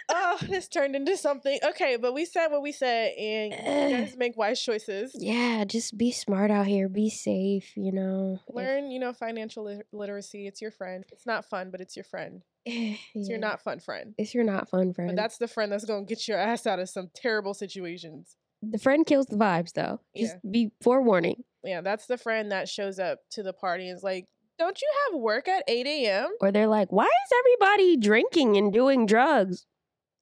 oh, 0.10 0.38
this 0.48 0.68
turned 0.68 0.96
into 0.96 1.18
something. 1.18 1.60
Okay, 1.64 1.98
but 1.98 2.14
we 2.14 2.26
said 2.26 2.48
what 2.48 2.62
we 2.62 2.72
said, 2.72 3.14
and 3.18 3.54
you 3.54 3.98
guys 3.98 4.18
make 4.18 4.38
wise 4.38 4.62
choices. 4.62 5.12
yeah, 5.16 5.64
just 5.66 5.98
be 5.98 6.12
smart 6.12 6.52
out 6.52 6.68
here. 6.68 6.90
Be 6.90 7.10
safe, 7.10 7.76
you 7.76 7.92
know. 7.92 8.40
if- 8.48 8.56
Learn, 8.56 8.92
you 8.92 9.00
know, 9.00 9.14
financial 9.14 9.66
lit- 9.66 9.88
literacy. 9.92 10.48
It's 10.48 10.62
your 10.62 10.72
friend. 10.72 11.04
It's 11.12 11.26
not 11.26 11.46
fun, 11.46 11.72
but 11.72 11.82
it's 11.82 11.96
your 11.96 12.06
friend. 12.06 12.42
It's 12.66 13.00
yeah, 13.16 13.30
your 13.32 13.40
not 13.40 13.62
fun 13.62 13.80
friend. 13.80 14.14
It's 14.18 14.34
your 14.34 14.44
not 14.44 14.70
fun 14.70 14.94
friend. 14.94 15.10
But 15.10 15.16
that's 15.16 15.38
the 15.38 15.48
friend 15.48 15.72
that's 15.72 15.86
gonna 15.86 16.06
get 16.06 16.28
your 16.28 16.38
ass 16.38 16.68
out 16.68 16.80
of 16.80 16.90
some 16.90 17.10
terrible 17.16 17.54
situations. 17.54 18.36
The 18.62 18.78
friend 18.78 19.06
kills 19.06 19.26
the 19.28 19.38
vibes, 19.38 19.74
though. 19.74 20.02
Just 20.16 20.36
Yeah. 20.44 20.50
be 20.52 20.72
forewarning. 20.82 21.44
Yeah, 21.64 21.82
that's 21.82 22.06
the 22.06 22.18
friend 22.18 22.52
that 22.52 22.70
shows 22.70 23.00
up 23.00 23.20
to 23.32 23.44
the 23.44 23.54
party 23.54 23.88
and 23.90 23.98
is 23.98 24.04
like, 24.04 24.26
"Don't 24.58 24.82
you 24.82 24.88
have 25.12 25.20
work 25.20 25.48
at 25.48 25.64
8 25.68 25.88
a.m.?" 25.88 26.30
Or 26.42 26.52
they're 26.52 26.68
like, 26.68 26.92
"Why 26.92 27.06
is 27.06 27.32
everybody 27.40 27.98
drinking 27.98 28.58
and 28.58 28.72
doing 28.72 29.06
drugs? 29.06 29.66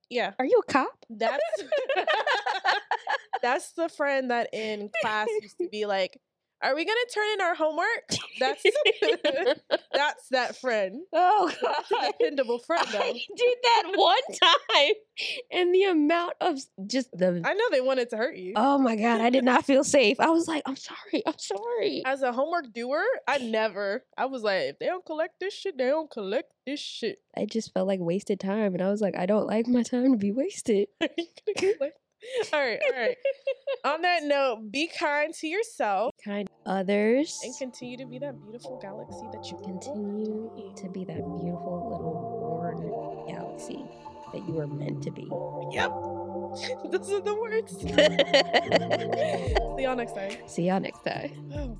Yeah, 0.09 0.33
Are 0.39 0.45
you 0.45 0.61
a 0.67 0.71
cop?" 0.71 1.05
that's 1.09 1.43
that's 3.41 3.71
the 3.73 3.89
friend 3.89 4.31
that 4.31 4.49
in 4.53 4.89
class 5.01 5.27
used 5.41 5.57
to 5.59 5.69
be 5.69 5.85
like, 5.85 6.19
"Are 6.61 6.75
we 6.75 6.85
gonna 6.85 6.99
turn 7.13 7.27
in 7.33 7.41
our 7.41 7.55
homework?" 7.55 8.09
That's 8.39 8.63
that's 9.93 10.27
that 10.29 10.55
friend. 10.57 11.01
oh 11.13 11.51
That's 11.61 11.91
a 11.91 12.11
dependable 12.11 12.59
friend, 12.59 12.87
I 12.89 13.13
did 13.13 13.57
that 13.63 13.83
one 13.95 14.17
time, 14.41 14.93
and 15.51 15.73
the 15.73 15.83
amount 15.83 16.33
of 16.41 16.59
just 16.85 17.09
the 17.11 17.41
I 17.43 17.53
know 17.53 17.65
they 17.71 17.81
wanted 17.81 18.09
to 18.11 18.17
hurt 18.17 18.35
you. 18.37 18.53
oh 18.55 18.77
my 18.77 18.95
god, 18.95 19.21
I 19.21 19.29
did 19.29 19.43
not 19.43 19.65
feel 19.65 19.83
safe. 19.83 20.19
I 20.19 20.29
was 20.29 20.47
like, 20.47 20.63
"I'm 20.65 20.75
sorry, 20.75 21.23
I'm 21.25 21.37
sorry." 21.39 22.03
As 22.05 22.21
a 22.21 22.31
homework 22.31 22.73
doer, 22.73 23.05
I 23.27 23.37
never. 23.39 24.03
I 24.17 24.25
was 24.25 24.43
like, 24.43 24.61
if 24.63 24.79
they 24.79 24.85
don't 24.87 25.05
collect 25.05 25.39
this 25.39 25.53
shit, 25.53 25.77
they 25.77 25.85
don't 25.85 26.09
collect 26.09 26.51
this 26.65 26.79
shit. 26.79 27.19
I 27.35 27.45
just 27.45 27.73
felt 27.73 27.87
like 27.87 27.99
wasted 27.99 28.39
time, 28.39 28.73
and 28.73 28.81
I 28.81 28.89
was 28.89 29.01
like, 29.01 29.15
"I 29.17 29.25
don't 29.25 29.47
like 29.47 29.67
my 29.67 29.83
time 29.83 30.11
to 30.11 30.17
be 30.17 30.31
wasted." 30.31 30.87
Are 32.27 32.39
you 32.39 32.43
gonna 32.43 32.47
collect? 32.49 32.53
all 32.53 32.59
right, 32.59 32.79
all 32.85 32.91
right. 33.01 33.17
On 33.85 34.01
that 34.01 34.23
note, 34.23 34.71
be 34.71 34.87
kind 34.87 35.33
to 35.35 35.47
yourself 35.47 36.11
Kind 36.23 36.49
others 36.65 37.39
and 37.43 37.55
continue 37.57 37.97
to 37.97 38.05
be 38.05 38.19
that 38.19 38.39
beautiful 38.41 38.77
galaxy 38.81 39.25
that 39.31 39.49
you 39.49 39.57
continue 39.63 40.51
want 40.77 40.77
to 40.77 40.89
be 40.89 41.05
that 41.05 41.15
beautiful 41.15 41.87
little 41.89 42.37
worn 42.41 43.27
galaxy 43.27 43.85
that 44.33 44.45
you 44.47 44.53
were 44.53 44.67
meant 44.67 45.01
to 45.03 45.11
be. 45.11 45.27
Yep. 45.71 45.91
Those 46.91 47.11
are 47.11 47.21
the 47.21 47.35
words. 47.35 47.77
See 49.77 49.83
y'all 49.83 49.95
next 49.95 50.13
time. 50.13 50.31
See 50.47 50.63
y'all 50.63 50.79
next 50.79 51.03
time. 51.03 51.31
Oh. 51.53 51.77